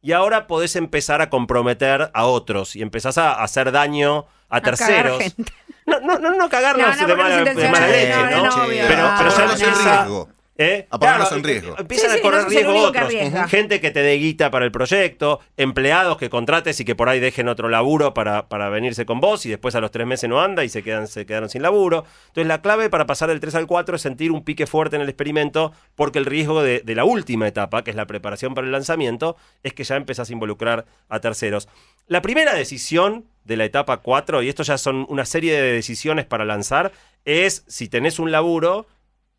Y 0.00 0.12
ahora 0.12 0.46
podés 0.46 0.76
empezar 0.76 1.22
a 1.22 1.30
comprometer 1.30 2.10
a 2.12 2.24
otros 2.26 2.76
y 2.76 2.82
empezás 2.82 3.18
a 3.18 3.32
hacer 3.32 3.72
daño 3.72 4.26
a, 4.48 4.60
terceros. 4.60 5.22
gente. 5.22 5.52
No, 5.86 5.98
no, 5.98 6.18
no, 6.18 6.32
no 6.36 6.48
cagarlos 6.48 6.96
No, 6.96 7.02
no, 7.02 7.08
de 7.08 7.16
mala, 7.16 7.40
no 7.40 7.50
es 7.50 7.56
de 7.56 7.68
mala 7.68 7.88
leche, 7.88 8.16
¿no? 8.16 8.30
no, 8.30 8.44
no, 8.44 8.66
pero, 8.68 9.10
pero 9.18 9.56
ya 9.56 9.74
riesgo. 9.74 10.28
¿Eh? 10.58 10.86
A 10.90 10.98
ponerlos 10.98 11.28
Claro, 11.28 11.36
en 11.38 11.44
riesgo. 11.44 11.78
Empiezan 11.78 12.10
Sí, 12.10 12.16
sí, 12.16 12.20
a 12.20 12.22
correr 12.22 12.40
no 12.42 12.46
el 12.48 12.52
riesgo 12.52 12.92
que 12.92 12.98
otros. 12.98 13.50
Gente 13.50 13.80
que 13.80 13.90
te 13.90 14.02
dé 14.02 14.14
guita 14.14 14.50
para 14.50 14.66
el 14.66 14.70
proyecto, 14.70 15.40
empleados 15.56 16.18
que 16.18 16.28
contrates 16.28 16.78
y 16.78 16.84
que 16.84 16.94
por 16.94 17.08
ahí 17.08 17.20
dejen 17.20 17.48
otro 17.48 17.70
laburo 17.70 18.12
para, 18.12 18.48
para 18.48 18.68
venirse 18.68 19.06
con 19.06 19.20
vos 19.20 19.46
y 19.46 19.48
después 19.48 19.74
a 19.74 19.80
los 19.80 19.90
tres 19.90 20.06
meses 20.06 20.28
no 20.28 20.42
anda 20.42 20.62
y 20.62 20.68
se, 20.68 20.82
quedan, 20.82 21.08
se 21.08 21.24
quedaron 21.24 21.48
sin 21.48 21.62
laburo. 21.62 22.04
Entonces 22.28 22.46
la 22.46 22.60
clave 22.60 22.90
para 22.90 23.06
pasar 23.06 23.30
del 23.30 23.40
3 23.40 23.54
al 23.54 23.66
4 23.66 23.96
es 23.96 24.02
sentir 24.02 24.30
un 24.30 24.44
pique 24.44 24.66
fuerte 24.66 24.96
en 24.96 25.02
el 25.02 25.08
experimento 25.08 25.72
porque 25.94 26.18
el 26.18 26.26
riesgo 26.26 26.62
de, 26.62 26.80
de 26.80 26.94
la 26.94 27.04
última 27.04 27.48
etapa, 27.48 27.82
que 27.82 27.90
es 27.90 27.96
la 27.96 28.06
preparación 28.06 28.54
para 28.54 28.66
el 28.66 28.72
lanzamiento, 28.72 29.36
es 29.62 29.72
que 29.72 29.84
ya 29.84 29.96
empezás 29.96 30.28
a 30.28 30.32
involucrar 30.34 30.84
a 31.08 31.20
terceros. 31.20 31.66
La 32.08 32.20
primera 32.20 32.54
decisión 32.54 33.24
de 33.44 33.56
la 33.56 33.64
etapa 33.64 33.96
4, 33.98 34.42
y 34.42 34.48
esto 34.48 34.62
ya 34.64 34.76
son 34.76 35.06
una 35.08 35.24
serie 35.24 35.54
de 35.60 35.72
decisiones 35.72 36.26
para 36.26 36.44
lanzar, 36.44 36.92
es 37.24 37.64
si 37.68 37.88
tenés 37.88 38.18
un 38.18 38.30
laburo, 38.30 38.86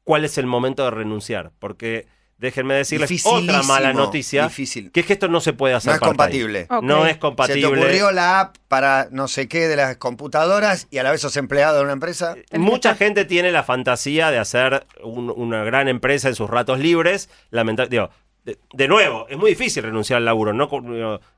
cuál 0.04 0.26
es 0.26 0.38
el 0.38 0.46
momento 0.46 0.84
de 0.86 0.92
renunciar. 0.92 1.52
Porque 1.60 2.08
déjenme 2.38 2.74
decirles 2.74 3.26
otra 3.26 3.64
mala 3.64 3.94
noticia, 3.94 4.44
difícil. 4.48 4.92
que 4.92 5.00
es 5.02 5.06
que 5.06 5.14
esto 5.14 5.30
no 5.30 5.40
se 5.40 5.54
puede 5.54 5.76
hacer 5.76 5.92
No 5.92 5.96
es 5.96 6.00
compatible. 6.02 6.68
No 6.82 7.06
es 7.06 7.14
Se 7.14 7.20
compatible. 7.20 7.62
te 7.62 7.68
ocurrió 7.68 8.12
la 8.12 8.40
app 8.42 8.58
para 8.68 9.08
no 9.12 9.28
sé 9.30 9.48
qué 9.48 9.68
de 9.70 9.78
las 9.78 9.96
computadoras 9.98 10.88
y 10.92 10.98
a 10.98 11.04
la 11.04 11.12
vez 11.12 11.22
sos 11.22 11.38
empleado 11.38 11.78
de 11.78 11.84
una 11.84 11.94
empresa. 11.94 12.36
Mucha 12.52 12.96
gente 12.96 13.24
tiene 13.26 13.52
la 13.52 13.64
fantasía 13.64 14.30
de 14.32 14.40
hacer 14.40 14.86
un- 15.04 15.32
una 15.36 15.64
gran 15.64 15.88
empresa 15.88 16.28
en 16.28 16.36
sus 16.36 16.50
ratos 16.50 16.80
libres. 16.80 17.30
Lamenta- 17.50 17.86
digo, 17.86 18.10
de, 18.44 18.60
de 18.74 18.88
nuevo, 18.90 19.26
es 19.30 19.38
muy 19.38 19.52
difícil 19.52 19.84
renunciar 19.84 20.18
al 20.18 20.26
laburo, 20.26 20.52
¿no? 20.52 20.68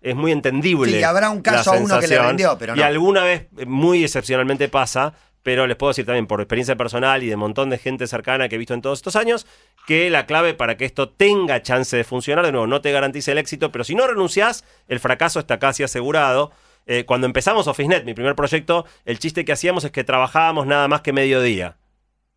Es 0.01 0.15
muy 0.15 0.31
entendible. 0.31 0.91
Sí, 0.91 0.97
y 0.97 1.03
habrá 1.03 1.29
un 1.29 1.41
caso 1.41 1.73
a 1.73 1.77
uno 1.77 1.99
que 1.99 2.07
le 2.07 2.17
vendió, 2.19 2.57
pero 2.57 2.75
Y 2.75 2.79
no. 2.79 2.83
alguna 2.85 3.23
vez, 3.23 3.41
eh, 3.59 3.67
muy 3.67 4.03
excepcionalmente 4.03 4.69
pasa, 4.69 5.13
pero 5.45 5.67
les 5.67 5.77
puedo 5.77 5.91
decir 5.91 6.07
también 6.07 6.25
por 6.25 6.41
experiencia 6.41 6.75
personal 6.75 7.21
y 7.21 7.27
de 7.27 7.35
un 7.35 7.41
montón 7.41 7.69
de 7.69 7.77
gente 7.77 8.07
cercana 8.07 8.49
que 8.49 8.55
he 8.55 8.57
visto 8.57 8.73
en 8.73 8.81
todos 8.81 8.97
estos 8.97 9.15
años, 9.15 9.45
que 9.85 10.09
la 10.09 10.25
clave 10.25 10.55
para 10.55 10.75
que 10.75 10.85
esto 10.85 11.09
tenga 11.09 11.61
chance 11.61 11.95
de 11.95 12.03
funcionar, 12.03 12.43
de 12.43 12.51
nuevo, 12.51 12.65
no 12.65 12.81
te 12.81 12.91
garantice 12.91 13.31
el 13.31 13.37
éxito, 13.37 13.71
pero 13.71 13.83
si 13.83 13.93
no 13.93 14.07
renunciás, 14.07 14.65
el 14.87 14.99
fracaso 14.99 15.39
está 15.39 15.59
casi 15.59 15.83
asegurado. 15.83 16.51
Eh, 16.87 17.05
cuando 17.05 17.27
empezamos 17.27 17.67
OfficeNet, 17.67 18.05
mi 18.05 18.15
primer 18.15 18.33
proyecto, 18.33 18.87
el 19.05 19.19
chiste 19.19 19.45
que 19.45 19.51
hacíamos 19.51 19.83
es 19.83 19.91
que 19.91 20.03
trabajábamos 20.03 20.65
nada 20.65 20.87
más 20.87 21.01
que 21.01 21.13
mediodía. 21.13 21.77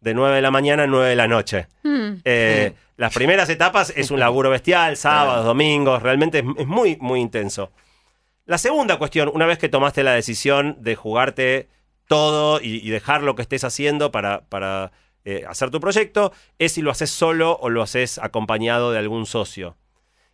De 0.01 0.13
9 0.13 0.37
de 0.37 0.43
la 0.43 0.51
mañana 0.51 0.83
a 0.83 0.87
9 0.87 1.09
de 1.09 1.17
la 1.17 1.29
noche. 1.29 1.67
Mm. 1.85 2.11
Eh, 2.27 2.75
Las 2.99 3.15
primeras 3.15 3.49
etapas 3.49 3.91
es 3.97 4.11
un 4.11 4.21
laburo 4.21 4.51
bestial, 4.51 4.97
sábados, 4.99 5.47
domingos, 5.47 6.03
realmente 6.03 6.41
es, 6.41 6.45
es 6.59 6.67
muy, 6.67 6.99
muy 7.01 7.21
intenso. 7.21 7.73
La 8.45 8.59
segunda 8.59 8.99
cuestión, 8.99 9.31
una 9.33 9.47
vez 9.47 9.57
que 9.57 9.71
tomaste 9.71 10.03
la 10.03 10.13
decisión 10.13 10.77
de 10.81 10.95
jugarte 10.95 11.69
todo 12.09 12.61
y, 12.61 12.89
dejar 12.91 13.23
lo 13.23 13.37
que 13.37 13.43
estés 13.43 13.63
haciendo 13.63 14.11
para, 14.11 14.41
para, 14.49 14.91
eh, 15.25 15.45
hacer 15.47 15.71
tu 15.71 15.79
proyecto, 15.79 16.33
es 16.59 16.73
si 16.73 16.83
lo 16.83 16.91
haces 16.91 17.11
solo 17.11 17.57
o 17.61 17.69
lo 17.69 17.83
haces 17.83 18.19
acompañado 18.19 18.91
de 18.91 18.99
algún 18.99 19.27
socio. 19.27 19.77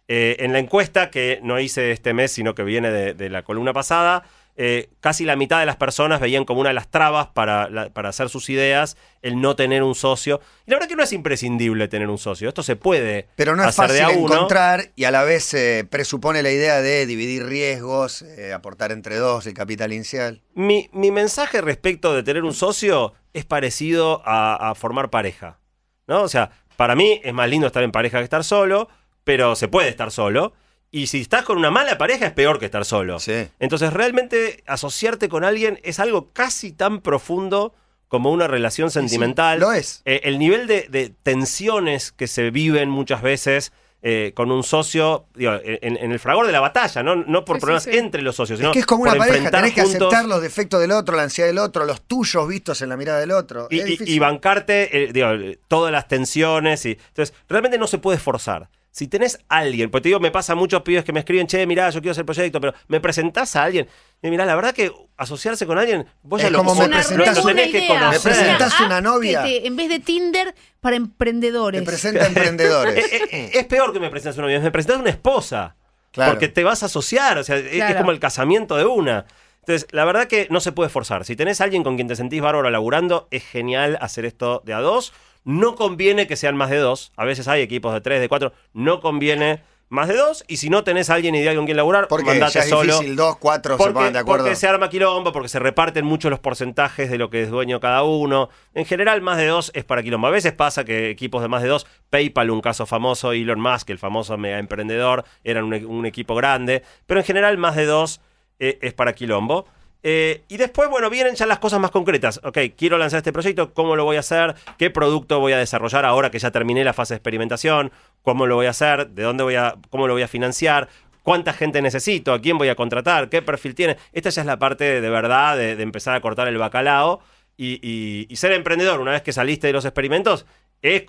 Eh, 0.08 0.36
en 0.40 0.52
la 0.52 0.58
encuesta 0.58 1.10
que 1.10 1.40
no 1.42 1.58
hice 1.58 1.90
este 1.90 2.14
mes, 2.14 2.32
sino 2.32 2.54
que 2.54 2.62
viene 2.62 2.90
de 2.90 3.30
la 3.30 3.42
columna 3.42 3.72
pasada, 3.72 4.24
eh, 4.56 4.90
casi 5.00 5.24
la 5.24 5.34
mitad 5.36 5.58
de 5.58 5.66
las 5.66 5.76
personas 5.76 6.20
veían 6.20 6.44
como 6.44 6.60
una 6.60 6.70
de 6.70 6.74
las 6.74 6.88
trabas 6.88 7.26
para, 7.28 7.68
la- 7.68 7.90
para 7.90 8.10
hacer 8.10 8.28
sus 8.28 8.48
ideas 8.50 8.96
el 9.22 9.40
no 9.40 9.56
tener 9.56 9.82
un 9.82 9.94
socio. 9.94 10.40
Y 10.66 10.70
la 10.70 10.76
verdad 10.76 10.88
que 10.88 10.96
no 10.96 11.02
es 11.02 11.12
imprescindible 11.12 11.88
tener 11.88 12.08
un 12.08 12.18
socio. 12.18 12.48
Esto 12.48 12.62
se 12.62 12.76
puede 12.76 13.28
Pero 13.36 13.56
no 13.56 13.62
es 13.62 13.68
hacer 13.78 13.88
fácil 13.88 14.18
encontrar 14.18 14.92
y 14.94 15.04
a 15.04 15.10
la 15.10 15.24
vez 15.24 15.52
eh, 15.54 15.84
presupone 15.90 16.42
la 16.42 16.50
idea 16.52 16.80
de 16.82 17.04
dividir 17.06 17.46
riesgos, 17.46 18.22
eh, 18.22 18.52
aportar 18.52 18.92
entre 18.92 19.16
dos 19.16 19.46
el 19.46 19.54
capital 19.54 19.92
inicial. 19.92 20.42
Mi, 20.54 20.88
mi 20.92 21.10
mensaje 21.10 21.60
respecto 21.60 22.14
de 22.14 22.22
tener 22.22 22.44
un 22.44 22.54
socio 22.54 23.14
es 23.32 23.44
parecido 23.44 24.22
a, 24.24 24.70
a 24.70 24.74
formar 24.76 25.10
pareja. 25.10 25.58
¿no? 26.06 26.22
O 26.22 26.28
sea, 26.28 26.50
para 26.76 26.94
mí 26.94 27.20
es 27.24 27.34
más 27.34 27.48
lindo 27.48 27.66
estar 27.66 27.82
en 27.82 27.90
pareja 27.92 28.18
que 28.18 28.24
estar 28.24 28.44
solo, 28.44 28.88
pero 29.24 29.56
se 29.56 29.68
puede 29.68 29.88
estar 29.88 30.10
solo. 30.12 30.52
Y 30.96 31.08
si 31.08 31.20
estás 31.22 31.42
con 31.44 31.58
una 31.58 31.70
mala 31.72 31.98
pareja 31.98 32.26
es 32.26 32.32
peor 32.32 32.58
que 32.60 32.66
estar 32.66 32.84
solo. 32.84 33.18
Sí. 33.18 33.48
Entonces, 33.58 33.92
realmente 33.92 34.62
asociarte 34.66 35.28
con 35.28 35.42
alguien 35.42 35.80
es 35.82 35.98
algo 35.98 36.30
casi 36.32 36.70
tan 36.70 37.00
profundo 37.00 37.74
como 38.08 38.30
una 38.30 38.46
relación 38.46 38.92
sentimental. 38.92 39.58
lo 39.58 39.72
es. 39.72 40.02
Eh, 40.04 40.20
el 40.24 40.38
nivel 40.38 40.66
de, 40.68 40.86
de 40.88 41.12
tensiones 41.24 42.12
que 42.12 42.28
se 42.28 42.50
viven 42.50 42.88
muchas 42.90 43.22
veces 43.22 43.72
eh, 44.06 44.32
con 44.36 44.52
un 44.52 44.62
socio, 44.62 45.24
digo, 45.34 45.54
en, 45.64 45.96
en 45.96 46.12
el 46.12 46.18
fragor 46.20 46.46
de 46.46 46.52
la 46.52 46.60
batalla, 46.60 47.02
no, 47.02 47.16
no 47.16 47.44
por 47.44 47.56
Sí, 47.56 47.58
sí, 47.58 47.60
problemas 47.62 47.82
sí. 47.84 47.90
entre 47.96 48.20
los 48.22 48.36
socios, 48.36 48.58
Es 48.60 48.62
sino 48.62 48.72
que 48.72 48.80
es 48.80 48.86
como 48.86 49.04
por 49.04 49.08
una 49.14 49.18
pareja, 49.18 49.36
enfrentar 49.38 49.62
tenés 49.62 49.74
que 49.74 49.80
juntos 49.82 50.12
aceptar 50.12 50.26
los 50.28 50.42
defectos 50.42 50.80
del 50.80 50.90
otro, 50.92 51.16
la 51.16 51.22
ansiedad 51.22 51.48
del 51.48 51.58
otro, 51.58 51.86
los 51.86 52.02
tuyos 52.02 52.46
vistos 52.46 52.82
en 52.82 52.90
la 52.90 52.96
mirada 52.98 53.18
del 53.18 53.30
otro. 53.32 53.66
y, 53.70 53.80
Es 53.80 53.86
y- 53.86 53.90
difícil. 53.92 54.14
y 54.14 54.18
bancarte 54.18 55.04
eh, 55.04 55.12
digo, 55.12 55.28
todas 55.68 55.90
las 55.90 56.06
tensiones. 56.06 56.84
Y, 56.84 56.90
entonces, 57.08 57.34
realmente 57.48 57.78
no 57.78 57.86
se 57.86 57.96
puede 57.98 58.18
forzar. 58.18 58.68
Si 58.96 59.08
tenés 59.08 59.40
alguien, 59.48 59.90
pues 59.90 60.04
te 60.04 60.08
digo, 60.08 60.20
me 60.20 60.30
pasa 60.30 60.52
a 60.52 60.54
muchos 60.54 60.82
pibes 60.82 61.02
que 61.02 61.12
me 61.12 61.18
escriben, 61.18 61.48
che, 61.48 61.66
mirá, 61.66 61.90
yo 61.90 62.00
quiero 62.00 62.12
hacer 62.12 62.24
proyecto, 62.24 62.60
pero 62.60 62.74
me 62.86 63.00
presentás 63.00 63.56
a 63.56 63.64
alguien. 63.64 63.88
Y 64.22 64.30
mirá, 64.30 64.46
la 64.46 64.54
verdad 64.54 64.72
que 64.72 64.92
asociarse 65.16 65.66
con 65.66 65.78
alguien, 65.78 66.06
vos 66.22 66.40
ya 66.40 66.46
Es 66.46 66.52
lo, 66.52 66.58
como 66.58 66.74
lo- 66.74 66.80
me 66.82 66.86
lo 66.86 66.94
presentás- 66.94 67.44
tenés 67.44 67.72
que 67.72 67.78
idea. 67.78 67.88
conocer. 67.88 68.12
Me 68.12 68.20
presentás 68.38 68.80
Una 68.82 69.00
novia. 69.00 69.42
que 69.42 69.48
te- 69.62 69.66
en 69.66 69.74
vez 69.74 69.88
de 69.88 69.98
Tinder, 69.98 70.54
para 70.78 70.94
emprendedores. 70.94 71.80
Te 71.80 71.84
presenta 71.86 72.24
emprendedores. 72.24 72.94
Eh, 73.12 73.20
eh, 73.32 73.50
es 73.54 73.64
peor 73.64 73.92
que 73.92 73.98
me 73.98 74.10
presentes 74.10 74.36
una 74.38 74.46
novia, 74.46 74.60
me 74.60 74.70
presentás 74.70 75.00
una 75.00 75.10
esposa. 75.10 75.74
Claro. 76.12 76.30
Porque 76.30 76.46
te 76.46 76.62
vas 76.62 76.84
a 76.84 76.86
asociar, 76.86 77.36
o 77.38 77.42
sea, 77.42 77.56
es- 77.56 77.96
como 77.96 78.12
el 78.12 78.20
casamiento 78.20 78.76
de 78.76 78.84
una. 78.84 79.26
Entonces, 79.58 79.88
la 79.90 80.04
verdad 80.04 80.28
que 80.28 80.46
no 80.50 80.60
se 80.60 80.70
puede 80.70 80.88
forzar. 80.88 81.24
Si 81.24 81.34
tenés 81.34 81.60
a 81.60 81.64
alguien 81.64 81.82
con 81.82 81.96
quien 81.96 82.06
te 82.06 82.14
sentís 82.14 82.40
bárbaro 82.40 82.70
laburando, 82.70 83.26
es 83.32 83.42
genial 83.44 83.98
hacer 84.00 84.24
esto 84.24 84.62
de 84.64 84.72
a 84.72 84.78
dos. 84.78 85.12
No 85.44 85.74
conviene 85.74 86.26
que 86.26 86.36
sean 86.36 86.56
más 86.56 86.70
de 86.70 86.78
dos. 86.78 87.12
A 87.16 87.24
veces 87.24 87.48
hay 87.48 87.60
equipos 87.62 87.92
de 87.92 88.00
tres, 88.00 88.20
de 88.20 88.28
cuatro. 88.28 88.52
No 88.72 89.00
conviene 89.00 89.62
más 89.90 90.08
de 90.08 90.16
dos. 90.16 90.42
Y 90.48 90.56
si 90.56 90.70
no 90.70 90.82
tenés 90.84 91.10
a 91.10 91.14
alguien 91.14 91.34
ideal 91.34 91.54
con 91.54 91.66
quien 91.66 91.76
laburar, 91.76 92.08
Porque 92.08 92.24
mandate 92.24 92.54
ya 92.54 92.60
es 92.60 92.68
solo. 92.70 92.94
difícil, 92.94 93.14
dos, 93.14 93.36
cuatro 93.36 93.74
se 93.74 93.78
Porque, 93.78 93.92
ponen 93.92 94.12
de 94.14 94.18
acuerdo. 94.20 94.44
porque 94.44 94.56
se 94.56 94.66
arma 94.66 94.88
quilombo, 94.88 95.32
porque 95.32 95.48
se 95.50 95.58
reparten 95.58 96.04
mucho 96.06 96.30
los 96.30 96.38
porcentajes 96.40 97.10
de 97.10 97.18
lo 97.18 97.28
que 97.28 97.42
es 97.42 97.50
dueño 97.50 97.78
cada 97.78 98.02
uno. 98.04 98.48
En 98.72 98.86
general, 98.86 99.20
más 99.20 99.36
de 99.36 99.46
dos 99.46 99.70
es 99.74 99.84
para 99.84 100.02
quilombo. 100.02 100.26
A 100.26 100.30
veces 100.30 100.52
pasa 100.54 100.84
que 100.84 101.10
equipos 101.10 101.42
de 101.42 101.48
más 101.48 101.62
de 101.62 101.68
dos, 101.68 101.86
PayPal, 102.08 102.50
un 102.50 102.62
caso 102.62 102.86
famoso, 102.86 103.32
Elon 103.32 103.60
Musk, 103.60 103.90
el 103.90 103.98
famoso 103.98 104.38
mega 104.38 104.58
emprendedor, 104.58 105.24
eran 105.44 105.64
un, 105.64 105.74
un 105.84 106.06
equipo 106.06 106.34
grande. 106.34 106.82
Pero 107.06 107.20
en 107.20 107.26
general, 107.26 107.58
más 107.58 107.76
de 107.76 107.84
dos 107.84 108.22
eh, 108.58 108.78
es 108.80 108.94
para 108.94 109.12
quilombo. 109.14 109.66
Eh, 110.06 110.44
y 110.48 110.58
después, 110.58 110.90
bueno, 110.90 111.08
vienen 111.08 111.34
ya 111.34 111.46
las 111.46 111.58
cosas 111.58 111.80
más 111.80 111.90
concretas. 111.90 112.38
Ok, 112.44 112.58
quiero 112.76 112.98
lanzar 112.98 113.16
este 113.18 113.32
proyecto, 113.32 113.72
¿cómo 113.72 113.96
lo 113.96 114.04
voy 114.04 114.16
a 114.16 114.20
hacer? 114.20 114.54
¿Qué 114.76 114.90
producto 114.90 115.40
voy 115.40 115.54
a 115.54 115.58
desarrollar 115.58 116.04
ahora 116.04 116.30
que 116.30 116.38
ya 116.38 116.50
terminé 116.50 116.84
la 116.84 116.92
fase 116.92 117.14
de 117.14 117.16
experimentación? 117.16 117.90
¿Cómo 118.22 118.46
lo 118.46 118.56
voy 118.56 118.66
a 118.66 118.70
hacer? 118.70 119.08
¿De 119.08 119.22
dónde 119.22 119.44
voy 119.44 119.54
a, 119.54 119.76
cómo 119.88 120.06
lo 120.06 120.12
voy 120.12 120.22
a 120.22 120.28
financiar? 120.28 120.90
¿Cuánta 121.22 121.54
gente 121.54 121.80
necesito? 121.80 122.34
¿A 122.34 122.40
quién 122.42 122.58
voy 122.58 122.68
a 122.68 122.74
contratar? 122.74 123.30
¿Qué 123.30 123.40
perfil 123.40 123.74
tiene? 123.74 123.96
Esta 124.12 124.28
ya 124.28 124.42
es 124.42 124.46
la 124.46 124.58
parte 124.58 125.00
de 125.00 125.08
verdad 125.08 125.56
de, 125.56 125.70
empezar 125.80 126.14
a 126.14 126.20
cortar 126.20 126.48
el 126.48 126.58
bacalao 126.58 127.20
y, 127.56 128.28
ser 128.34 128.52
emprendedor 128.52 129.00
una 129.00 129.12
vez 129.12 129.22
que 129.22 129.32
saliste 129.32 129.68
de 129.68 129.72
los 129.72 129.86
experimentos 129.86 130.44
es 130.82 131.04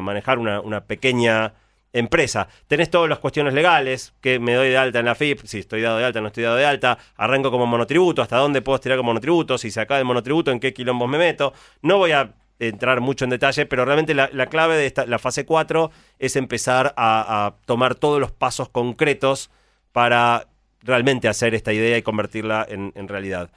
manejar 0.00 0.38
una 0.38 0.86
pequeña 0.86 1.52
empresa. 1.98 2.48
Tenés 2.66 2.90
todas 2.90 3.08
las 3.08 3.18
cuestiones 3.18 3.54
legales, 3.54 4.14
que 4.20 4.38
me 4.38 4.54
doy 4.54 4.68
de 4.68 4.76
alta 4.76 4.98
en 5.00 5.04
la 5.04 5.14
FIP, 5.14 5.44
si 5.44 5.58
estoy 5.58 5.82
dado 5.82 5.98
de 5.98 6.04
alta, 6.04 6.20
no 6.20 6.28
estoy 6.28 6.44
dado 6.44 6.56
de 6.56 6.66
alta, 6.66 6.98
arranco 7.16 7.50
como 7.50 7.66
monotributo, 7.66 8.22
hasta 8.22 8.36
dónde 8.36 8.62
puedo 8.62 8.76
estirar 8.76 8.98
como 8.98 9.08
monotributo, 9.08 9.58
si 9.58 9.70
se 9.70 9.80
acaba 9.80 9.98
el 9.98 10.04
monotributo, 10.04 10.50
en 10.50 10.60
qué 10.60 10.72
quilombos 10.72 11.08
me 11.08 11.18
meto. 11.18 11.52
No 11.82 11.98
voy 11.98 12.12
a 12.12 12.34
entrar 12.58 13.00
mucho 13.00 13.24
en 13.24 13.30
detalle, 13.30 13.66
pero 13.66 13.84
realmente 13.84 14.14
la, 14.14 14.30
la 14.32 14.46
clave 14.46 14.76
de 14.76 14.86
esta, 14.86 15.06
la 15.06 15.18
fase 15.18 15.44
4 15.44 15.90
es 16.18 16.36
empezar 16.36 16.94
a, 16.96 17.54
tomar 17.66 17.94
todos 17.94 18.20
los 18.20 18.32
pasos 18.32 18.68
concretos 18.68 19.50
para 19.92 20.48
realmente 20.82 21.28
hacer 21.28 21.54
esta 21.54 21.72
idea 21.72 21.96
y 21.96 22.02
convertirla 22.02 22.66
en, 22.68 22.92
en 22.94 23.08
realidad. 23.08 23.50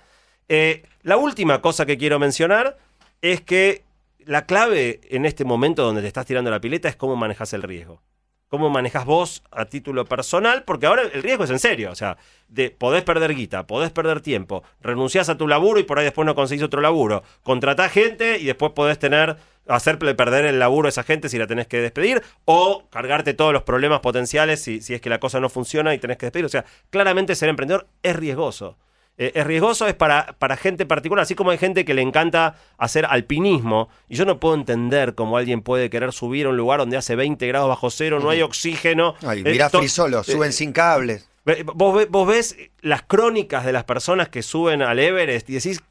Eh, 0.50 0.84
la 1.04 1.18
última 1.18 1.62
cosa 1.62 1.86
que 1.86 1.98
quiero 1.98 2.20
mencionar 2.20 2.78
es 3.22 3.42
que 3.42 3.84
la 4.26 4.46
clave 4.46 5.02
en 5.10 5.26
este 5.26 5.46
momento 5.46 5.84
donde 5.84 6.02
te 6.02 6.08
estás 6.08 6.26
tirando 6.26 6.52
la 6.52 6.62
pileta 6.62 6.90
es 6.90 6.96
cómo 6.96 7.16
manejas 7.16 7.54
el 7.54 7.64
riesgo. 7.64 8.02
Cómo 8.52 8.70
manejas 8.70 9.06
vos 9.06 9.44
a 9.50 9.64
título 9.64 10.04
personal, 10.04 10.64
porque 10.66 10.86
ahora 10.86 11.04
el 11.04 11.24
riesgo 11.24 11.46
es 11.46 11.52
en 11.52 11.60
serio. 11.60 11.90
O 11.90 11.96
sea, 11.96 12.18
de, 12.50 12.70
podés 12.70 13.02
perder 13.02 13.34
guita, 13.34 13.66
podés 13.66 13.92
perder 13.92 14.20
tiempo, 14.20 14.62
renunciás 14.82 15.30
a 15.30 15.38
tu 15.38 15.48
laburo 15.48 15.80
y 15.80 15.84
por 15.84 15.98
ahí 15.98 16.04
después 16.04 16.26
no 16.26 16.36
conseguís 16.36 16.62
otro 16.62 16.82
laburo. 16.82 17.24
Contratás 17.44 17.94
gente 17.94 18.40
y 18.40 18.44
después 18.44 18.74
podés 18.74 19.00
tener, 19.00 19.38
hacerle 19.70 20.16
perder 20.16 20.44
el 20.44 20.60
laburo 20.60 20.88
a 20.88 20.90
esa 20.90 21.04
gente 21.04 21.30
si 21.30 21.38
la 21.38 21.48
tenés 21.48 21.68
que 21.68 21.80
despedir, 21.80 22.24
o 22.44 22.90
cargarte 22.90 23.34
todos 23.34 23.54
los 23.54 23.64
problemas 23.64 24.02
potenciales 24.02 24.62
si, 24.62 24.82
si 24.82 24.96
es 24.96 25.00
que 25.00 25.10
la 25.10 25.22
cosa 25.22 25.40
no 25.40 25.48
funciona 25.48 25.94
y 25.94 26.00
tenés 26.00 26.18
que 26.18 26.26
despedir. 26.26 26.46
O 26.46 26.50
sea, 26.50 26.66
claramente 26.90 27.36
ser 27.36 27.48
emprendedor 27.48 27.88
es 28.04 28.18
riesgoso. 28.18 28.78
Eh, 29.24 29.34
es 29.36 29.46
riesgoso, 29.46 29.86
es 29.88 29.94
para, 29.94 30.36
para 30.40 30.58
gente 30.58 30.88
particular, 30.88 31.22
así 31.22 31.36
como 31.36 31.52
hay 31.52 31.60
gente 31.60 31.86
que 31.86 31.94
le 31.94 32.02
encanta 32.02 32.56
hacer 32.80 33.06
alpinismo, 33.06 33.88
y 34.10 34.16
yo 34.16 34.26
no 34.26 34.40
puedo 34.40 34.56
entender 34.56 35.14
cómo 35.14 35.38
alguien 35.38 35.62
puede 35.62 35.92
querer 35.92 36.12
subir 36.12 36.48
a 36.48 36.50
un 36.50 36.58
lugar 36.58 36.80
donde 36.80 36.98
hace 36.98 37.16
20 37.16 37.46
grados 37.48 37.70
bajo 37.70 37.92
cero, 37.92 38.20
no 38.20 38.32
hay 38.32 38.42
oxígeno. 38.42 39.14
Ay, 39.22 39.42
Eh, 39.46 39.52
mirá 39.52 39.70
Frisolo, 39.70 40.24
suben 40.24 40.50
eh, 40.50 40.54
sin 40.54 40.72
cables. 40.72 41.30
Ve- 41.46 41.64
Vos, 41.76 42.08
vos 42.10 42.28
ves 42.28 42.58
las 42.82 43.04
crónicas 43.04 43.64
de 43.64 43.74
las 43.74 43.84
personas 43.84 44.28
que 44.30 44.42
suben 44.42 44.82
al 44.82 44.98
Everest 44.98 45.48
y 45.52 45.54
decís, 45.54 45.84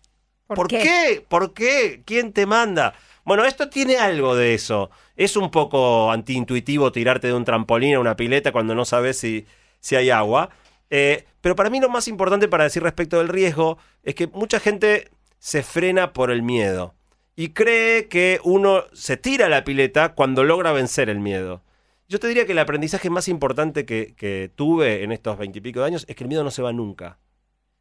¿Por 0.48 0.56
¿por, 0.56 0.66
qué? 0.66 0.78
qué? 0.80 1.24
¿Por 1.28 1.54
qué? 1.54 2.02
¿Quién 2.04 2.32
te 2.32 2.46
manda? 2.46 2.94
Bueno, 3.24 3.44
esto 3.44 3.68
tiene 3.68 3.96
algo 3.96 4.34
de 4.34 4.54
eso. 4.54 4.90
Es 5.14 5.36
un 5.36 5.52
poco 5.52 6.10
antiintuitivo 6.10 6.90
tirarte 6.90 7.28
de 7.28 7.34
un 7.34 7.44
trampolín 7.44 7.94
a 7.94 8.00
una 8.00 8.16
pileta 8.16 8.50
cuando 8.50 8.74
no 8.74 8.84
sabes 8.84 9.18
si, 9.18 9.46
si 9.78 9.94
hay 9.94 10.10
agua. 10.10 10.50
Eh, 10.90 11.24
pero 11.40 11.56
para 11.56 11.70
mí 11.70 11.80
lo 11.80 11.88
más 11.88 12.08
importante 12.08 12.48
para 12.48 12.64
decir 12.64 12.82
respecto 12.82 13.18
del 13.18 13.28
riesgo 13.28 13.78
es 14.02 14.14
que 14.14 14.26
mucha 14.26 14.60
gente 14.60 15.10
se 15.38 15.62
frena 15.62 16.12
por 16.12 16.30
el 16.30 16.42
miedo 16.42 16.94
y 17.36 17.50
cree 17.50 18.08
que 18.08 18.40
uno 18.44 18.84
se 18.92 19.16
tira 19.16 19.46
a 19.46 19.48
la 19.48 19.64
pileta 19.64 20.14
cuando 20.14 20.44
logra 20.44 20.72
vencer 20.72 21.08
el 21.08 21.20
miedo. 21.20 21.62
Yo 22.08 22.18
te 22.18 22.26
diría 22.26 22.44
que 22.44 22.52
el 22.52 22.58
aprendizaje 22.58 23.08
más 23.08 23.28
importante 23.28 23.86
que, 23.86 24.50
tuve 24.56 25.04
en 25.04 25.12
estos 25.12 25.38
veintipico 25.38 25.80
de 25.80 25.86
años 25.86 26.04
es 26.08 26.16
que 26.16 26.24
el 26.24 26.28
miedo 26.28 26.44
no 26.44 26.50
se 26.50 26.60
va 26.60 26.72
nunca. 26.72 27.18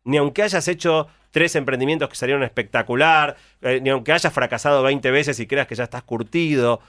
Ni 0.03 0.17
aunque 0.17 0.43
hayas 0.43 0.67
hecho 0.67 1.07
tres 1.31 1.55
emprendimientos 1.55 2.07
que 2.09 2.15
salieron 2.15 2.43
espectacular, 2.43 3.35
eh, 3.61 3.81
ni 3.81 3.89
aunque 3.89 4.13
hayas 4.13 4.31
fracasado 4.31 4.83
20 4.83 5.11
veces 5.11 5.39
y 5.39 5.47
creas 5.47 5.67
que 5.67 5.75
ya 5.75 5.83
estás 5.83 6.03
curtido, 6.03 6.79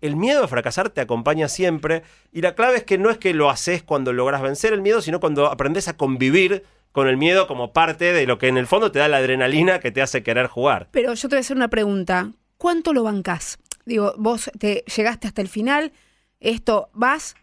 el 0.00 0.16
miedo 0.16 0.44
a 0.44 0.48
fracasar 0.48 0.90
te 0.90 1.00
acompaña 1.00 1.48
siempre 1.48 2.02
y 2.32 2.40
la 2.40 2.54
clave 2.54 2.78
es 2.78 2.84
que 2.84 2.98
no 2.98 3.10
es 3.10 3.18
que 3.18 3.34
lo 3.34 3.50
haces 3.50 3.82
cuando 3.82 4.12
logras 4.12 4.42
vencer 4.42 4.72
el 4.72 4.82
miedo, 4.82 5.02
sino 5.02 5.20
cuando 5.20 5.46
aprendes 5.46 5.88
a 5.88 5.96
convivir 5.96 6.64
con 6.92 7.08
el 7.08 7.16
miedo 7.16 7.46
como 7.46 7.72
parte 7.72 8.12
de 8.12 8.26
lo 8.26 8.38
que 8.38 8.48
en 8.48 8.56
el 8.56 8.66
fondo 8.66 8.92
te 8.92 9.00
da 9.00 9.08
la 9.08 9.18
adrenalina 9.18 9.80
que 9.80 9.90
te 9.90 10.00
hace 10.00 10.22
querer 10.22 10.46
jugar. 10.46 10.88
Pero 10.92 11.12
yo 11.14 11.28
te 11.28 11.34
voy 11.34 11.38
a 11.38 11.40
hacer 11.40 11.56
una 11.56 11.68
pregunta. 11.68 12.32
¿Cuánto 12.56 12.92
lo 12.92 13.02
bancás? 13.02 13.58
Digo, 13.84 14.14
vos 14.16 14.50
te 14.58 14.84
llegaste 14.96 15.26
hasta 15.26 15.42
el 15.42 15.48
final, 15.48 15.92
esto 16.40 16.88
vas. 16.94 17.34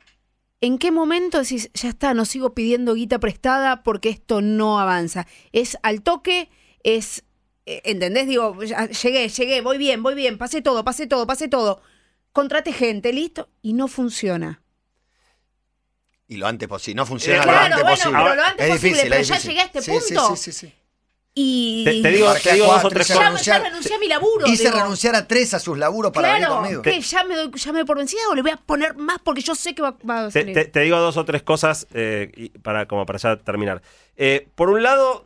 ¿En 0.61 0.77
qué 0.77 0.91
momento 0.91 1.39
decís, 1.39 1.69
ya 1.73 1.89
está, 1.89 2.13
no 2.13 2.25
sigo 2.25 2.53
pidiendo 2.53 2.93
guita 2.93 3.19
prestada 3.19 3.83
porque 3.83 4.09
esto 4.09 4.41
no 4.41 4.79
avanza? 4.79 5.27
¿Es 5.51 5.77
al 5.83 6.01
toque? 6.01 6.49
¿Es 6.83 7.23
eh, 7.65 7.81
¿entendés? 7.85 8.27
Digo, 8.27 8.57
llegué, 8.59 9.29
llegué, 9.29 9.61
voy 9.61 9.77
bien, 9.77 10.01
voy 10.01 10.15
bien, 10.15 10.37
pasé 10.37 10.61
todo, 10.61 10.83
pasé 10.83 11.07
todo, 11.07 11.27
pasé 11.27 11.47
todo. 11.47 11.81
Contrate 12.33 12.71
gente, 12.73 13.11
listo, 13.13 13.49
y 13.61 13.73
no 13.73 13.87
funciona. 13.87 14.61
Y 16.27 16.37
lo 16.37 16.47
antes 16.47 16.67
posible. 16.69 16.95
No 16.95 17.05
funciona 17.05 17.41
Claro, 17.43 17.57
lo 17.57 17.63
antes 17.65 17.81
bueno, 17.83 17.95
posible. 17.97 18.19
pero 18.23 18.35
lo 18.35 18.43
antes 18.43 18.65
es 18.65 18.71
posible, 18.71 18.89
difícil, 18.89 19.09
pero 19.09 19.21
es 19.21 19.27
ya 19.27 19.33
difícil. 19.35 19.49
llegué 19.51 19.61
a 19.61 19.65
este 19.65 19.81
Sí, 19.81 19.91
punto. 19.91 20.27
Sí, 20.29 20.35
sí, 20.37 20.51
sí, 20.51 20.67
sí. 20.67 20.73
Y 21.33 21.83
Te, 21.85 22.01
te 22.01 22.09
digo, 22.11 22.27
Marqué 22.27 22.49
te 22.49 22.55
digo 22.55 22.65
dos 22.67 22.83
o 22.83 22.89
tres 22.89 23.07
ya 23.07 23.15
cosas. 23.31 23.45
ya 23.45 23.59
renuncié 23.59 23.95
a 23.95 23.99
mi 23.99 24.07
laburo. 24.07 24.47
Hice 24.47 24.63
digo. 24.65 24.75
renunciar 24.77 25.15
a 25.15 25.27
tres 25.27 25.53
a 25.53 25.59
sus 25.59 25.77
laburos 25.77 26.11
para 26.11 26.33
venir 26.33 26.47
Claro, 26.47 26.61
conmigo. 26.61 26.81
que 26.81 26.99
ya 27.01 27.23
me, 27.23 27.35
doy, 27.35 27.51
ya 27.55 27.71
me 27.71 27.79
doy 27.79 27.85
por 27.87 27.97
vencida 27.97 28.19
o 28.29 28.35
le 28.35 28.41
voy 28.41 28.51
a 28.51 28.57
poner 28.57 28.95
más 28.95 29.19
porque 29.23 29.41
yo 29.41 29.55
sé 29.55 29.73
que 29.73 29.81
va, 29.81 29.95
va 30.09 30.25
a 30.25 30.29
Te, 30.29 30.41
salir. 30.41 30.53
te- 30.53 30.65
te 30.65 30.79
digo 30.81 30.97
dos 30.97 31.15
o 31.17 31.23
tres 31.25 31.41
cosas 31.41 31.87
eh, 31.93 32.49
para, 32.61 32.85
como 32.85 33.05
para 33.05 33.17
ya 33.19 33.37
terminar. 33.37 33.81
Eh, 34.17 34.49
por 34.55 34.69
un 34.69 34.83
lado, 34.83 35.25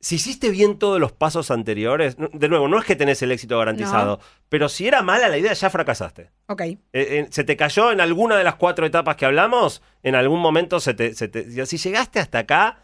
si 0.00 0.14
hiciste 0.16 0.50
bien 0.50 0.78
todos 0.78 1.00
los 1.00 1.12
pasos 1.12 1.50
anteriores, 1.50 2.16
de 2.32 2.48
nuevo, 2.48 2.68
no 2.68 2.78
es 2.78 2.84
que 2.84 2.94
tenés 2.96 3.20
el 3.22 3.32
éxito 3.32 3.58
garantizado, 3.58 4.20
pero 4.48 4.68
si 4.68 4.86
era 4.86 5.02
mala 5.02 5.28
la 5.28 5.38
idea, 5.38 5.52
ya 5.52 5.70
fracasaste. 5.70 6.30
Ok. 6.46 6.60
Eh, 6.62 6.78
eh, 6.92 7.26
se 7.30 7.42
te 7.44 7.56
cayó 7.56 7.90
en 7.90 8.00
alguna 8.00 8.36
de 8.36 8.44
las 8.44 8.54
cuatro 8.54 8.86
etapas 8.86 9.16
que 9.16 9.26
hablamos, 9.26 9.82
en 10.02 10.14
algún 10.14 10.40
momento 10.40 10.78
se 10.80 10.94
te, 10.94 11.14
se 11.14 11.26
te- 11.28 11.66
si 11.66 11.78
llegaste 11.78 12.20
hasta 12.20 12.38
acá, 12.40 12.82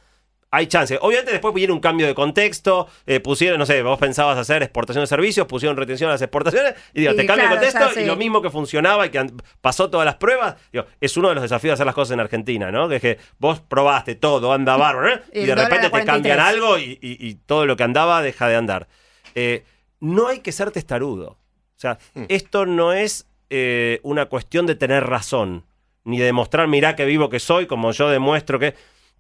hay 0.55 0.67
chance. 0.67 0.99
Obviamente 1.01 1.33
después 1.33 1.53
viene 1.55 1.73
un 1.73 1.81
cambio 1.81 2.07
de 2.07 2.15
contexto, 2.15 2.89
eh, 3.07 3.21
pusieron, 3.21 3.59
no 3.59 3.67
sé, 3.67 3.83
vos 3.83 3.99
pensabas 3.99 4.39
hacer 4.39 4.63
exportación 4.63 5.03
de 5.03 5.07
servicios, 5.07 5.47
pusieron 5.47 5.77
retención 5.77 6.09
a 6.11 6.13
las 6.15 6.23
exportaciones, 6.23 6.75
y 6.93 7.01
digo, 7.01 7.13
Y 7.13 7.17
te 7.17 7.27
cambia 7.27 7.47
claro, 7.49 7.61
el 7.63 7.73
contexto 7.73 8.01
y 8.01 8.05
lo 8.07 8.17
mismo 8.17 8.41
que 8.43 8.51
funcionaba 8.51 9.07
y 9.07 9.11
que 9.11 9.27
pasó 9.61 9.91
todas 9.91 10.05
las 10.07 10.15
pruebas, 10.17 10.57
digo, 10.73 10.87
es 11.01 11.17
uno 11.17 11.29
de 11.31 11.35
los 11.35 11.43
desafíos 11.43 11.71
de 11.71 11.75
hacer 11.75 11.87
las 11.87 11.95
cosas 11.95 12.15
en 12.15 12.21
Argentina, 12.21 12.71
¿no? 12.71 12.89
Que 12.89 12.97
es 12.97 13.03
que 13.03 13.19
vos 13.39 13.61
probaste 13.61 14.15
todo, 14.15 14.53
anda 14.53 14.77
bárbaro, 14.79 15.09
¿eh? 15.09 15.23
Y 15.33 15.45
de 15.47 15.55
repente 15.55 15.91
te 15.91 16.05
cambian 16.05 16.39
43. 16.39 16.39
algo 16.41 16.79
y, 16.79 16.99
y- 17.03 17.27
y 17.29 17.35
todo 17.35 17.67
lo 17.67 17.77
que 17.77 17.83
andaba 17.83 18.23
deja 18.23 18.49
de 18.49 18.57
andar. 18.57 18.89
Eh, 19.35 19.65
no 20.01 20.29
hay 20.29 20.41
que 20.41 20.53
ser 20.53 20.71
testarudo. 20.71 21.31
O 21.77 21.81
sea, 21.85 21.99
esto 22.29 22.67
no 22.67 22.93
es 22.93 23.27
eh, 23.51 24.01
una 24.03 24.27
cuestión 24.27 24.67
de 24.67 24.75
tener 24.75 25.05
razón, 25.05 25.65
ni 26.05 26.19
de 26.19 26.25
demostrar, 26.27 26.69
mirá 26.69 26.95
qué 26.97 27.05
vivo 27.05 27.29
que 27.31 27.41
soy, 27.41 27.67
como 27.67 27.91
yo 27.93 28.09
demuestro 28.09 28.59
que... 28.59 28.75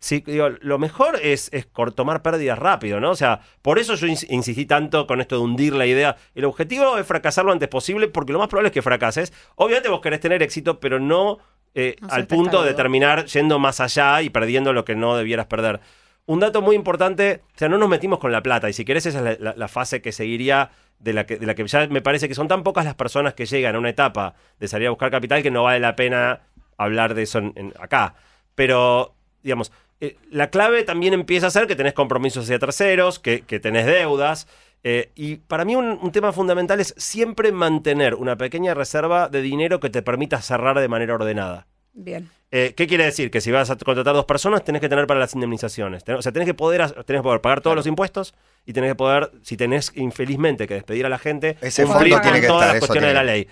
Sí, 0.04 0.22
digo, 0.26 0.50
lo 0.60 0.78
mejor 0.78 1.18
es, 1.22 1.50
tomar 1.94 2.20
pérdidas 2.20 2.58
rápido, 2.58 3.00
¿no? 3.00 3.10
O 3.10 3.14
sea, 3.16 3.40
por 3.62 3.78
eso 3.78 3.94
yo 3.94 4.06
ins- 4.06 4.26
insistí 4.28 4.66
tanto 4.66 5.06
con 5.06 5.22
esto 5.22 5.36
de 5.36 5.40
hundir 5.42 5.72
la 5.74 5.86
idea. 5.86 6.16
El 6.34 6.44
objetivo 6.44 6.98
es 6.98 7.06
fracasar 7.06 7.46
lo 7.46 7.52
antes 7.52 7.70
posible, 7.70 8.08
porque 8.08 8.34
lo 8.34 8.38
más 8.38 8.48
probable 8.48 8.68
es 8.68 8.74
que 8.74 8.82
fracases. 8.82 9.32
Obviamente 9.54 9.88
vos 9.88 10.02
querés 10.02 10.20
tener 10.20 10.42
éxito, 10.42 10.78
pero 10.78 11.00
no, 11.00 11.38
eh, 11.74 11.96
No 12.02 12.08
al 12.10 12.26
punto 12.26 12.62
de 12.64 12.74
terminar 12.74 13.24
yendo 13.24 13.58
más 13.58 13.80
allá 13.80 14.20
y 14.20 14.28
perdiendo 14.28 14.74
lo 14.74 14.84
que 14.84 14.94
no 14.94 15.16
debieras 15.16 15.46
perder. 15.46 15.80
Un 16.26 16.38
dato 16.40 16.60
muy 16.60 16.76
importante, 16.76 17.40
o 17.54 17.58
sea, 17.58 17.70
no 17.70 17.78
nos 17.78 17.88
metimos 17.88 18.18
con 18.18 18.30
la 18.30 18.42
plata, 18.42 18.68
y 18.68 18.74
si 18.74 18.84
querés 18.84 19.06
esa 19.06 19.20
es 19.20 19.24
la, 19.40 19.52
la- 19.52 19.56
la 19.56 19.68
fase 19.68 20.02
que 20.02 20.12
seguiría 20.12 20.70
de 20.98 21.14
la 21.14 21.24
que, 21.24 21.38
de 21.38 21.46
la 21.46 21.54
que 21.54 21.66
ya 21.66 21.86
me 21.88 22.02
parece 22.02 22.28
que 22.28 22.34
son 22.34 22.46
tan 22.48 22.62
pocas 22.62 22.84
las 22.84 22.94
personas 22.94 23.32
que 23.32 23.46
llegan 23.46 23.74
a 23.74 23.78
una 23.78 23.88
etapa 23.88 24.34
de 24.60 24.68
salir 24.68 24.88
a 24.88 24.90
buscar 24.90 25.10
capital 25.10 25.42
que 25.42 25.50
no 25.50 25.62
vale 25.62 25.80
la 25.80 25.96
pena 25.96 26.42
hablar 26.76 27.14
de 27.14 27.22
eso 27.22 27.38
en- 27.38 27.54
en- 27.56 27.72
acá. 27.80 28.16
Pero, 28.54 29.14
digamos, 29.42 29.72
eh, 30.00 30.16
la 30.30 30.50
clave 30.50 30.82
también 30.84 31.14
empieza 31.14 31.46
a 31.46 31.50
ser 31.50 31.66
que 31.66 31.76
tenés 31.76 31.92
compromisos 31.94 32.44
hacia 32.44 32.58
terceros, 32.58 33.18
que, 33.18 33.42
que 33.42 33.60
tenés 33.60 33.86
deudas. 33.86 34.46
eh, 34.82 35.10
y 35.14 35.36
para 35.36 35.64
mí 35.64 35.76
un, 35.76 35.98
un 36.02 36.12
tema 36.12 36.32
fundamental 36.32 36.80
es 36.80 36.94
siempre 36.98 37.52
mantener 37.52 38.14
una 38.14 38.36
pequeña 38.36 38.74
reserva 38.74 39.28
de 39.28 39.40
dinero 39.42 39.80
que 39.80 39.90
te 39.90 40.02
permita 40.02 40.42
cerrar 40.42 40.78
de 40.78 40.88
manera 40.88 41.14
ordenada. 41.14 41.66
Bien. 41.94 42.28
Eh, 42.50 42.74
¿Qué 42.76 42.86
quiere 42.86 43.04
decir? 43.04 43.30
Que 43.30 43.40
si 43.40 43.50
vas 43.50 43.70
a 43.70 43.76
contratar 43.76 44.14
dos 44.14 44.26
personas, 44.26 44.62
tenés 44.64 44.80
que 44.80 44.88
tener 44.88 45.06
para 45.06 45.18
las 45.20 45.34
indemnizaciones. 45.34 46.04
Ten- 46.04 46.16
O 46.16 46.22
sea, 46.22 46.32
tenés 46.32 46.46
que 46.46 46.54
poder, 46.54 46.80
tenés 47.04 47.20
que 47.20 47.24
poder 47.24 47.40
pagar 47.40 47.60
todos 47.60 47.74
los 47.76 47.86
impuestos 47.86 48.34
y 48.66 48.72
tenés 48.72 48.90
que 48.90 48.94
poder, 48.96 49.30
si 49.42 49.56
tenés 49.56 49.90
infelizmente 49.94 50.66
que 50.68 50.74
despedir 50.74 51.06
a 51.06 51.08
la 51.08 51.18
gente, 51.18 51.56
Ese 51.60 51.84
cumplir 51.84 52.12
fondo 52.12 52.16
con 52.16 52.22
tiene 52.22 52.40
que 52.40 52.46
todas 52.46 52.62
estar, 52.62 52.74
las 52.74 52.80
cuestiones 52.80 53.10
de 53.10 53.14
la 53.14 53.24
ley. 53.24 53.48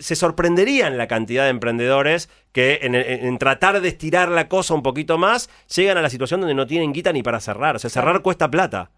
Se 0.00 0.16
sorprenderían 0.16 0.98
la 0.98 1.06
cantidad 1.06 1.44
de 1.44 1.50
emprendedores 1.50 2.28
que 2.52 2.80
en, 2.82 3.38
tratar 3.38 3.80
de 3.80 3.88
estirar 3.88 4.28
la 4.28 4.48
cosa 4.48 4.74
un 4.74 4.82
poquito 4.82 5.18
más, 5.18 5.48
llegan 5.74 5.96
a 5.98 6.02
la 6.02 6.10
situación 6.10 6.40
donde 6.40 6.54
no 6.54 6.66
tienen 6.66 6.92
guita 6.92 7.12
ni 7.12 7.22
para 7.22 7.38
cerrar. 7.38 7.76
O 7.76 7.78
sea, 7.78 7.88
cerrar 7.88 8.22
cuesta 8.22 8.50
plata. 8.50 8.90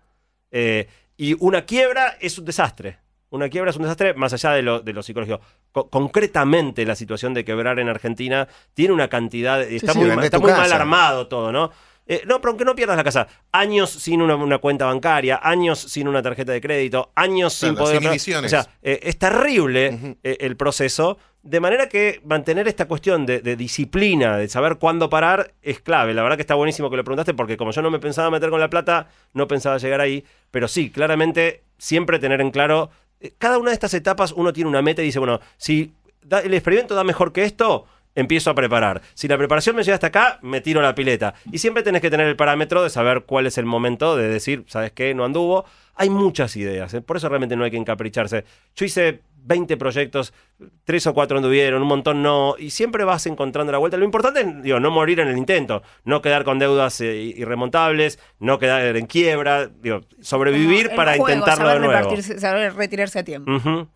Eh, 0.51 0.89
y 1.17 1.37
una 1.39 1.67
quiebra 1.67 2.17
es 2.21 2.39
un 2.39 2.47
desastre. 2.47 2.99
Una 3.29 3.49
quiebra 3.49 3.71
es 3.71 3.77
un 3.77 3.83
desastre 3.83 4.15
más 4.15 4.33
allá 4.33 4.53
de 4.53 4.63
lo, 4.63 4.81
de 4.81 4.93
lo 4.93 5.03
psicológico. 5.03 5.41
Co- 5.71 5.89
concretamente, 5.91 6.85
la 6.87 6.97
situación 6.97 7.35
de 7.35 7.45
quebrar 7.45 7.79
en 7.79 7.89
Argentina 7.89 8.49
tiene 8.75 8.95
una 8.95 9.09
cantidad. 9.09 9.61
está 9.63 9.93
sí, 9.93 9.99
muy, 9.99 10.25
está 10.25 10.39
muy 10.39 10.51
mal 10.51 10.73
armado 10.73 11.29
todo, 11.29 11.53
¿no? 11.53 11.71
Eh, 12.07 12.23
no, 12.27 12.41
pero 12.41 12.51
aunque 12.51 12.65
no 12.65 12.75
pierdas 12.75 12.97
la 12.97 13.05
casa. 13.05 13.29
Años 13.53 13.91
sin 13.91 14.21
una, 14.21 14.35
una 14.35 14.59
cuenta 14.59 14.87
bancaria, 14.87 15.39
años 15.43 15.79
sin 15.79 16.09
una 16.09 16.23
tarjeta 16.23 16.51
de 16.53 16.61
crédito, 16.61 17.13
años 17.15 17.53
sin 17.53 17.71
Claro, 17.75 17.85
poder. 17.85 18.03
inhibiciones. 18.03 18.53
O 18.53 18.57
sea, 18.63 18.67
eh, 18.83 18.99
es 19.03 19.17
terrible 19.19 20.17
eh, 20.25 20.37
el 20.41 20.57
proceso. 20.57 21.19
De 21.43 21.61
manera 21.61 21.89
que 21.89 22.21
mantener 22.25 22.69
esta 22.69 22.87
cuestión 22.87 23.25
de, 23.27 23.41
de 23.41 23.57
disciplina, 23.57 24.37
de 24.37 24.49
saber 24.49 24.77
cuándo 24.77 25.09
parar, 25.09 25.53
es 25.63 25.81
clave. 25.81 26.13
La 26.13 26.23
verdad 26.23 26.37
que 26.37 26.43
está 26.43 26.55
buenísimo 26.55 26.91
que 26.91 26.97
lo 26.97 27.05
preguntaste, 27.05 27.33
porque 27.35 27.57
como 27.57 27.71
yo 27.71 27.81
no 27.81 27.91
me 27.91 27.99
pensaba 27.99 28.31
meter 28.31 28.51
con 28.51 28.61
la 28.61 28.69
plata, 28.69 29.09
no 29.33 29.47
pensaba 29.49 29.79
llegar 29.79 30.01
ahí. 30.01 30.25
Pero 30.51 30.69
sí, 30.69 30.91
claramente, 30.91 31.63
siempre 31.79 32.19
tener 32.19 32.41
en 32.41 32.51
claro. 32.51 32.91
Cada 33.39 33.59
una 33.59 33.71
de 33.71 33.75
estas 33.75 33.95
etapas 33.95 34.33
uno 34.33 34.53
tiene 34.53 34.69
una 34.69 34.83
meta 34.83 35.01
y 35.03 35.07
dice, 35.07 35.19
bueno, 35.19 35.41
si 35.57 35.93
da- 36.23 36.41
el 36.41 36.53
experimento 36.55 36.95
da 36.95 37.05
mejor 37.05 37.33
que 37.33 37.45
esto, 37.45 37.87
empiezo 38.15 38.51
a 38.51 38.55
preparar. 38.55 39.03
Si 39.15 39.29
la 39.29 39.39
preparación 39.39 39.77
me 39.77 39.83
llega 39.83 39.95
hasta 39.95 40.09
acá, 40.09 40.39
me 40.43 40.61
tiro 40.61 40.81
a 40.81 40.83
la 40.83 40.95
pileta. 40.95 41.35
Y 41.53 41.59
siempre 41.59 41.83
tenés 41.83 42.03
que 42.03 42.11
tener 42.11 42.27
el 42.27 42.37
parámetro 42.37 42.83
de 42.83 42.91
saber 42.91 43.25
cuál 43.25 43.47
es 43.47 43.59
el 43.59 43.67
momento 43.67 44.17
de 44.17 44.29
decir, 44.29 44.65
¿sabes 44.67 44.93
qué? 44.93 45.15
No 45.15 45.25
anduvo. 45.25 45.65
Hay 45.95 46.11
muchas 46.11 46.57
ideas, 46.57 46.95
¿eh? 46.95 47.03
por 47.03 47.19
eso 47.19 47.29
realmente 47.29 47.57
no 47.57 47.65
hay 47.65 47.71
que 47.71 47.77
encapricharse. 47.77 48.45
Yo 48.75 48.87
hice 48.87 49.21
20 49.43 49.77
proyectos, 49.77 50.33
tres 50.85 51.07
o 51.07 51.15
cuatro 51.15 51.37
anduvieron, 51.37 51.83
un 51.83 51.89
montón 51.89 52.23
no, 52.23 52.55
y 52.59 52.71
siempre 52.71 53.05
vas 53.05 53.27
encontrando 53.27 53.73
la 53.73 53.79
vuelta. 53.79 53.97
Lo 53.97 54.05
importante 54.05 54.41
es 54.41 54.63
digo, 54.63 54.81
no 54.81 54.91
morir 54.91 55.21
en 55.21 55.29
el 55.29 55.37
intento, 55.37 55.83
no 56.05 56.23
quedar 56.23 56.45
con 56.45 56.59
deudas 56.59 57.01
eh, 57.01 57.17
irremontables, 57.37 58.19
no 58.39 58.59
quedar 58.59 58.97
en 58.97 59.07
quiebra, 59.07 59.67
digo, 59.67 60.01
sobrevivir 60.21 60.91
El 60.91 60.97
para 60.97 61.17
juego, 61.17 61.29
intentarlo 61.29 61.67
saber 61.67 61.83
de 61.83 61.87
nuevo. 61.87 62.23
saber 62.39 62.75
retirarse 62.75 63.19
a 63.19 63.25
tiempo. 63.25 63.89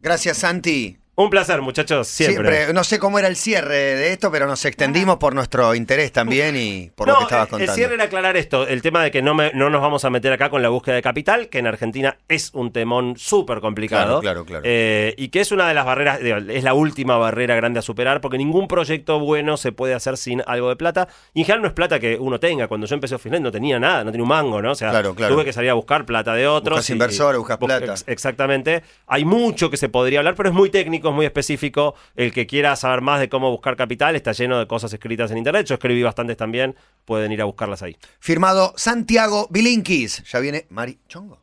Gracias, 0.00 0.38
Santi. 0.38 0.98
Un 1.18 1.30
placer, 1.30 1.62
muchachos, 1.62 2.08
siempre. 2.08 2.74
No 2.74 2.84
sé 2.84 2.98
cómo 2.98 3.18
era 3.18 3.26
el 3.26 3.36
cierre 3.36 3.74
de 3.74 4.12
esto, 4.12 4.30
pero 4.30 4.46
nos 4.46 4.62
extendimos 4.66 5.16
por 5.16 5.34
nuestro 5.34 5.74
interés 5.74 6.12
también 6.12 6.54
y 6.56 6.90
por 6.94 7.08
lo 7.08 7.16
que 7.16 7.22
estabas 7.24 7.46
el- 7.46 7.50
contando. 7.52 7.72
El 7.72 7.74
cierre 7.74 7.94
era 7.94 8.04
aclarar 8.04 8.36
esto, 8.36 8.66
el 8.68 8.82
tema 8.82 9.02
de 9.02 9.10
que 9.10 9.22
no, 9.22 9.34
me- 9.34 9.50
no 9.54 9.70
nos 9.70 9.80
vamos 9.80 10.04
a 10.04 10.10
meter 10.10 10.30
acá 10.34 10.50
con 10.50 10.60
la 10.60 10.68
búsqueda 10.68 10.94
de 10.96 11.00
capital, 11.00 11.48
que 11.48 11.58
en 11.58 11.68
Argentina 11.68 12.18
es 12.28 12.50
un 12.52 12.70
temón 12.70 13.14
súper 13.16 13.60
complicado. 13.60 14.20
Claro, 14.20 14.44
claro, 14.44 14.44
claro. 14.44 14.62
Eh, 14.66 15.14
y 15.16 15.28
que 15.28 15.40
es 15.40 15.52
una 15.52 15.66
de 15.66 15.72
las 15.72 15.86
barreras, 15.86 16.20
es 16.20 16.62
la 16.62 16.74
última 16.74 17.16
barrera 17.16 17.54
grande 17.56 17.78
a 17.78 17.82
superar, 17.82 18.20
porque 18.20 18.36
ningún 18.36 18.68
proyecto 18.68 19.18
bueno 19.18 19.56
se 19.56 19.72
puede 19.72 19.94
hacer 19.94 20.18
sin 20.18 20.42
algo 20.46 20.68
de 20.68 20.76
plata. 20.76 21.08
Y 21.32 21.40
en 21.40 21.46
general 21.46 21.62
no 21.62 21.68
es 21.68 21.74
plata 21.74 21.98
que 21.98 22.18
uno 22.20 22.38
tenga. 22.38 22.68
Cuando 22.68 22.86
yo 22.86 22.94
empecé 22.94 23.14
Offline 23.14 23.42
no 23.42 23.50
tenía 23.50 23.80
nada, 23.80 24.04
no 24.04 24.10
tenía 24.12 24.22
un 24.22 24.28
mango, 24.28 24.60
¿no? 24.60 24.72
O 24.72 24.74
sea, 24.74 24.90
Claro, 24.90 25.14
claro. 25.14 25.34
tuve 25.34 25.46
que 25.46 25.54
salir 25.54 25.70
a 25.70 25.74
buscar 25.74 26.04
plata 26.04 26.34
de 26.34 26.46
otros. 26.46 26.76
Buscas 26.76 26.90
inversores, 26.90 27.38
buscas 27.38 27.58
bus- 27.58 27.68
plata. 27.68 27.92
ex- 27.92 28.04
Exactamente. 28.06 28.82
Hay 29.06 29.24
mucho 29.24 29.70
que 29.70 29.78
se 29.78 29.88
podría 29.88 30.18
hablar, 30.18 30.34
pero 30.34 30.50
es 30.50 30.54
muy 30.54 30.68
técnico, 30.68 31.05
es 31.10 31.14
muy 31.14 31.26
específico. 31.26 31.94
El 32.14 32.32
que 32.32 32.46
quiera 32.46 32.76
saber 32.76 33.00
más 33.00 33.20
de 33.20 33.28
cómo 33.28 33.50
buscar 33.50 33.76
capital 33.76 34.16
está 34.16 34.32
lleno 34.32 34.58
de 34.58 34.66
cosas 34.66 34.92
escritas 34.92 35.30
en 35.30 35.38
internet. 35.38 35.66
Yo 35.66 35.74
escribí 35.74 36.02
bastantes 36.02 36.36
también. 36.36 36.76
Pueden 37.04 37.32
ir 37.32 37.42
a 37.42 37.44
buscarlas 37.44 37.82
ahí. 37.82 37.96
Firmado 38.20 38.74
Santiago 38.76 39.48
Bilinkis. 39.50 40.22
Ya 40.30 40.40
viene 40.40 40.66
Mari 40.70 40.98
Chongo. 41.08 41.42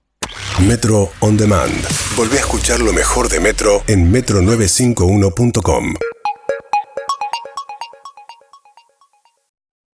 Metro 0.68 1.10
On 1.20 1.36
Demand. 1.36 1.74
Volvé 2.16 2.38
a 2.38 2.42
escuchar 2.42 2.80
lo 2.80 2.94
mejor 2.94 3.30
de 3.30 3.40
Metro 3.40 3.84
en 3.88 4.12
metro951.com. 4.12 6.13